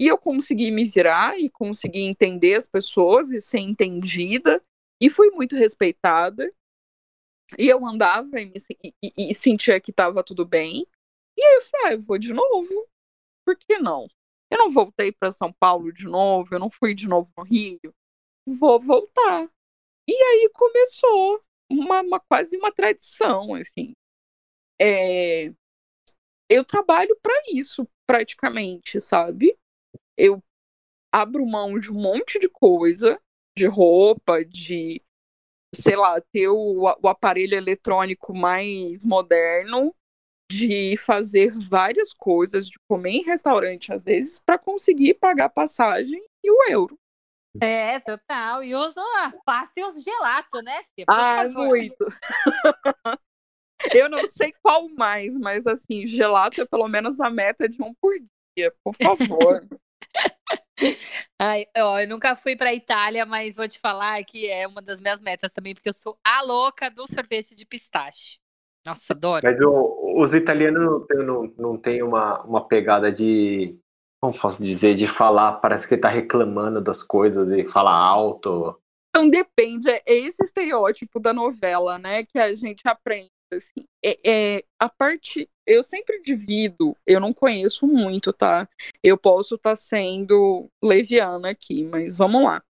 e 0.00 0.06
eu 0.06 0.18
consegui 0.18 0.70
me 0.70 0.84
virar 0.84 1.38
e 1.38 1.48
consegui 1.48 2.02
entender 2.02 2.54
as 2.54 2.66
pessoas 2.66 3.32
e 3.32 3.40
ser 3.40 3.60
entendida 3.60 4.62
e 5.00 5.08
fui 5.08 5.30
muito 5.30 5.56
respeitada. 5.56 6.52
E 7.58 7.68
eu 7.68 7.86
andava 7.86 8.40
e, 8.40 8.46
me, 8.46 8.54
e, 9.02 9.30
e 9.30 9.34
sentia 9.34 9.80
que 9.80 9.90
estava 9.90 10.22
tudo 10.24 10.44
bem. 10.44 10.86
E 11.36 11.42
aí 11.42 11.54
eu 11.56 11.62
falei, 11.62 11.86
ah, 11.86 11.92
eu 11.92 12.00
vou 12.00 12.18
de 12.18 12.32
novo. 12.32 12.88
Por 13.44 13.56
que 13.56 13.78
não? 13.78 14.08
Eu 14.50 14.58
não 14.58 14.70
voltei 14.70 15.12
para 15.12 15.30
São 15.30 15.52
Paulo 15.52 15.92
de 15.92 16.04
novo, 16.06 16.54
eu 16.54 16.58
não 16.58 16.70
fui 16.70 16.94
de 16.94 17.08
novo 17.08 17.30
no 17.36 17.44
Rio. 17.44 17.94
Vou 18.46 18.80
voltar. 18.80 19.48
E 20.08 20.12
aí 20.12 20.50
começou 20.52 21.40
uma, 21.70 22.00
uma 22.00 22.20
quase 22.20 22.56
uma 22.56 22.72
tradição, 22.72 23.54
assim. 23.54 23.92
É, 24.80 25.52
eu 26.48 26.64
trabalho 26.64 27.16
para 27.22 27.34
isso, 27.52 27.88
praticamente, 28.06 29.00
sabe? 29.00 29.56
Eu 30.16 30.42
abro 31.12 31.46
mão 31.46 31.78
de 31.78 31.90
um 31.90 32.00
monte 32.00 32.38
de 32.38 32.48
coisa, 32.48 33.20
de 33.56 33.66
roupa, 33.66 34.44
de, 34.44 35.02
sei 35.74 35.96
lá, 35.96 36.20
ter 36.32 36.48
o, 36.48 36.82
o 37.02 37.08
aparelho 37.08 37.54
eletrônico 37.54 38.34
mais 38.34 39.04
moderno, 39.04 39.94
de 40.50 40.96
fazer 40.98 41.52
várias 41.52 42.12
coisas, 42.12 42.68
de 42.68 42.78
comer 42.88 43.10
em 43.10 43.24
restaurante 43.24 43.92
às 43.92 44.04
vezes, 44.04 44.38
para 44.38 44.58
conseguir 44.58 45.14
pagar 45.14 45.48
passagem 45.48 46.22
e 46.44 46.50
o 46.50 46.70
euro. 46.70 46.96
É, 47.60 47.98
total. 48.00 48.62
E 48.62 48.74
uso 48.74 49.00
as 49.24 49.38
pastas 49.44 49.72
e 49.76 49.84
os 49.84 50.02
gelato, 50.04 50.60
né, 50.62 50.82
filha? 50.94 51.06
Por 51.06 51.14
ah, 51.14 51.36
favor. 51.36 51.66
muito. 51.66 51.96
Eu 53.92 54.08
não 54.08 54.26
sei 54.26 54.52
qual 54.62 54.88
mais, 54.90 55.36
mas 55.36 55.66
assim, 55.66 56.06
gelato 56.06 56.60
é 56.60 56.64
pelo 56.64 56.88
menos 56.88 57.20
a 57.20 57.30
meta 57.30 57.68
de 57.68 57.82
um 57.82 57.94
por 57.94 58.14
dia, 58.56 58.72
por 58.82 58.94
favor. 58.94 59.66
Ai, 61.40 61.66
ó, 61.76 62.00
eu 62.00 62.08
nunca 62.08 62.36
fui 62.36 62.56
para 62.56 62.74
Itália, 62.74 63.24
mas 63.24 63.56
vou 63.56 63.68
te 63.68 63.78
falar 63.78 64.22
que 64.24 64.48
é 64.48 64.66
uma 64.66 64.82
das 64.82 65.00
minhas 65.00 65.20
metas 65.20 65.52
também, 65.52 65.74
porque 65.74 65.88
eu 65.88 65.92
sou 65.92 66.18
a 66.24 66.42
louca 66.42 66.90
do 66.90 67.06
sorvete 67.06 67.54
de 67.54 67.64
pistache. 67.64 68.38
Nossa, 68.86 69.12
adoro. 69.12 69.42
Mas 69.44 69.60
o, 69.60 70.14
os 70.16 70.34
italianos 70.34 70.84
não 70.84 71.06
têm, 71.06 71.26
não, 71.26 71.54
não 71.58 71.76
tem 71.76 72.02
uma, 72.02 72.42
uma 72.42 72.66
pegada 72.66 73.10
de. 73.10 73.76
Como 74.20 74.38
posso 74.38 74.62
dizer? 74.62 74.94
De 74.94 75.08
falar, 75.08 75.54
parece 75.54 75.88
que 75.88 75.96
tá 75.96 76.08
reclamando 76.08 76.80
das 76.80 77.02
coisas, 77.02 77.46
de 77.46 77.64
falar 77.64 77.96
alto. 77.96 78.80
Então 79.10 79.28
depende, 79.28 79.88
é 79.88 80.02
esse 80.06 80.44
estereótipo 80.44 81.18
da 81.18 81.32
novela, 81.32 81.98
né, 81.98 82.22
que 82.22 82.38
a 82.38 82.52
gente 82.54 82.86
aprende 82.86 83.30
assim. 83.52 83.86
É, 84.04 84.56
é, 84.56 84.64
a 84.78 84.88
parte. 84.88 85.48
Eu 85.66 85.82
sempre 85.82 86.22
divido, 86.22 86.96
eu 87.04 87.18
não 87.20 87.32
conheço 87.32 87.86
muito, 87.86 88.32
tá? 88.32 88.68
Eu 89.02 89.18
posso 89.18 89.56
estar 89.56 89.70
tá 89.70 89.76
sendo 89.76 90.70
leviana 90.82 91.50
aqui, 91.50 91.82
mas 91.84 92.16
vamos 92.16 92.44
lá. 92.44 92.62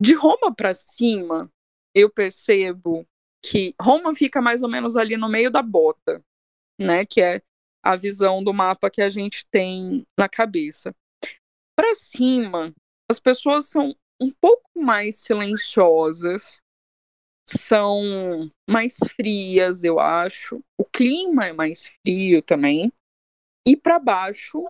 De 0.00 0.14
Roma 0.14 0.54
para 0.54 0.72
cima, 0.72 1.50
eu 1.94 2.08
percebo 2.08 3.04
que 3.44 3.74
Roma 3.80 4.14
fica 4.14 4.40
mais 4.40 4.62
ou 4.62 4.68
menos 4.68 4.96
ali 4.96 5.16
no 5.16 5.28
meio 5.28 5.50
da 5.50 5.62
bota, 5.62 6.22
né? 6.80 7.04
Que 7.04 7.20
é 7.20 7.42
a 7.82 7.96
visão 7.96 8.42
do 8.42 8.52
mapa 8.52 8.90
que 8.90 9.02
a 9.02 9.08
gente 9.08 9.46
tem 9.50 10.06
na 10.16 10.28
cabeça. 10.28 10.94
Para 11.76 11.94
cima, 11.94 12.72
as 13.10 13.18
pessoas 13.18 13.66
são 13.66 13.94
um 14.20 14.30
pouco 14.30 14.68
mais 14.76 15.16
silenciosas, 15.16 16.60
são 17.56 18.50
mais 18.68 18.98
frias, 19.16 19.84
eu 19.84 19.98
acho. 19.98 20.60
O 20.76 20.84
clima 20.84 21.46
é 21.46 21.52
mais 21.52 21.86
frio 21.86 22.42
também. 22.42 22.92
E 23.66 23.76
para 23.76 23.98
baixo 23.98 24.66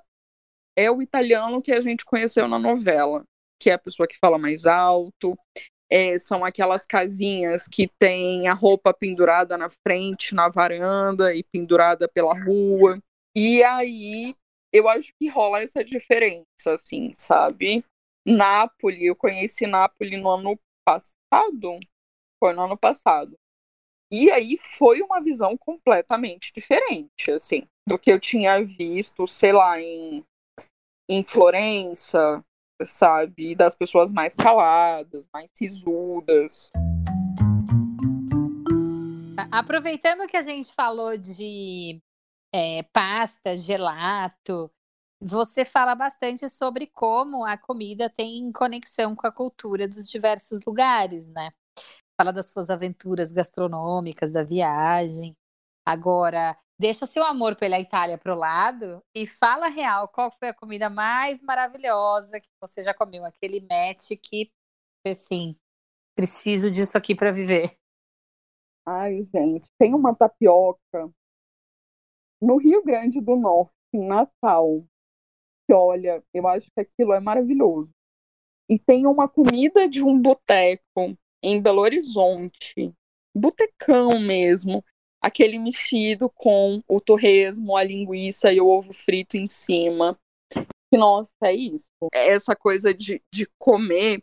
é 0.76 0.90
o 0.90 1.02
italiano 1.02 1.60
que 1.60 1.72
a 1.72 1.80
gente 1.80 2.04
conheceu 2.04 2.46
na 2.46 2.58
novela, 2.58 3.24
que 3.60 3.70
é 3.70 3.74
a 3.74 3.78
pessoa 3.78 4.06
que 4.06 4.16
fala 4.16 4.38
mais 4.38 4.66
alto. 4.66 5.36
É, 5.90 6.18
são 6.18 6.44
aquelas 6.44 6.84
casinhas 6.84 7.66
que 7.66 7.88
tem 7.98 8.46
a 8.46 8.52
roupa 8.52 8.92
pendurada 8.92 9.56
na 9.56 9.70
frente, 9.70 10.34
na 10.34 10.48
varanda 10.48 11.34
e 11.34 11.42
pendurada 11.42 12.08
pela 12.08 12.34
rua. 12.44 13.02
E 13.34 13.62
aí 13.62 14.36
eu 14.72 14.88
acho 14.88 15.12
que 15.18 15.28
rola 15.28 15.62
essa 15.62 15.82
diferença, 15.82 16.72
assim, 16.72 17.12
sabe? 17.14 17.84
Nápoles, 18.26 19.02
eu 19.02 19.16
conheci 19.16 19.66
Nápoles 19.66 20.20
no 20.20 20.28
ano 20.28 20.60
passado, 20.84 21.78
foi 22.38 22.52
no 22.52 22.64
ano 22.64 22.76
passado. 22.76 23.36
E 24.10 24.30
aí 24.30 24.56
foi 24.56 25.02
uma 25.02 25.20
visão 25.20 25.56
completamente 25.56 26.50
diferente, 26.54 27.30
assim, 27.30 27.68
do 27.86 27.98
que 27.98 28.10
eu 28.10 28.18
tinha 28.18 28.64
visto, 28.64 29.26
sei 29.26 29.52
lá, 29.52 29.78
em, 29.78 30.24
em 31.08 31.22
Florença, 31.22 32.42
sabe? 32.82 33.54
Das 33.54 33.74
pessoas 33.74 34.12
mais 34.12 34.34
caladas, 34.34 35.28
mais 35.32 35.50
sisudas. 35.54 36.70
Aproveitando 39.52 40.26
que 40.26 40.36
a 40.36 40.42
gente 40.42 40.72
falou 40.72 41.16
de 41.16 42.00
é, 42.54 42.82
pasta, 42.84 43.56
gelato, 43.56 44.70
você 45.20 45.64
fala 45.64 45.94
bastante 45.94 46.48
sobre 46.48 46.86
como 46.86 47.44
a 47.44 47.56
comida 47.56 48.08
tem 48.08 48.50
conexão 48.52 49.14
com 49.14 49.26
a 49.26 49.32
cultura 49.32 49.86
dos 49.86 50.08
diversos 50.08 50.60
lugares, 50.66 51.28
né? 51.28 51.50
Fala 52.18 52.32
das 52.32 52.50
suas 52.50 52.68
aventuras 52.68 53.30
gastronômicas, 53.32 54.32
da 54.32 54.42
viagem. 54.42 55.36
Agora, 55.86 56.54
deixa 56.78 57.06
seu 57.06 57.24
amor 57.24 57.56
pela 57.56 57.78
Itália 57.78 58.18
para 58.18 58.34
o 58.34 58.38
lado 58.38 59.02
e 59.14 59.26
fala 59.26 59.68
real 59.68 60.08
qual 60.08 60.30
foi 60.30 60.48
a 60.48 60.54
comida 60.54 60.90
mais 60.90 61.40
maravilhosa 61.40 62.40
que 62.40 62.50
você 62.60 62.82
já 62.82 62.92
comeu, 62.92 63.24
aquele 63.24 63.60
match 63.60 64.10
que, 64.20 64.50
assim, 65.06 65.56
preciso 66.14 66.70
disso 66.70 66.98
aqui 66.98 67.14
para 67.14 67.30
viver. 67.30 67.72
Ai, 68.84 69.22
gente, 69.22 69.70
tem 69.78 69.94
uma 69.94 70.14
tapioca 70.14 71.10
no 72.40 72.56
Rio 72.56 72.82
Grande 72.82 73.20
do 73.20 73.36
Norte, 73.36 73.72
em 73.94 74.06
Natal, 74.06 74.84
que 75.66 75.74
olha, 75.74 76.22
eu 76.34 76.46
acho 76.48 76.70
que 76.70 76.80
aquilo 76.80 77.12
é 77.12 77.20
maravilhoso. 77.20 77.90
E 78.68 78.78
tem 78.78 79.06
uma 79.06 79.28
comida 79.28 79.88
de 79.88 80.02
um 80.02 80.20
boteco 80.20 81.16
em 81.42 81.60
Belo 81.60 81.80
Horizonte, 81.80 82.92
botecão 83.34 84.18
mesmo, 84.20 84.84
aquele 85.20 85.58
mexido 85.58 86.30
com 86.30 86.82
o 86.88 87.00
torresmo, 87.00 87.76
a 87.76 87.82
linguiça 87.82 88.52
e 88.52 88.60
o 88.60 88.66
ovo 88.66 88.92
frito 88.92 89.36
em 89.36 89.46
cima. 89.46 90.18
Nossa, 90.92 91.34
é 91.42 91.54
isso. 91.54 91.90
Essa 92.12 92.56
coisa 92.56 92.94
de, 92.94 93.22
de 93.32 93.46
comer, 93.58 94.22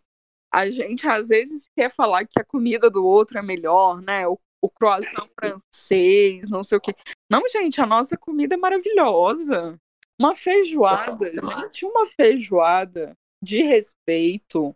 a 0.52 0.70
gente 0.70 1.08
às 1.08 1.28
vezes 1.28 1.70
quer 1.78 1.92
falar 1.92 2.26
que 2.26 2.40
a 2.40 2.46
comida 2.46 2.90
do 2.90 3.06
outro 3.06 3.38
é 3.38 3.42
melhor, 3.42 4.02
né? 4.02 4.28
O, 4.28 4.40
o 4.62 4.70
croissant 4.70 5.30
francês, 5.40 6.50
não 6.50 6.64
sei 6.64 6.78
o 6.78 6.82
quê. 6.82 6.96
Não, 7.30 7.42
gente, 7.48 7.80
a 7.82 7.86
nossa 7.86 8.18
comida 8.18 8.56
é 8.56 8.58
maravilhosa. 8.58 9.80
Uma 10.20 10.34
feijoada, 10.34 11.30
gente, 11.30 11.86
uma 11.86 12.08
feijoada 12.08 13.14
de 13.44 13.62
respeito, 13.62 14.76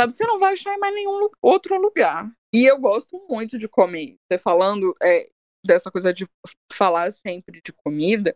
Sabe, 0.00 0.14
você 0.14 0.26
não 0.26 0.38
vai 0.38 0.54
achar 0.54 0.74
em 0.74 0.78
mais 0.78 0.94
nenhum 0.94 1.28
outro 1.42 1.78
lugar. 1.78 2.32
E 2.54 2.64
eu 2.64 2.78
gosto 2.78 3.22
muito 3.28 3.58
de 3.58 3.68
comer. 3.68 4.16
Você 4.24 4.38
falando 4.38 4.94
é, 5.02 5.28
dessa 5.62 5.90
coisa 5.90 6.10
de 6.10 6.26
falar 6.72 7.12
sempre 7.12 7.60
de 7.60 7.70
comida, 7.70 8.34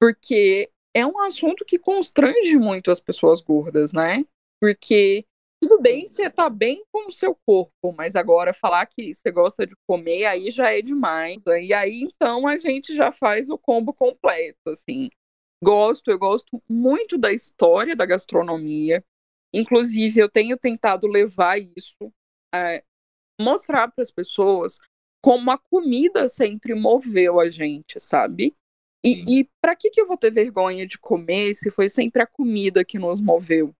porque 0.00 0.70
é 0.96 1.04
um 1.04 1.20
assunto 1.20 1.62
que 1.66 1.78
constrange 1.78 2.56
muito 2.56 2.90
as 2.90 3.00
pessoas 3.00 3.42
gordas, 3.42 3.92
né? 3.92 4.24
Porque 4.58 5.26
tudo 5.62 5.78
bem 5.78 6.06
você 6.06 6.30
tá 6.30 6.48
bem 6.48 6.82
com 6.90 7.08
o 7.08 7.12
seu 7.12 7.36
corpo, 7.46 7.92
mas 7.94 8.16
agora 8.16 8.54
falar 8.54 8.86
que 8.86 9.12
você 9.12 9.30
gosta 9.30 9.66
de 9.66 9.74
comer 9.86 10.24
aí 10.24 10.48
já 10.48 10.70
é 10.72 10.80
demais. 10.80 11.44
E 11.60 11.74
aí 11.74 12.00
então 12.00 12.48
a 12.48 12.56
gente 12.56 12.96
já 12.96 13.12
faz 13.12 13.50
o 13.50 13.58
combo 13.58 13.92
completo, 13.92 14.70
assim. 14.70 15.10
Gosto, 15.62 16.10
eu 16.10 16.18
gosto 16.18 16.62
muito 16.66 17.18
da 17.18 17.30
história 17.30 17.94
da 17.94 18.06
gastronomia. 18.06 19.04
Inclusive, 19.52 20.20
eu 20.20 20.28
tenho 20.28 20.56
tentado 20.56 21.06
levar 21.06 21.58
isso, 21.58 22.12
é, 22.54 22.82
mostrar 23.40 23.88
para 23.88 24.02
as 24.02 24.10
pessoas 24.10 24.78
como 25.22 25.50
a 25.50 25.58
comida 25.58 26.28
sempre 26.28 26.74
moveu 26.74 27.40
a 27.40 27.48
gente, 27.48 27.98
sabe? 27.98 28.54
E, 29.04 29.40
e 29.40 29.48
para 29.60 29.76
que, 29.76 29.90
que 29.90 30.00
eu 30.00 30.06
vou 30.06 30.16
ter 30.16 30.30
vergonha 30.30 30.86
de 30.86 30.98
comer 30.98 31.54
se 31.54 31.70
foi 31.70 31.88
sempre 31.88 32.22
a 32.22 32.26
comida 32.26 32.84
que 32.84 32.98
nos 32.98 33.20
moveu? 33.20 33.74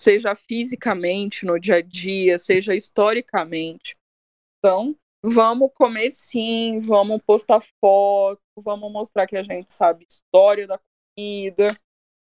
Seja 0.00 0.34
fisicamente, 0.34 1.44
no 1.44 1.58
dia 1.58 1.76
a 1.76 1.82
dia, 1.82 2.38
seja 2.38 2.74
historicamente. 2.74 3.96
Então, 4.58 4.96
vamos 5.22 5.70
comer 5.74 6.10
sim, 6.10 6.78
vamos 6.78 7.20
postar 7.26 7.60
foto, 7.80 8.40
vamos 8.58 8.90
mostrar 8.90 9.26
que 9.26 9.36
a 9.36 9.42
gente 9.42 9.72
sabe 9.72 10.06
história 10.08 10.66
da 10.66 10.80
comida, 11.16 11.68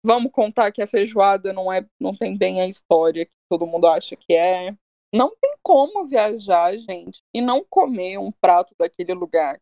Vamos 0.03 0.31
contar 0.31 0.71
que 0.71 0.81
a 0.81 0.87
feijoada 0.87 1.51
não 1.51 1.71
é, 1.71 1.85
não 1.99 2.15
tem 2.15 2.37
bem 2.37 2.61
a 2.61 2.67
história 2.67 3.25
que 3.25 3.31
todo 3.49 3.67
mundo 3.67 3.87
acha 3.87 4.15
que 4.15 4.33
é. 4.33 4.75
Não 5.13 5.35
tem 5.41 5.55
como 5.61 6.05
viajar, 6.05 6.75
gente, 6.77 7.21
e 7.33 7.41
não 7.41 7.63
comer 7.63 8.17
um 8.17 8.31
prato 8.31 8.73
daquele 8.77 9.13
lugar. 9.13 9.59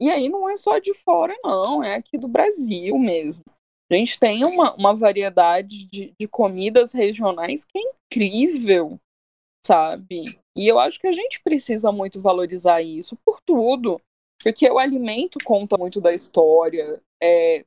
E 0.00 0.10
aí 0.10 0.28
não 0.28 0.48
é 0.48 0.56
só 0.56 0.78
de 0.78 0.94
fora, 0.94 1.36
não, 1.42 1.82
é 1.82 1.94
aqui 1.94 2.18
do 2.18 2.28
Brasil 2.28 2.98
mesmo. 2.98 3.44
A 3.90 3.94
gente 3.94 4.18
tem 4.18 4.44
uma, 4.44 4.74
uma 4.74 4.94
variedade 4.94 5.86
de, 5.86 6.12
de 6.18 6.26
comidas 6.28 6.92
regionais 6.92 7.64
que 7.64 7.78
é 7.78 7.82
incrível, 7.82 8.98
sabe? 9.64 10.38
E 10.56 10.66
eu 10.66 10.78
acho 10.78 10.98
que 10.98 11.06
a 11.06 11.12
gente 11.12 11.40
precisa 11.42 11.92
muito 11.92 12.20
valorizar 12.20 12.80
isso 12.82 13.16
por 13.24 13.40
tudo. 13.44 14.00
Porque 14.42 14.68
o 14.68 14.78
alimento 14.78 15.38
conta 15.44 15.78
muito 15.78 16.00
da 16.00 16.12
história. 16.12 17.00
É, 17.22 17.60
o 17.60 17.64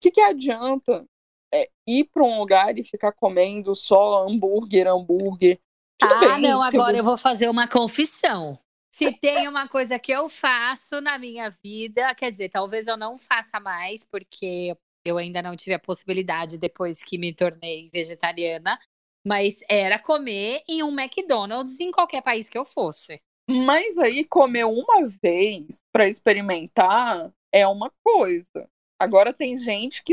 que, 0.00 0.10
que 0.10 0.20
adianta 0.20 1.04
é, 1.52 1.68
ir 1.86 2.04
para 2.04 2.22
um 2.22 2.38
lugar 2.38 2.78
e 2.78 2.84
ficar 2.84 3.12
comendo 3.12 3.74
só 3.74 4.26
hambúrguer, 4.26 4.86
hambúrguer? 4.86 5.60
Tudo 5.98 6.14
ah, 6.14 6.18
bem, 6.20 6.42
não, 6.42 6.62
agora 6.62 6.92
vo- 6.92 6.98
eu 6.98 7.04
vou 7.04 7.16
fazer 7.16 7.48
uma 7.48 7.68
confissão. 7.68 8.58
Se 8.94 9.10
tem 9.12 9.48
uma 9.48 9.66
coisa 9.68 9.98
que 9.98 10.12
eu 10.12 10.28
faço 10.28 11.00
na 11.00 11.18
minha 11.18 11.50
vida, 11.50 12.14
quer 12.14 12.30
dizer, 12.30 12.50
talvez 12.50 12.86
eu 12.86 12.96
não 12.96 13.18
faça 13.18 13.58
mais, 13.58 14.04
porque 14.04 14.76
eu 15.04 15.16
ainda 15.16 15.40
não 15.40 15.56
tive 15.56 15.74
a 15.74 15.78
possibilidade 15.78 16.58
depois 16.58 17.02
que 17.02 17.16
me 17.16 17.32
tornei 17.34 17.88
vegetariana, 17.90 18.78
mas 19.26 19.60
era 19.68 19.98
comer 19.98 20.62
em 20.68 20.82
um 20.82 20.90
McDonald's 20.98 21.80
em 21.80 21.90
qualquer 21.90 22.22
país 22.22 22.50
que 22.50 22.58
eu 22.58 22.64
fosse. 22.64 23.20
Mas 23.48 23.98
aí 23.98 24.24
comer 24.24 24.64
uma 24.64 25.06
vez 25.22 25.82
para 25.92 26.08
experimentar 26.08 27.32
é 27.52 27.66
uma 27.66 27.90
coisa. 28.04 28.68
Agora 29.00 29.32
tem 29.32 29.58
gente 29.58 30.02
que 30.04 30.12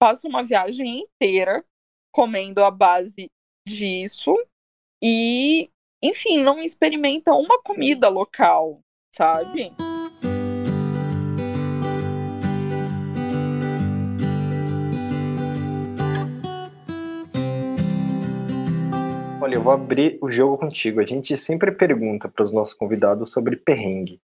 passa 0.00 0.26
uma 0.26 0.42
viagem 0.42 1.02
inteira 1.02 1.62
comendo 2.10 2.64
a 2.64 2.70
base 2.70 3.30
disso 3.68 4.34
e, 5.02 5.68
enfim, 6.02 6.42
não 6.42 6.58
experimenta 6.58 7.34
uma 7.34 7.60
comida 7.62 8.08
local, 8.08 8.80
sabe? 9.14 9.70
Olha, 19.42 19.54
eu 19.54 19.62
vou 19.62 19.72
abrir 19.72 20.18
o 20.22 20.30
jogo 20.30 20.56
contigo. 20.56 21.00
A 21.00 21.06
gente 21.06 21.36
sempre 21.36 21.72
pergunta 21.72 22.26
para 22.26 22.42
os 22.42 22.52
nossos 22.52 22.72
convidados 22.72 23.30
sobre 23.30 23.56
perrengue. 23.56 24.18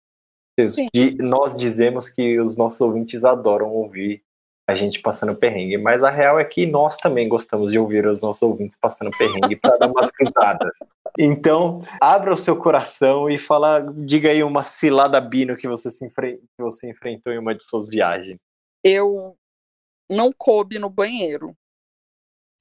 Sim. 0.69 0.87
E 0.93 1.15
nós 1.15 1.57
dizemos 1.57 2.07
que 2.07 2.39
os 2.39 2.55
nossos 2.55 2.79
ouvintes 2.79 3.25
adoram 3.25 3.73
ouvir 3.73 4.23
a 4.67 4.73
gente 4.73 4.99
passando 4.99 5.35
perrengue, 5.35 5.77
mas 5.77 6.01
a 6.01 6.09
real 6.09 6.39
é 6.39 6.43
que 6.43 6.65
nós 6.65 6.97
também 6.97 7.29
gostamos 7.29 7.71
de 7.71 7.77
ouvir 7.77 8.07
os 8.07 8.19
nossos 8.19 8.41
ouvintes 8.41 8.75
passando 8.75 9.11
perrengue 9.15 9.55
para 9.55 9.77
dar 9.77 9.91
umas 9.91 10.09
risadas. 10.19 10.71
Então, 11.17 11.83
abra 12.01 12.33
o 12.33 12.37
seu 12.37 12.57
coração 12.57 13.29
e 13.29 13.37
fala, 13.37 13.79
diga 13.93 14.29
aí 14.29 14.43
uma 14.43 14.63
cilada 14.63 15.21
bino 15.21 15.55
que 15.55 15.67
você, 15.67 15.91
se 15.91 16.09
que 16.09 16.39
você 16.57 16.89
enfrentou 16.89 17.31
em 17.31 17.37
uma 17.37 17.53
de 17.53 17.63
suas 17.63 17.87
viagens. 17.87 18.39
Eu 18.83 19.37
não 20.09 20.31
coube 20.35 20.79
no 20.79 20.89
banheiro. 20.89 21.55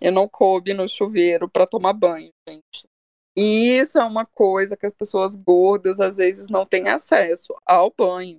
Eu 0.00 0.12
não 0.12 0.28
coube 0.28 0.74
no 0.74 0.86
chuveiro 0.86 1.48
para 1.48 1.66
tomar 1.66 1.94
banho, 1.94 2.30
gente. 2.46 2.86
E 3.36 3.78
isso 3.78 3.98
é 3.98 4.04
uma 4.04 4.26
coisa 4.26 4.76
que 4.76 4.86
as 4.86 4.92
pessoas 4.92 5.34
gordas 5.36 6.00
às 6.00 6.18
vezes 6.18 6.50
não 6.50 6.66
têm 6.66 6.88
acesso 6.88 7.54
ao 7.66 7.92
banho. 7.96 8.38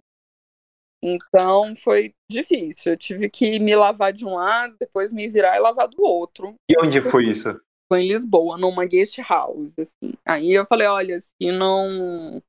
Então 1.07 1.75
foi 1.75 2.15
difícil. 2.27 2.93
Eu 2.93 2.97
tive 2.97 3.29
que 3.29 3.59
me 3.59 3.75
lavar 3.75 4.11
de 4.11 4.25
um 4.25 4.33
lado, 4.33 4.75
depois 4.79 5.11
me 5.11 5.29
virar 5.29 5.55
e 5.55 5.59
lavar 5.59 5.87
do 5.87 6.01
outro. 6.01 6.55
E 6.67 6.75
onde 6.83 6.99
foi 6.99 7.29
isso? 7.29 7.61
Foi 7.87 8.01
em 8.01 8.07
Lisboa, 8.07 8.57
numa 8.57 8.85
guest 8.85 9.19
house, 9.19 9.77
assim. 9.77 10.13
Aí 10.25 10.51
eu 10.51 10.65
falei, 10.65 10.87
olha, 10.87 11.19
se 11.19 11.51
não 11.51 12.41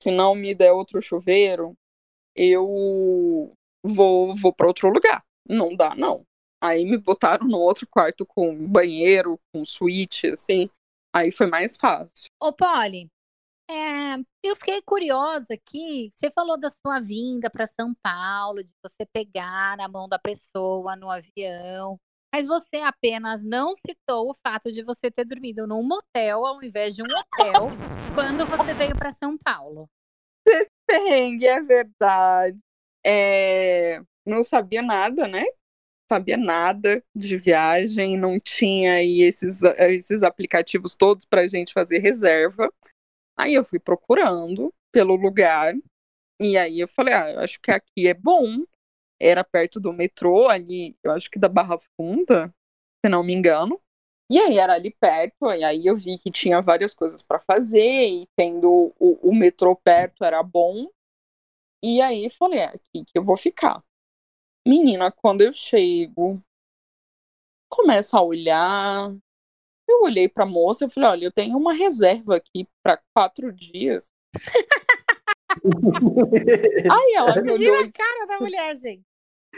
se 0.00 0.12
não 0.12 0.36
me 0.36 0.54
der 0.54 0.70
outro 0.70 1.02
chuveiro, 1.02 1.74
eu 2.36 3.52
vou 3.82 4.32
vou 4.36 4.52
para 4.52 4.68
outro 4.68 4.88
lugar. 4.88 5.24
Não 5.48 5.74
dá, 5.74 5.96
não. 5.96 6.24
Aí 6.62 6.84
me 6.84 6.96
botaram 6.96 7.48
no 7.48 7.58
outro 7.58 7.88
quarto 7.90 8.24
com 8.24 8.54
banheiro, 8.68 9.36
com 9.52 9.64
suíte, 9.64 10.28
assim. 10.28 10.70
Aí 11.12 11.32
foi 11.32 11.46
mais 11.46 11.76
fácil. 11.76 12.28
Ô, 12.40 12.52
Polly, 12.52 13.08
é, 13.68 14.16
eu 14.42 14.56
fiquei 14.56 14.80
curiosa 14.82 15.54
aqui. 15.54 16.10
Você 16.14 16.30
falou 16.30 16.58
da 16.58 16.68
sua 16.70 17.00
vinda 17.00 17.50
para 17.50 17.66
São 17.66 17.94
Paulo, 18.02 18.62
de 18.62 18.72
você 18.82 19.04
pegar 19.12 19.76
na 19.76 19.88
mão 19.88 20.08
da 20.08 20.18
pessoa 20.18 20.96
no 20.96 21.10
avião. 21.10 21.98
Mas 22.34 22.46
você 22.46 22.76
apenas 22.76 23.42
não 23.44 23.74
citou 23.74 24.30
o 24.30 24.34
fato 24.34 24.70
de 24.70 24.82
você 24.82 25.10
ter 25.10 25.24
dormido 25.24 25.66
num 25.66 25.82
motel 25.82 26.44
ao 26.44 26.62
invés 26.62 26.94
de 26.94 27.02
um 27.02 27.06
hotel 27.06 27.68
quando 28.14 28.44
você 28.46 28.74
veio 28.74 28.94
para 28.96 29.10
São 29.10 29.38
Paulo. 29.38 29.88
Perrengue, 30.86 31.46
é 31.46 31.60
verdade. 31.60 32.58
É, 33.04 34.00
Não 34.24 34.42
sabia 34.42 34.82
nada, 34.82 35.26
né? 35.26 35.44
Sabia 36.10 36.36
nada 36.36 37.02
de 37.14 37.36
viagem, 37.36 38.16
não 38.16 38.38
tinha 38.38 38.94
aí 38.94 39.22
esses, 39.22 39.62
esses 39.62 40.22
aplicativos 40.22 40.94
todos 40.94 41.24
pra 41.24 41.48
gente 41.48 41.72
fazer 41.72 41.98
reserva. 41.98 42.70
Aí 43.36 43.54
eu 43.54 43.64
fui 43.64 43.78
procurando 43.78 44.72
pelo 44.92 45.14
lugar, 45.16 45.74
e 46.40 46.56
aí 46.58 46.80
eu 46.80 46.88
falei, 46.88 47.14
ah, 47.14 47.30
eu 47.32 47.40
acho 47.40 47.60
que 47.60 47.70
aqui 47.70 48.08
é 48.08 48.14
bom. 48.14 48.64
Era 49.20 49.44
perto 49.44 49.80
do 49.80 49.92
metrô, 49.92 50.48
ali, 50.48 50.96
eu 51.04 51.12
acho 51.12 51.30
que 51.30 51.38
da 51.38 51.48
Barra 51.48 51.78
Funda, 51.96 52.54
se 53.04 53.10
não 53.10 53.22
me 53.24 53.34
engano. 53.34 53.80
E 54.30 54.38
aí 54.38 54.58
era 54.58 54.74
ali 54.74 54.92
perto, 55.00 55.52
e 55.52 55.64
aí 55.64 55.86
eu 55.86 55.96
vi 55.96 56.18
que 56.18 56.30
tinha 56.32 56.60
várias 56.60 56.94
coisas 56.94 57.22
para 57.22 57.40
fazer, 57.40 57.80
e 58.08 58.28
tendo 58.36 58.92
o, 58.98 59.30
o 59.30 59.34
metrô 59.34 59.76
perto 59.76 60.24
era 60.24 60.42
bom. 60.42 60.88
E 61.82 62.00
aí 62.02 62.28
falei, 62.30 62.60
é 62.60 62.64
aqui 62.66 63.04
que 63.04 63.18
eu 63.18 63.24
vou 63.24 63.36
ficar. 63.36 63.82
Menina, 64.66 65.10
quando 65.12 65.42
eu 65.42 65.52
chego, 65.52 66.42
começo 67.68 68.16
a 68.16 68.22
olhar. 68.22 69.14
Eu 69.88 70.02
olhei 70.02 70.28
pra 70.28 70.44
moça 70.44 70.84
e 70.84 70.90
falei, 70.90 71.10
olha, 71.10 71.24
eu 71.26 71.32
tenho 71.32 71.56
uma 71.56 71.72
reserva 71.72 72.36
aqui 72.36 72.68
para 72.82 73.00
quatro 73.14 73.52
dias. 73.52 74.12
Aí 76.90 77.14
ela 77.14 77.40
me 77.40 77.52
olhou, 77.52 77.76
a 77.76 77.90
cara 77.90 78.26
da 78.26 78.40
mulher, 78.40 78.76
gente. 78.76 79.04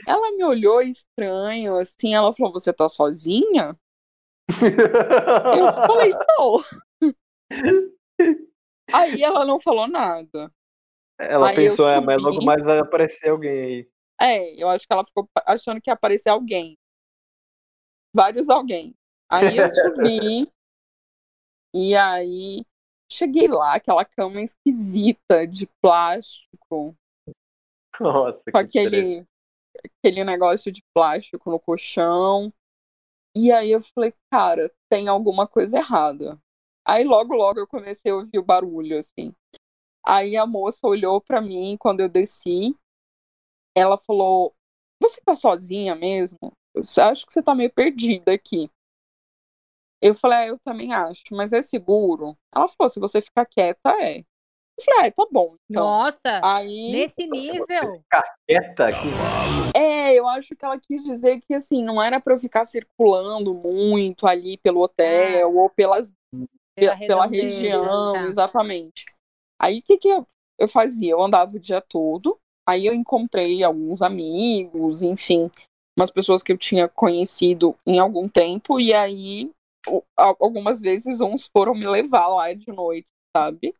ela 0.06 0.30
me 0.32 0.44
olhou 0.44 0.82
estranho, 0.82 1.76
assim, 1.76 2.14
ela 2.14 2.32
falou, 2.32 2.52
você 2.52 2.72
tá 2.72 2.88
sozinha? 2.88 3.76
Eu 5.56 5.72
falei, 5.72 6.12
não. 6.12 6.62
Aí 8.92 9.22
ela 9.22 9.44
não 9.44 9.58
falou 9.58 9.86
nada. 9.86 10.52
Ela 11.18 11.50
Aí 11.50 11.56
pensou, 11.56 11.88
é, 11.88 12.00
mas 12.00 12.22
logo 12.22 12.44
mais 12.44 12.62
vai 12.62 12.78
aparecer 12.78 13.30
alguém 13.30 13.60
aí. 13.60 13.88
É, 14.20 14.62
eu 14.62 14.68
acho 14.68 14.86
que 14.86 14.92
ela 14.92 15.04
ficou 15.04 15.28
achando 15.46 15.80
que 15.80 15.90
ia 15.90 15.94
aparecer 15.94 16.28
alguém. 16.28 16.76
Vários 18.14 18.48
alguém. 18.48 18.94
Aí 19.30 19.56
eu 19.56 19.70
subi. 19.70 20.50
e 21.74 21.94
aí 21.94 22.64
cheguei 23.10 23.48
lá, 23.48 23.74
aquela 23.74 24.04
cama 24.04 24.40
esquisita 24.40 25.46
de 25.46 25.66
plástico, 25.82 26.96
Nossa, 28.00 28.42
com 28.44 28.66
que 28.66 28.78
aquele, 28.78 29.26
aquele 29.84 30.24
negócio 30.24 30.70
de 30.70 30.82
plástico 30.94 31.50
no 31.50 31.58
colchão. 31.58 32.52
E 33.36 33.52
aí 33.52 33.70
eu 33.70 33.80
falei, 33.80 34.12
cara, 34.30 34.72
tem 34.90 35.08
alguma 35.08 35.46
coisa 35.46 35.78
errada. 35.78 36.38
Aí 36.86 37.04
logo, 37.04 37.34
logo 37.34 37.60
eu 37.60 37.66
comecei 37.66 38.10
a 38.10 38.16
ouvir 38.16 38.38
o 38.38 38.44
barulho, 38.44 38.98
assim. 38.98 39.34
Aí 40.04 40.36
a 40.36 40.46
moça 40.46 40.86
olhou 40.86 41.20
pra 41.20 41.40
mim 41.40 41.76
quando 41.78 42.00
eu 42.00 42.08
desci. 42.08 42.74
Ela 43.76 43.98
falou: 43.98 44.54
Você 45.00 45.20
tá 45.20 45.36
sozinha 45.36 45.94
mesmo? 45.94 46.52
Acho 46.76 47.26
que 47.26 47.32
você 47.32 47.42
tá 47.42 47.54
meio 47.54 47.70
perdida 47.70 48.32
aqui. 48.32 48.70
Eu 50.02 50.14
falei: 50.14 50.38
é, 50.38 50.50
Eu 50.50 50.58
também 50.58 50.92
acho, 50.92 51.22
mas 51.32 51.52
é 51.52 51.60
seguro? 51.62 52.36
Ela 52.54 52.68
falou: 52.68 52.88
Se 52.88 53.00
você 53.00 53.20
ficar 53.20 53.44
quieta, 53.46 53.90
é. 54.00 54.20
Eu 54.20 54.84
falei: 54.84 55.10
Ah, 55.10 55.12
tá 55.12 55.26
bom. 55.30 55.56
Então. 55.68 55.84
Nossa, 55.84 56.40
Aí. 56.42 56.90
nesse 56.92 57.26
nível. 57.26 58.02
Quieta 58.46 58.86
aqui. 58.88 59.08
É, 59.76 60.14
eu 60.14 60.26
acho 60.28 60.54
que 60.56 60.64
ela 60.64 60.78
quis 60.78 61.04
dizer 61.04 61.40
que 61.40 61.52
assim, 61.54 61.84
não 61.84 62.00
era 62.02 62.20
pra 62.20 62.34
eu 62.34 62.38
ficar 62.38 62.64
circulando 62.64 63.52
muito 63.54 64.26
ali 64.26 64.56
pelo 64.58 64.80
hotel 64.80 65.56
ou 65.56 65.68
pelas 65.68 66.12
Pela 66.76 66.96
pe- 66.96 67.06
pela 67.06 67.26
região, 67.26 68.12
tá. 68.12 68.26
exatamente. 68.26 69.04
Aí 69.60 69.80
o 69.80 69.82
que, 69.82 69.98
que 69.98 70.08
eu, 70.08 70.26
eu 70.58 70.68
fazia? 70.68 71.12
Eu 71.12 71.20
andava 71.22 71.56
o 71.56 71.60
dia 71.60 71.80
todo, 71.80 72.38
aí 72.66 72.86
eu 72.86 72.94
encontrei 72.94 73.62
alguns 73.64 74.00
amigos, 74.00 75.02
enfim, 75.02 75.50
umas 75.98 76.10
pessoas 76.10 76.42
que 76.42 76.52
eu 76.52 76.56
tinha 76.58 76.88
conhecido 76.88 77.76
em 77.84 77.98
algum 77.98 78.28
tempo, 78.28 78.80
e 78.80 78.94
aí 78.94 79.50
algumas 80.16 80.80
vezes 80.82 81.20
uns 81.20 81.46
foram 81.46 81.74
me 81.74 81.86
levar 81.86 82.28
lá 82.28 82.52
de 82.52 82.70
noite, 82.72 83.08
sabe? 83.36 83.74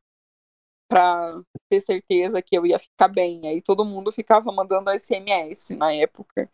Pra 0.91 1.41
ter 1.71 1.81
certeza 1.81 2.43
que 2.43 2.57
eu 2.57 2.67
ia 2.67 2.79
ficar 2.79 3.09
bem. 3.09 3.47
Aí 3.47 3.63
todo 3.63 3.85
mundo 3.85 4.11
ficava 4.13 4.51
mandando 4.53 4.91
SMS 4.91 5.71
na 5.71 5.93
época, 5.93 6.51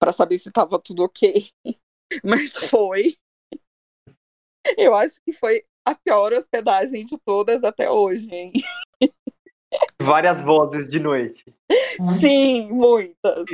pra 0.00 0.12
saber 0.12 0.38
se 0.38 0.50
tava 0.50 0.78
tudo 0.78 1.04
ok. 1.04 1.50
Mas 2.24 2.56
foi. 2.56 3.16
Eu 4.76 4.94
acho 4.94 5.20
que 5.22 5.32
foi 5.32 5.64
a 5.86 5.94
pior 5.94 6.32
hospedagem 6.32 7.06
de 7.06 7.16
todas 7.18 7.64
até 7.64 7.90
hoje, 7.90 8.28
hein? 8.30 8.52
Várias 10.02 10.42
vozes 10.42 10.88
de 10.88 10.98
noite. 10.98 11.44
Sim, 12.20 12.70
muitas. 12.72 13.46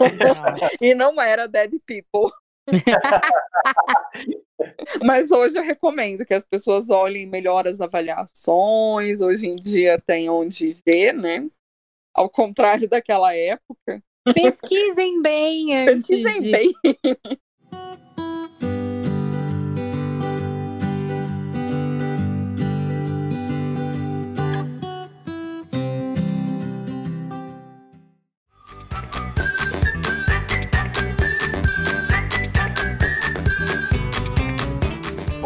Nossa. 0.00 0.76
E 0.80 0.94
não 0.94 1.20
era 1.20 1.48
Dead 1.48 1.72
People. 1.84 2.32
Mas 5.04 5.30
hoje 5.30 5.58
eu 5.58 5.62
recomendo 5.62 6.24
que 6.24 6.34
as 6.34 6.44
pessoas 6.44 6.90
olhem 6.90 7.26
melhor 7.26 7.66
as 7.66 7.80
avaliações. 7.80 9.20
Hoje 9.20 9.46
em 9.46 9.56
dia 9.56 10.00
tem 10.06 10.28
onde 10.28 10.76
ver, 10.84 11.12
né? 11.12 11.48
ao 12.16 12.30
contrário 12.30 12.88
daquela 12.88 13.34
época. 13.34 14.02
Pesquisem 14.34 15.22
bem 15.22 15.76
antes 15.76 16.06
Pesquisem 16.06 16.40
de... 16.40 16.50
bem. 16.50 16.72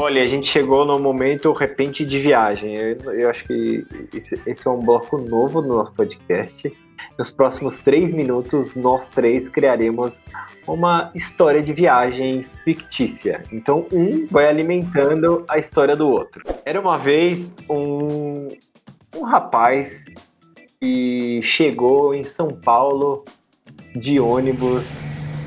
Olha, 0.03 0.23
a 0.23 0.27
gente 0.27 0.49
chegou 0.49 0.87
no 0.87 0.99
momento 0.99 1.53
repente 1.53 2.07
de 2.07 2.19
viagem. 2.19 2.75
Eu, 2.75 3.13
eu 3.13 3.29
acho 3.29 3.45
que 3.45 3.87
esse, 4.15 4.41
esse, 4.47 4.67
é 4.67 4.71
um 4.71 4.79
bloco 4.79 5.19
novo 5.19 5.61
no 5.61 5.77
nosso 5.77 5.93
podcast. 5.93 6.73
Nos 7.19 7.31
próximos 7.31 7.81
três 7.81 8.11
minutos, 8.11 8.75
nós 8.77 9.11
três 9.11 9.51
criaremos 9.51 10.23
uma 10.67 11.11
história 11.15 11.63
de 11.63 11.75
viagem 11.75 12.47
fictícia. 12.65 13.43
Então, 13.53 13.87
um 13.93 14.25
vai 14.25 14.49
alimentando 14.49 15.45
a 15.47 15.59
história 15.59 15.95
do 15.95 16.09
outro. 16.09 16.43
Era 16.65 16.81
uma 16.81 16.97
vez 16.97 17.55
um, 17.69 18.49
um 19.15 19.25
rapaz 19.25 20.07
que 20.81 21.43
chegou 21.43 22.15
em 22.15 22.23
São 22.23 22.49
Paulo 22.49 23.23
de 23.95 24.19
ônibus 24.19 24.91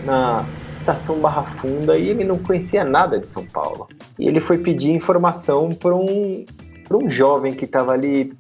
na 0.06 0.46
estação 0.78 1.18
Barra 1.18 1.42
Funda 1.42 1.98
e 1.98 2.08
ele 2.08 2.24
não 2.24 2.38
conhecia 2.38 2.86
nada 2.86 3.20
de 3.20 3.28
São 3.30 3.48
Paulo. 3.48 3.88
E 4.18 4.28
ele 4.28 4.40
foi 4.40 4.58
pedir 4.58 4.92
informação 4.92 5.72
para 5.72 5.96
um, 5.96 6.46
um 6.92 7.10
jovem 7.10 7.54
que 7.54 7.66
estava 7.66 7.94
ali 7.94 8.34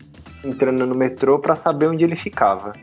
entrando 0.43 0.85
no 0.85 0.93
metrô 0.93 1.39
para 1.39 1.55
saber 1.55 1.87
onde 1.87 2.03
ele 2.03 2.15
ficava. 2.15 2.73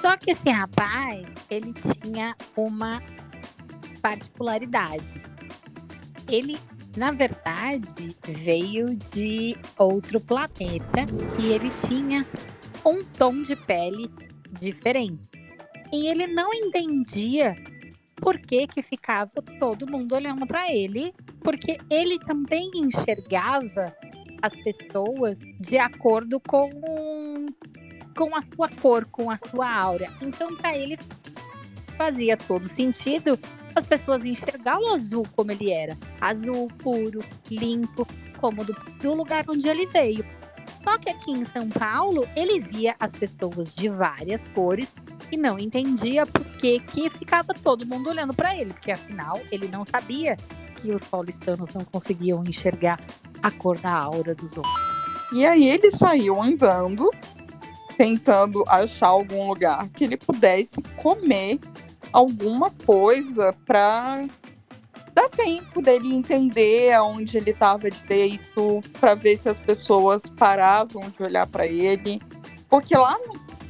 Só 0.00 0.16
que 0.16 0.30
esse 0.30 0.48
rapaz, 0.50 1.24
ele 1.50 1.74
tinha 2.02 2.34
uma 2.56 3.02
particularidade. 4.00 5.04
Ele, 6.28 6.56
na 6.96 7.10
verdade, 7.10 8.16
veio 8.24 8.96
de 9.10 9.56
outro 9.76 10.20
planeta 10.20 11.04
e 11.38 11.52
ele 11.52 11.70
tinha 11.86 12.24
um 12.84 13.04
tom 13.04 13.42
de 13.42 13.56
pele 13.56 14.10
diferente. 14.52 15.28
E 15.92 16.06
ele 16.08 16.26
não 16.26 16.52
entendia 16.52 17.56
por 18.20 18.38
que, 18.38 18.66
que 18.66 18.82
ficava 18.82 19.42
todo 19.58 19.90
mundo 19.90 20.14
olhando 20.14 20.46
para 20.46 20.72
ele, 20.72 21.14
porque 21.40 21.78
ele 21.90 22.18
também 22.18 22.70
enxergava 22.74 23.94
as 24.42 24.54
pessoas 24.56 25.40
de 25.60 25.78
acordo 25.78 26.40
com 26.40 26.68
com 28.16 28.34
a 28.34 28.42
sua 28.42 28.68
cor, 28.68 29.06
com 29.06 29.30
a 29.30 29.36
sua 29.36 29.72
aura. 29.72 30.12
Então, 30.20 30.56
para 30.56 30.76
ele 30.76 30.98
fazia 31.96 32.36
todo 32.36 32.66
sentido 32.66 33.38
as 33.76 33.84
pessoas 33.84 34.24
enxergar 34.24 34.76
o 34.80 34.92
azul 34.92 35.24
como 35.36 35.52
ele 35.52 35.70
era, 35.70 35.96
azul 36.20 36.66
puro, 36.78 37.20
limpo, 37.48 38.04
como 38.38 38.64
do, 38.64 38.72
do 39.00 39.14
lugar 39.14 39.44
onde 39.48 39.68
ele 39.68 39.86
veio. 39.86 40.24
Só 40.82 40.98
que 40.98 41.10
aqui 41.10 41.30
em 41.32 41.44
São 41.44 41.68
Paulo, 41.68 42.26
ele 42.36 42.60
via 42.60 42.94
as 42.98 43.12
pessoas 43.12 43.74
de 43.74 43.88
várias 43.88 44.46
cores 44.54 44.94
e 45.30 45.36
não 45.36 45.58
entendia 45.58 46.26
por 46.26 46.44
que, 46.56 46.80
que 46.80 47.10
ficava 47.10 47.54
todo 47.54 47.86
mundo 47.86 48.08
olhando 48.08 48.34
para 48.34 48.56
ele, 48.56 48.72
porque 48.72 48.92
afinal 48.92 49.40
ele 49.50 49.68
não 49.68 49.84
sabia 49.84 50.36
que 50.76 50.92
os 50.92 51.02
paulistanos 51.02 51.74
não 51.74 51.84
conseguiam 51.84 52.42
enxergar 52.44 53.00
a 53.42 53.50
cor 53.50 53.78
da 53.78 53.92
aura 53.92 54.34
dos 54.34 54.56
outros. 54.56 54.74
E 55.32 55.44
aí 55.44 55.68
ele 55.68 55.90
saiu 55.90 56.40
andando, 56.40 57.10
tentando 57.96 58.64
achar 58.66 59.08
algum 59.08 59.48
lugar 59.48 59.88
que 59.90 60.04
ele 60.04 60.16
pudesse 60.16 60.80
comer 61.02 61.58
alguma 62.12 62.70
coisa 62.70 63.54
para 63.66 64.24
tempo 65.38 65.80
dele 65.80 66.12
entender 66.12 66.92
aonde 66.92 67.38
ele 67.38 67.52
estava 67.52 67.88
direito, 67.88 68.80
para 69.00 69.14
ver 69.14 69.36
se 69.36 69.48
as 69.48 69.60
pessoas 69.60 70.28
paravam 70.28 71.08
de 71.08 71.22
olhar 71.22 71.46
para 71.46 71.64
ele. 71.64 72.20
Porque 72.68 72.96
lá 72.96 73.16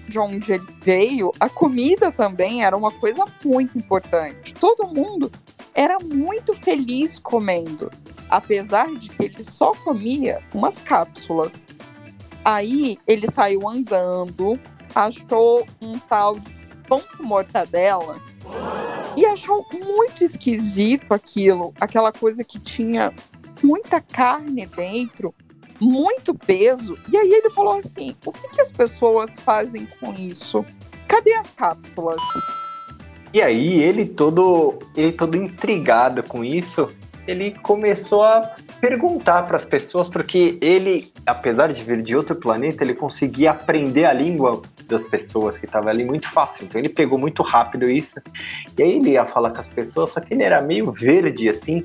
de 0.08 0.18
onde 0.18 0.52
ele 0.52 0.66
veio, 0.80 1.30
a 1.38 1.50
comida 1.50 2.10
também 2.10 2.64
era 2.64 2.74
uma 2.74 2.90
coisa 2.90 3.22
muito 3.44 3.76
importante. 3.76 4.54
Todo 4.54 4.86
mundo 4.86 5.30
era 5.74 5.98
muito 6.02 6.54
feliz 6.54 7.18
comendo, 7.18 7.90
apesar 8.30 8.88
de 8.94 9.10
que 9.10 9.24
ele 9.26 9.42
só 9.42 9.72
comia 9.72 10.42
umas 10.54 10.78
cápsulas. 10.78 11.66
Aí 12.42 12.98
ele 13.06 13.30
saiu 13.30 13.68
andando, 13.68 14.58
achou 14.94 15.66
um 15.82 15.98
tal 15.98 16.38
de 16.40 16.50
pão 16.88 17.02
com 17.14 17.22
mortadela 17.22 18.18
e 19.16 19.26
achou 19.26 19.66
muito 19.72 20.22
esquisito 20.22 21.12
aquilo, 21.12 21.74
aquela 21.80 22.12
coisa 22.12 22.44
que 22.44 22.58
tinha 22.58 23.12
muita 23.62 24.00
carne 24.00 24.66
dentro 24.66 25.34
muito 25.80 26.34
peso. 26.34 26.98
E 27.10 27.16
aí 27.16 27.32
ele 27.32 27.50
falou 27.50 27.74
assim: 27.74 28.14
o 28.24 28.32
que, 28.32 28.48
que 28.48 28.60
as 28.60 28.70
pessoas 28.70 29.34
fazem 29.40 29.86
com 30.00 30.12
isso? 30.12 30.64
Cadê 31.06 31.34
as 31.34 31.50
cápsulas? 31.50 32.20
E 33.32 33.40
aí 33.40 33.80
ele 33.80 34.06
todo, 34.06 34.78
ele 34.96 35.12
todo 35.12 35.36
intrigado 35.36 36.22
com 36.22 36.44
isso, 36.44 36.90
ele 37.28 37.50
começou 37.62 38.22
a 38.22 38.54
perguntar 38.80 39.42
para 39.42 39.56
as 39.56 39.66
pessoas 39.66 40.08
porque 40.08 40.56
ele, 40.62 41.12
apesar 41.26 41.70
de 41.70 41.82
vir 41.82 42.02
de 42.02 42.16
outro 42.16 42.34
planeta, 42.34 42.82
ele 42.82 42.94
conseguia 42.94 43.50
aprender 43.50 44.06
a 44.06 44.14
língua 44.14 44.62
das 44.86 45.04
pessoas 45.04 45.58
que 45.58 45.66
estavam 45.66 45.90
ali 45.90 46.06
muito 46.06 46.26
fácil. 46.30 46.64
Então 46.64 46.80
ele 46.80 46.88
pegou 46.88 47.18
muito 47.18 47.42
rápido 47.42 47.90
isso. 47.90 48.18
E 48.78 48.82
aí 48.82 48.96
ele 48.96 49.10
ia 49.10 49.26
falar 49.26 49.50
com 49.50 49.60
as 49.60 49.68
pessoas, 49.68 50.10
só 50.10 50.20
que 50.20 50.32
ele 50.32 50.42
era 50.42 50.62
meio 50.62 50.90
verde 50.90 51.50
assim, 51.50 51.84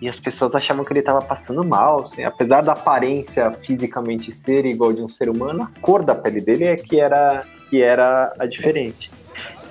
e 0.00 0.08
as 0.08 0.18
pessoas 0.18 0.54
achavam 0.54 0.82
que 0.82 0.94
ele 0.94 1.00
estava 1.00 1.20
passando 1.20 1.62
mal, 1.62 2.00
assim, 2.00 2.24
apesar 2.24 2.62
da 2.62 2.72
aparência 2.72 3.50
fisicamente 3.50 4.32
ser 4.32 4.64
igual 4.64 4.94
de 4.94 5.02
um 5.02 5.08
ser 5.08 5.28
humano, 5.28 5.64
a 5.64 5.80
cor 5.82 6.02
da 6.02 6.14
pele 6.14 6.40
dele 6.40 6.64
é 6.64 6.76
que 6.76 6.98
era 6.98 7.44
que 7.68 7.82
era 7.82 8.32
a 8.38 8.46
diferente. 8.46 9.10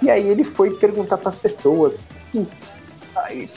E 0.01 0.10
aí 0.10 0.30
ele 0.30 0.43
foi 0.43 0.70
perguntar 0.70 1.18
para 1.18 1.30
as 1.30 1.38
pessoas, 1.38 1.99
e, 2.34 2.47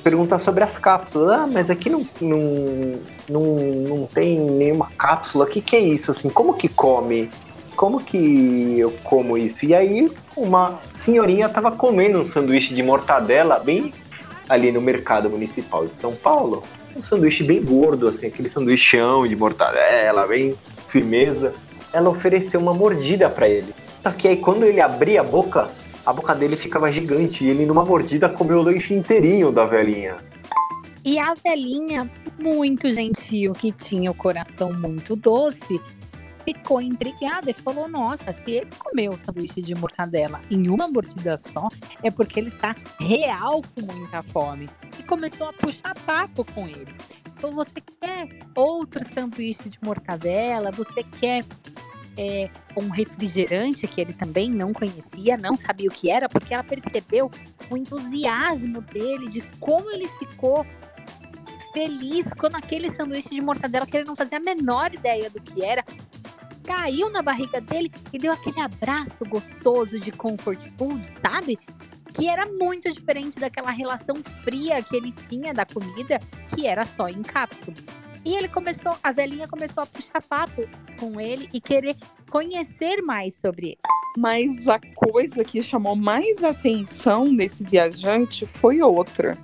perguntar 0.03 0.39
sobre 0.39 0.65
as 0.65 0.79
cápsulas. 0.79 1.41
Ah, 1.41 1.47
mas 1.47 1.71
aqui 1.71 1.91
não, 1.91 2.07
não, 2.21 3.01
não, 3.29 3.43
não 3.89 4.07
tem 4.07 4.39
nenhuma 4.39 4.89
cápsula. 4.97 5.45
O 5.45 5.49
que, 5.49 5.61
que 5.61 5.77
é 5.77 5.81
isso? 5.81 6.11
Assim, 6.11 6.29
como 6.29 6.55
que 6.55 6.69
come? 6.69 7.31
Como 7.77 8.01
que 8.01 8.79
eu 8.79 8.93
como 9.03 9.37
isso? 9.37 9.65
E 9.65 9.75
aí 9.75 10.11
uma 10.37 10.79
senhorinha 10.93 11.47
estava 11.47 11.73
comendo 11.73 12.21
um 12.21 12.25
sanduíche 12.25 12.75
de 12.75 12.83
mortadela 12.83 13.59
bem 13.59 13.93
ali 14.49 14.71
no 14.71 14.81
mercado 14.81 15.31
municipal 15.31 15.87
de 15.87 15.97
São 15.97 16.15
Paulo, 16.15 16.63
um 16.95 17.03
sanduíche 17.03 17.43
bem 17.43 17.63
gordo, 17.63 18.09
assim, 18.09 18.27
aquele 18.27 18.51
sanduichão 18.51 19.27
de 19.27 19.35
mortadela, 19.35 20.27
bem 20.27 20.55
firmeza. 20.89 21.55
Ela 21.93 22.11
ofereceu 22.11 22.61
uma 22.61 22.75
mordida 22.75 23.31
para 23.31 23.49
ele. 23.49 23.75
Só 24.03 24.11
que 24.11 24.29
aí 24.29 24.37
quando 24.37 24.65
ele 24.65 24.81
abria 24.81 25.21
a 25.21 25.25
boca, 25.25 25.71
a 26.05 26.13
boca 26.13 26.35
dele 26.35 26.57
ficava 26.57 26.93
gigante 26.93 27.45
e 27.45 27.49
ele 27.49 27.67
numa 27.67 27.85
mordida 27.85 28.29
comeu 28.29 28.59
o 28.59 28.63
lanche 28.63 28.95
inteirinho 28.95 29.53
da 29.53 29.65
velhinha. 29.65 30.17
E 31.05 31.19
a 31.19 31.35
velhinha, 31.35 32.11
muito 32.39 32.93
gentil, 32.93 33.53
que 33.53 33.73
tinha 33.73 34.11
o 34.11 34.15
coração 34.15 34.73
muito 34.73 35.17
doce, 35.17 35.81
ficou 36.45 36.81
intrigada 36.81 37.51
e 37.51 37.55
falou: 37.55 37.89
Nossa, 37.89 38.33
se 38.33 38.51
ele 38.51 38.69
comeu 38.79 39.13
o 39.13 39.19
sanduíche 39.19 39.61
de 39.63 39.75
mortadela 39.75 40.41
em 40.51 40.69
uma 40.69 40.89
mordida 40.89 41.37
só, 41.37 41.69
é 42.03 42.11
porque 42.11 42.39
ele 42.39 42.51
tá 42.51 42.77
real 43.01 43.63
com 43.75 43.81
muita 43.93 44.23
fome. 44.23 44.69
E 44.99 45.03
começou 45.03 45.49
a 45.49 45.53
puxar 45.53 45.95
papo 46.07 46.45
com 46.53 46.69
ele. 46.69 46.95
Então, 47.37 47.51
você 47.51 47.81
quer 48.01 48.29
outro 48.55 49.05
sanduíche 49.05 49.69
de 49.69 49.79
mortadela? 49.83 50.71
Você 50.71 51.03
quer 51.03 51.45
é, 52.17 52.51
um 52.77 52.89
refrigerante 52.89 53.87
que 53.87 54.01
ele 54.01 54.13
também 54.13 54.51
não 54.51 54.73
conhecia, 54.73 55.37
não 55.37 55.57
sabia 55.57 55.89
o 55.89 55.93
que 55.93 56.11
era, 56.11 56.29
porque 56.29 56.53
ela 56.53 56.65
percebeu 56.65 57.31
o 57.71 57.77
entusiasmo 57.77 58.81
dele, 58.83 59.29
de 59.29 59.43
como 59.59 59.91
ele 59.91 60.09
ficou 60.19 60.67
feliz 61.73 62.33
quando 62.35 62.57
aquele 62.57 62.91
sanduíche 62.91 63.31
de 63.31 63.41
mortadela 63.41 63.87
que 63.87 63.97
ele 63.97 64.07
não 64.07 64.15
fazia 64.15 64.39
a 64.39 64.41
menor 64.41 64.95
ideia 64.95 65.31
do 65.31 65.41
que 65.41 65.65
era 65.65 65.83
caiu 66.63 67.11
na 67.11 67.23
barriga 67.23 67.61
dele 67.61 67.91
e 68.13 68.19
deu 68.19 68.33
aquele 68.33 68.61
abraço 68.61 69.25
gostoso 69.25 69.99
de 69.99 70.13
comfort 70.13 70.61
food, 70.79 71.03
sabe? 71.21 71.59
Que 72.15 72.29
era 72.29 72.47
muito 72.47 72.93
diferente 72.93 73.39
daquela 73.39 73.71
relação 73.71 74.17
fria 74.45 74.83
que 74.83 74.97
ele 74.97 75.13
tinha 75.29 75.53
da 75.53 75.65
comida, 75.65 76.21
que 76.55 76.67
era 76.67 76.85
só 76.85 77.09
em 77.09 77.23
cápsula. 77.23 77.77
E 78.25 78.35
ele 78.35 78.49
começou, 78.49 78.97
a 79.03 79.13
velhinha 79.13 79.49
começou 79.49 79.83
a 79.83 79.87
puxar 79.87 80.23
papo 80.23 80.69
com 80.99 81.21
ele 81.21 81.49
e 81.53 81.61
querer 81.61 81.97
conhecer 82.31 83.03
mais 83.03 83.35
sobre 83.35 83.69
ele. 83.69 83.79
Mas 84.17 84.69
a 84.69 84.79
coisa 84.95 85.43
que 85.43 85.61
chamou 85.63 85.97
mais 85.97 86.45
atenção 86.45 87.35
desse 87.35 87.65
viajante 87.65 88.47
foi 88.47 88.81
outra. 88.83 89.39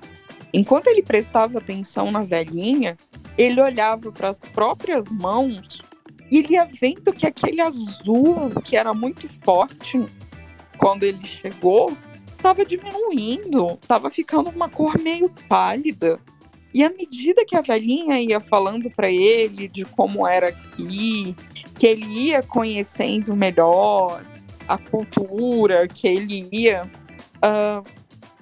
Enquanto 0.53 0.89
ele 0.89 1.03
prestava 1.03 1.59
atenção 1.59 2.11
na 2.11 2.21
velhinha, 2.21 2.97
ele 3.37 3.61
olhava 3.61 4.13
para 4.13 4.29
as 4.29 4.41
próprias 4.41 5.11
mãos 5.11 5.83
e 6.31 6.39
ele 6.39 6.55
ia 6.55 6.67
vendo 6.67 7.13
que 7.13 7.27
aquele 7.27 7.61
azul, 7.61 8.51
que 8.65 8.77
era 8.77 8.93
muito 8.93 9.29
forte, 9.43 10.01
quando 10.77 11.05
ele 11.05 11.25
chegou, 11.25 11.97
estava 12.37 12.65
diminuindo, 12.65 13.79
estava 13.81 14.11
ficando 14.11 14.51
uma 14.51 14.69
cor 14.69 14.99
meio 14.99 15.31
pálida. 15.49 16.21
E 16.73 16.85
à 16.85 16.91
medida 16.91 17.45
que 17.45 17.57
a 17.57 17.63
velhinha 17.63 18.21
ia 18.21 18.41
falando 18.41 18.91
para 18.91 19.11
ele 19.11 19.69
de 19.69 19.85
como 19.85 20.27
era 20.27 20.49
aqui, 20.49 21.35
que 21.77 21.87
ele 21.87 22.05
ia 22.05 22.43
conhecendo 22.43 23.35
melhor 23.35 24.23
a 24.67 24.77
cultura, 24.77 25.89
que 25.89 26.07
ele 26.07 26.49
ia 26.53 26.91
uh, 27.37 27.83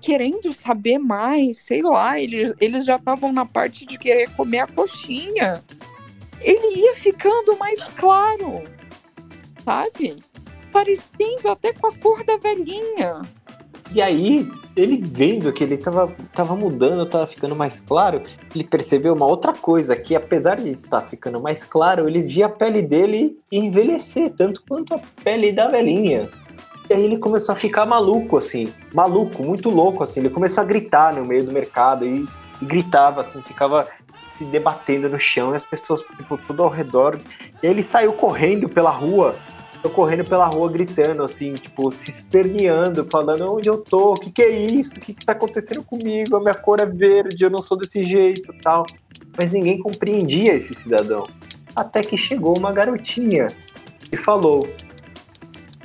querendo 0.01 0.53
saber 0.53 0.99
mais, 0.99 1.59
sei 1.59 1.83
lá, 1.83 2.19
eles, 2.19 2.53
eles 2.61 2.85
já 2.85 2.97
estavam 2.97 3.33
na 3.33 3.47
parte 3.47 3.87
de 3.87 3.97
querer 3.97 4.29
comer 4.31 4.61
a 4.61 4.67
coxinha. 4.67 5.63
Ele 6.41 6.81
ia 6.81 6.95
ficando 6.95 7.57
mais 7.59 7.89
claro, 7.89 8.63
sabe? 9.65 10.17
Parecendo 10.73 11.49
até 11.51 11.73
com 11.73 11.87
a 11.87 11.93
cor 11.97 12.25
da 12.25 12.37
velhinha. 12.37 13.23
E 13.93 14.03
aí, 14.03 14.49
ele 14.77 15.01
vendo 15.03 15.53
que 15.53 15.65
ele 15.65 15.79
tava, 15.79 16.15
tava 16.35 16.55
mudando, 16.55 17.07
tava 17.07 17.27
ficando 17.27 17.57
mais 17.57 17.81
claro, 17.81 18.23
ele 18.55 18.63
percebeu 18.63 19.15
uma 19.15 19.27
outra 19.27 19.55
coisa, 19.55 19.97
que 19.97 20.15
apesar 20.15 20.57
de 20.57 20.69
estar 20.69 21.01
ficando 21.01 21.41
mais 21.41 21.65
claro, 21.65 22.07
ele 22.07 22.21
via 22.21 22.47
a 22.47 22.51
pele 22.51 22.83
dele 22.83 23.39
envelhecer, 23.51 24.31
tanto 24.37 24.63
quanto 24.69 24.95
a 24.95 25.01
pele 25.25 25.51
da 25.51 25.67
velhinha. 25.69 26.29
E 26.91 26.95
aí 26.95 27.05
ele 27.05 27.17
começou 27.17 27.55
a 27.55 27.57
ficar 27.57 27.87
maluco, 27.87 28.37
assim, 28.37 28.73
maluco, 28.93 29.43
muito 29.43 29.71
louco, 29.71 30.05
assim. 30.05 30.21
Ele 30.21 30.31
começou 30.31 30.63
a 30.63 30.65
gritar 30.65 31.15
no 31.15 31.25
meio 31.25 31.45
do 31.45 31.53
mercado 31.53 32.07
e, 32.07 32.25
e 32.61 32.65
gritava, 32.65 33.23
assim, 33.23 33.41
ficava 33.43 33.89
se 34.39 34.45
debatendo 34.45 35.09
no 35.09 35.19
chão 35.19 35.53
e 35.53 35.57
as 35.57 35.65
pessoas, 35.65 36.03
tipo, 36.03 36.37
tudo 36.39 36.63
ao 36.63 36.69
redor. 36.69 37.19
E 37.63 37.67
aí 37.67 37.73
ele 37.73 37.83
saiu 37.83 38.13
correndo 38.13 38.69
pela 38.69 38.91
rua 38.91 39.35
tô 39.87 39.91
correndo 39.91 40.25
pela 40.25 40.47
rua 40.47 40.71
gritando, 40.71 41.23
assim, 41.23 41.55
tipo, 41.55 41.93
se 41.93 42.11
esperneando, 42.11 43.07
falando 43.11 43.55
onde 43.55 43.69
eu 43.69 43.79
tô, 43.79 44.13
o 44.13 44.15
que, 44.15 44.31
que 44.33 44.43
é 44.43 44.51
isso, 44.51 44.97
o 44.97 45.01
que, 45.01 45.15
que 45.15 45.25
tá 45.25 45.33
acontecendo 45.33 45.83
comigo, 45.83 46.37
a 46.37 46.41
minha 46.41 46.55
cor 46.55 46.81
é 46.81 46.87
verde, 46.87 47.45
eu 47.45 47.51
não 47.51 47.63
sou 47.63 47.77
desse 47.79 48.05
jeito 48.05 48.53
tal. 48.61 48.85
Mas 49.39 49.53
ninguém 49.53 49.79
compreendia 49.79 50.55
esse 50.55 50.75
cidadão. 50.75 51.23
Até 51.75 52.01
que 52.01 52.17
chegou 52.17 52.57
uma 52.59 52.73
garotinha 52.73 53.49
e 54.11 54.17
falou: 54.17 54.67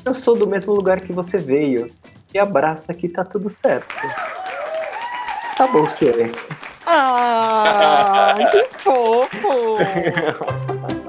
Eu 0.06 0.14
sou 0.14 0.38
do 0.38 0.50
mesmo 0.50 0.74
lugar 0.74 1.02
que 1.02 1.12
você 1.12 1.38
veio. 1.38 1.86
E 2.34 2.40
abraça 2.40 2.94
que 2.94 3.10
tá 3.10 3.26
tudo 3.26 3.50
certo. 3.50 3.94
Tá 5.58 5.68
bom, 5.68 5.88
Sere. 5.90 6.32
Ah, 6.88 8.34
que 8.50 8.64
fofo! 8.80 9.78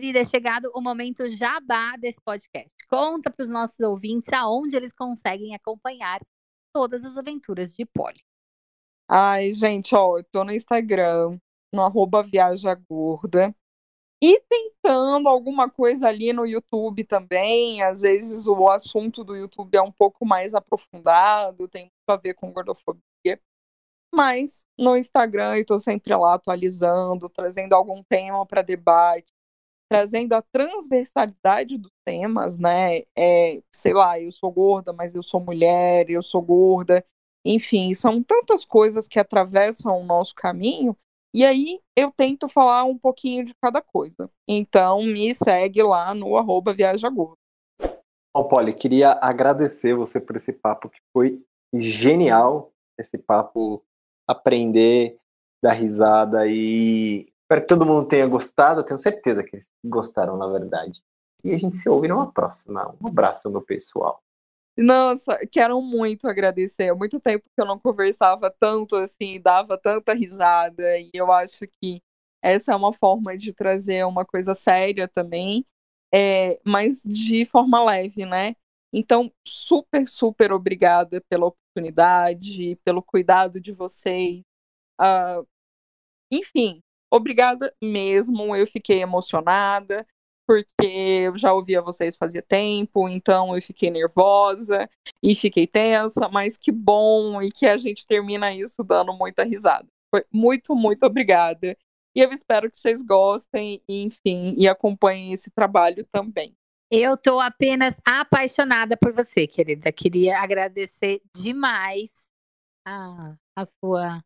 Querida, 0.00 0.20
é 0.20 0.24
chegado 0.24 0.72
o 0.74 0.80
momento 0.80 1.28
jabá 1.28 1.94
desse 1.98 2.18
podcast. 2.22 2.74
Conta 2.88 3.30
para 3.30 3.42
os 3.42 3.50
nossos 3.50 3.78
ouvintes 3.80 4.32
aonde 4.32 4.74
eles 4.74 4.94
conseguem 4.94 5.54
acompanhar 5.54 6.22
todas 6.72 7.04
as 7.04 7.18
aventuras 7.18 7.74
de 7.74 7.84
Polly. 7.84 8.24
Ai, 9.06 9.50
gente, 9.50 9.94
ó, 9.94 10.16
eu 10.16 10.24
tô 10.24 10.42
no 10.42 10.52
Instagram, 10.52 11.38
no 11.70 11.82
arroba. 11.82 12.26
E 14.22 14.40
tentando 14.48 15.28
alguma 15.28 15.68
coisa 15.68 16.08
ali 16.08 16.32
no 16.32 16.46
YouTube 16.46 17.04
também. 17.04 17.82
Às 17.82 18.00
vezes 18.00 18.46
o 18.46 18.70
assunto 18.70 19.22
do 19.22 19.36
YouTube 19.36 19.76
é 19.76 19.82
um 19.82 19.92
pouco 19.92 20.24
mais 20.24 20.54
aprofundado, 20.54 21.68
tem 21.68 21.82
muito 21.82 22.08
a 22.08 22.16
ver 22.16 22.32
com 22.32 22.50
gordofobia. 22.50 23.38
Mas 24.14 24.64
no 24.78 24.96
Instagram 24.96 25.58
eu 25.58 25.66
tô 25.66 25.78
sempre 25.78 26.16
lá 26.16 26.32
atualizando, 26.32 27.28
trazendo 27.28 27.74
algum 27.74 28.02
tema 28.02 28.46
para 28.46 28.62
debate, 28.62 29.30
trazendo 29.90 30.34
a 30.34 30.42
transversalidade 30.52 31.76
dos 31.76 31.90
temas, 32.06 32.56
né? 32.56 33.00
É, 33.18 33.60
sei 33.74 33.92
lá, 33.92 34.20
eu 34.20 34.30
sou 34.30 34.52
gorda, 34.52 34.92
mas 34.92 35.16
eu 35.16 35.22
sou 35.22 35.40
mulher, 35.40 36.08
eu 36.08 36.22
sou 36.22 36.40
gorda. 36.40 37.04
Enfim, 37.44 37.92
são 37.92 38.22
tantas 38.22 38.64
coisas 38.64 39.08
que 39.08 39.18
atravessam 39.18 40.00
o 40.00 40.04
nosso 40.04 40.32
caminho. 40.36 40.96
E 41.34 41.44
aí 41.44 41.80
eu 41.96 42.12
tento 42.16 42.46
falar 42.46 42.84
um 42.84 42.96
pouquinho 42.96 43.44
de 43.44 43.52
cada 43.60 43.82
coisa. 43.82 44.30
Então 44.48 45.02
me 45.02 45.34
segue 45.34 45.82
lá 45.82 46.14
no 46.14 46.36
arroba 46.36 46.72
Viaja 46.72 47.08
Gorda. 47.08 47.36
Bom, 48.32 48.46
Polly, 48.46 48.72
queria 48.72 49.18
agradecer 49.20 49.94
você 49.96 50.20
por 50.20 50.36
esse 50.36 50.52
papo 50.52 50.88
que 50.88 51.00
foi 51.12 51.42
genial. 51.74 52.72
Esse 52.96 53.18
papo 53.18 53.82
aprender, 54.28 55.18
dar 55.60 55.72
risada 55.72 56.46
e 56.46 57.29
Espero 57.50 57.62
que 57.62 57.66
todo 57.66 57.84
mundo 57.84 58.06
tenha 58.06 58.28
gostado. 58.28 58.84
tenho 58.84 58.96
certeza 58.96 59.42
que 59.42 59.56
eles 59.56 59.68
gostaram, 59.84 60.36
na 60.36 60.46
verdade. 60.46 61.02
E 61.42 61.52
a 61.52 61.58
gente 61.58 61.76
se 61.76 61.88
ouve 61.88 62.06
numa 62.06 62.30
próxima. 62.30 62.94
Um 63.02 63.08
abraço, 63.08 63.50
meu 63.50 63.60
pessoal. 63.60 64.22
Nossa, 64.78 65.36
quero 65.50 65.82
muito 65.82 66.28
agradecer. 66.28 66.90
Há 66.90 66.94
muito 66.94 67.18
tempo 67.18 67.44
que 67.52 67.60
eu 67.60 67.66
não 67.66 67.76
conversava 67.76 68.54
tanto 68.56 68.94
assim, 68.94 69.40
dava 69.40 69.76
tanta 69.76 70.14
risada. 70.14 70.96
E 71.00 71.10
eu 71.12 71.32
acho 71.32 71.66
que 71.66 72.00
essa 72.40 72.72
é 72.72 72.76
uma 72.76 72.92
forma 72.92 73.36
de 73.36 73.52
trazer 73.52 74.06
uma 74.06 74.24
coisa 74.24 74.54
séria 74.54 75.08
também, 75.08 75.66
é, 76.14 76.60
mas 76.64 77.02
de 77.02 77.44
forma 77.44 77.84
leve, 77.84 78.24
né? 78.24 78.54
Então, 78.92 79.32
super, 79.44 80.06
super 80.06 80.52
obrigada 80.52 81.20
pela 81.28 81.46
oportunidade, 81.46 82.76
pelo 82.84 83.02
cuidado 83.02 83.60
de 83.60 83.72
vocês. 83.72 84.40
Uh, 85.00 85.44
enfim, 86.30 86.80
Obrigada 87.10 87.74
mesmo, 87.82 88.54
eu 88.54 88.66
fiquei 88.66 89.02
emocionada, 89.02 90.06
porque 90.46 90.86
eu 91.26 91.36
já 91.36 91.52
ouvia 91.52 91.80
vocês 91.80 92.16
fazia 92.16 92.42
tempo, 92.42 93.08
então 93.08 93.54
eu 93.54 93.62
fiquei 93.62 93.90
nervosa 93.90 94.88
e 95.22 95.34
fiquei 95.34 95.66
tensa, 95.66 96.28
mas 96.28 96.56
que 96.56 96.72
bom 96.72 97.40
e 97.40 97.50
que 97.50 97.66
a 97.66 97.76
gente 97.76 98.06
termina 98.06 98.52
isso 98.52 98.82
dando 98.82 99.12
muita 99.12 99.44
risada. 99.44 99.86
Foi 100.12 100.24
muito, 100.32 100.74
muito 100.74 101.06
obrigada. 101.06 101.76
E 102.16 102.20
eu 102.20 102.32
espero 102.32 102.68
que 102.68 102.76
vocês 102.76 103.02
gostem, 103.02 103.80
enfim, 103.88 104.54
e 104.58 104.66
acompanhem 104.66 105.32
esse 105.32 105.50
trabalho 105.50 106.04
também. 106.10 106.56
Eu 106.90 107.14
estou 107.14 107.40
apenas 107.40 108.00
apaixonada 108.04 108.96
por 108.96 109.12
você, 109.12 109.46
querida. 109.46 109.92
Queria 109.92 110.40
agradecer 110.40 111.22
demais 111.32 112.28
a, 112.84 113.36
a 113.56 113.64
sua 113.64 114.20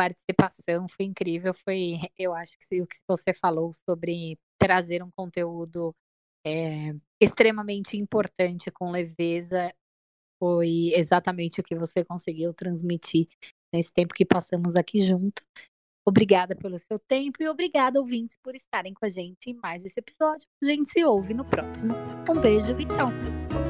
participação, 0.00 0.88
foi 0.88 1.04
incrível. 1.04 1.52
Foi, 1.52 1.98
eu 2.18 2.32
acho 2.32 2.56
que 2.58 2.80
o 2.80 2.86
que 2.86 2.96
você 3.06 3.34
falou 3.34 3.70
sobre 3.74 4.38
trazer 4.58 5.02
um 5.02 5.10
conteúdo 5.10 5.94
é, 6.46 6.94
extremamente 7.20 7.98
importante 7.98 8.70
com 8.70 8.90
leveza 8.90 9.70
foi 10.42 10.90
exatamente 10.94 11.60
o 11.60 11.62
que 11.62 11.74
você 11.74 12.02
conseguiu 12.02 12.54
transmitir 12.54 13.28
nesse 13.74 13.92
tempo 13.92 14.14
que 14.14 14.24
passamos 14.24 14.74
aqui 14.74 15.02
junto. 15.02 15.42
Obrigada 16.08 16.56
pelo 16.56 16.78
seu 16.78 16.98
tempo 16.98 17.42
e 17.42 17.48
obrigada, 17.48 18.00
ouvintes, 18.00 18.38
por 18.42 18.54
estarem 18.54 18.94
com 18.94 19.04
a 19.04 19.10
gente 19.10 19.50
em 19.50 19.54
mais 19.54 19.84
esse 19.84 20.00
episódio. 20.00 20.48
A 20.62 20.66
gente 20.66 20.88
se 20.88 21.04
ouve 21.04 21.34
no 21.34 21.44
próximo. 21.44 21.92
Um 22.28 22.40
beijo 22.40 22.72
e 22.72 22.86
tchau. 22.86 23.69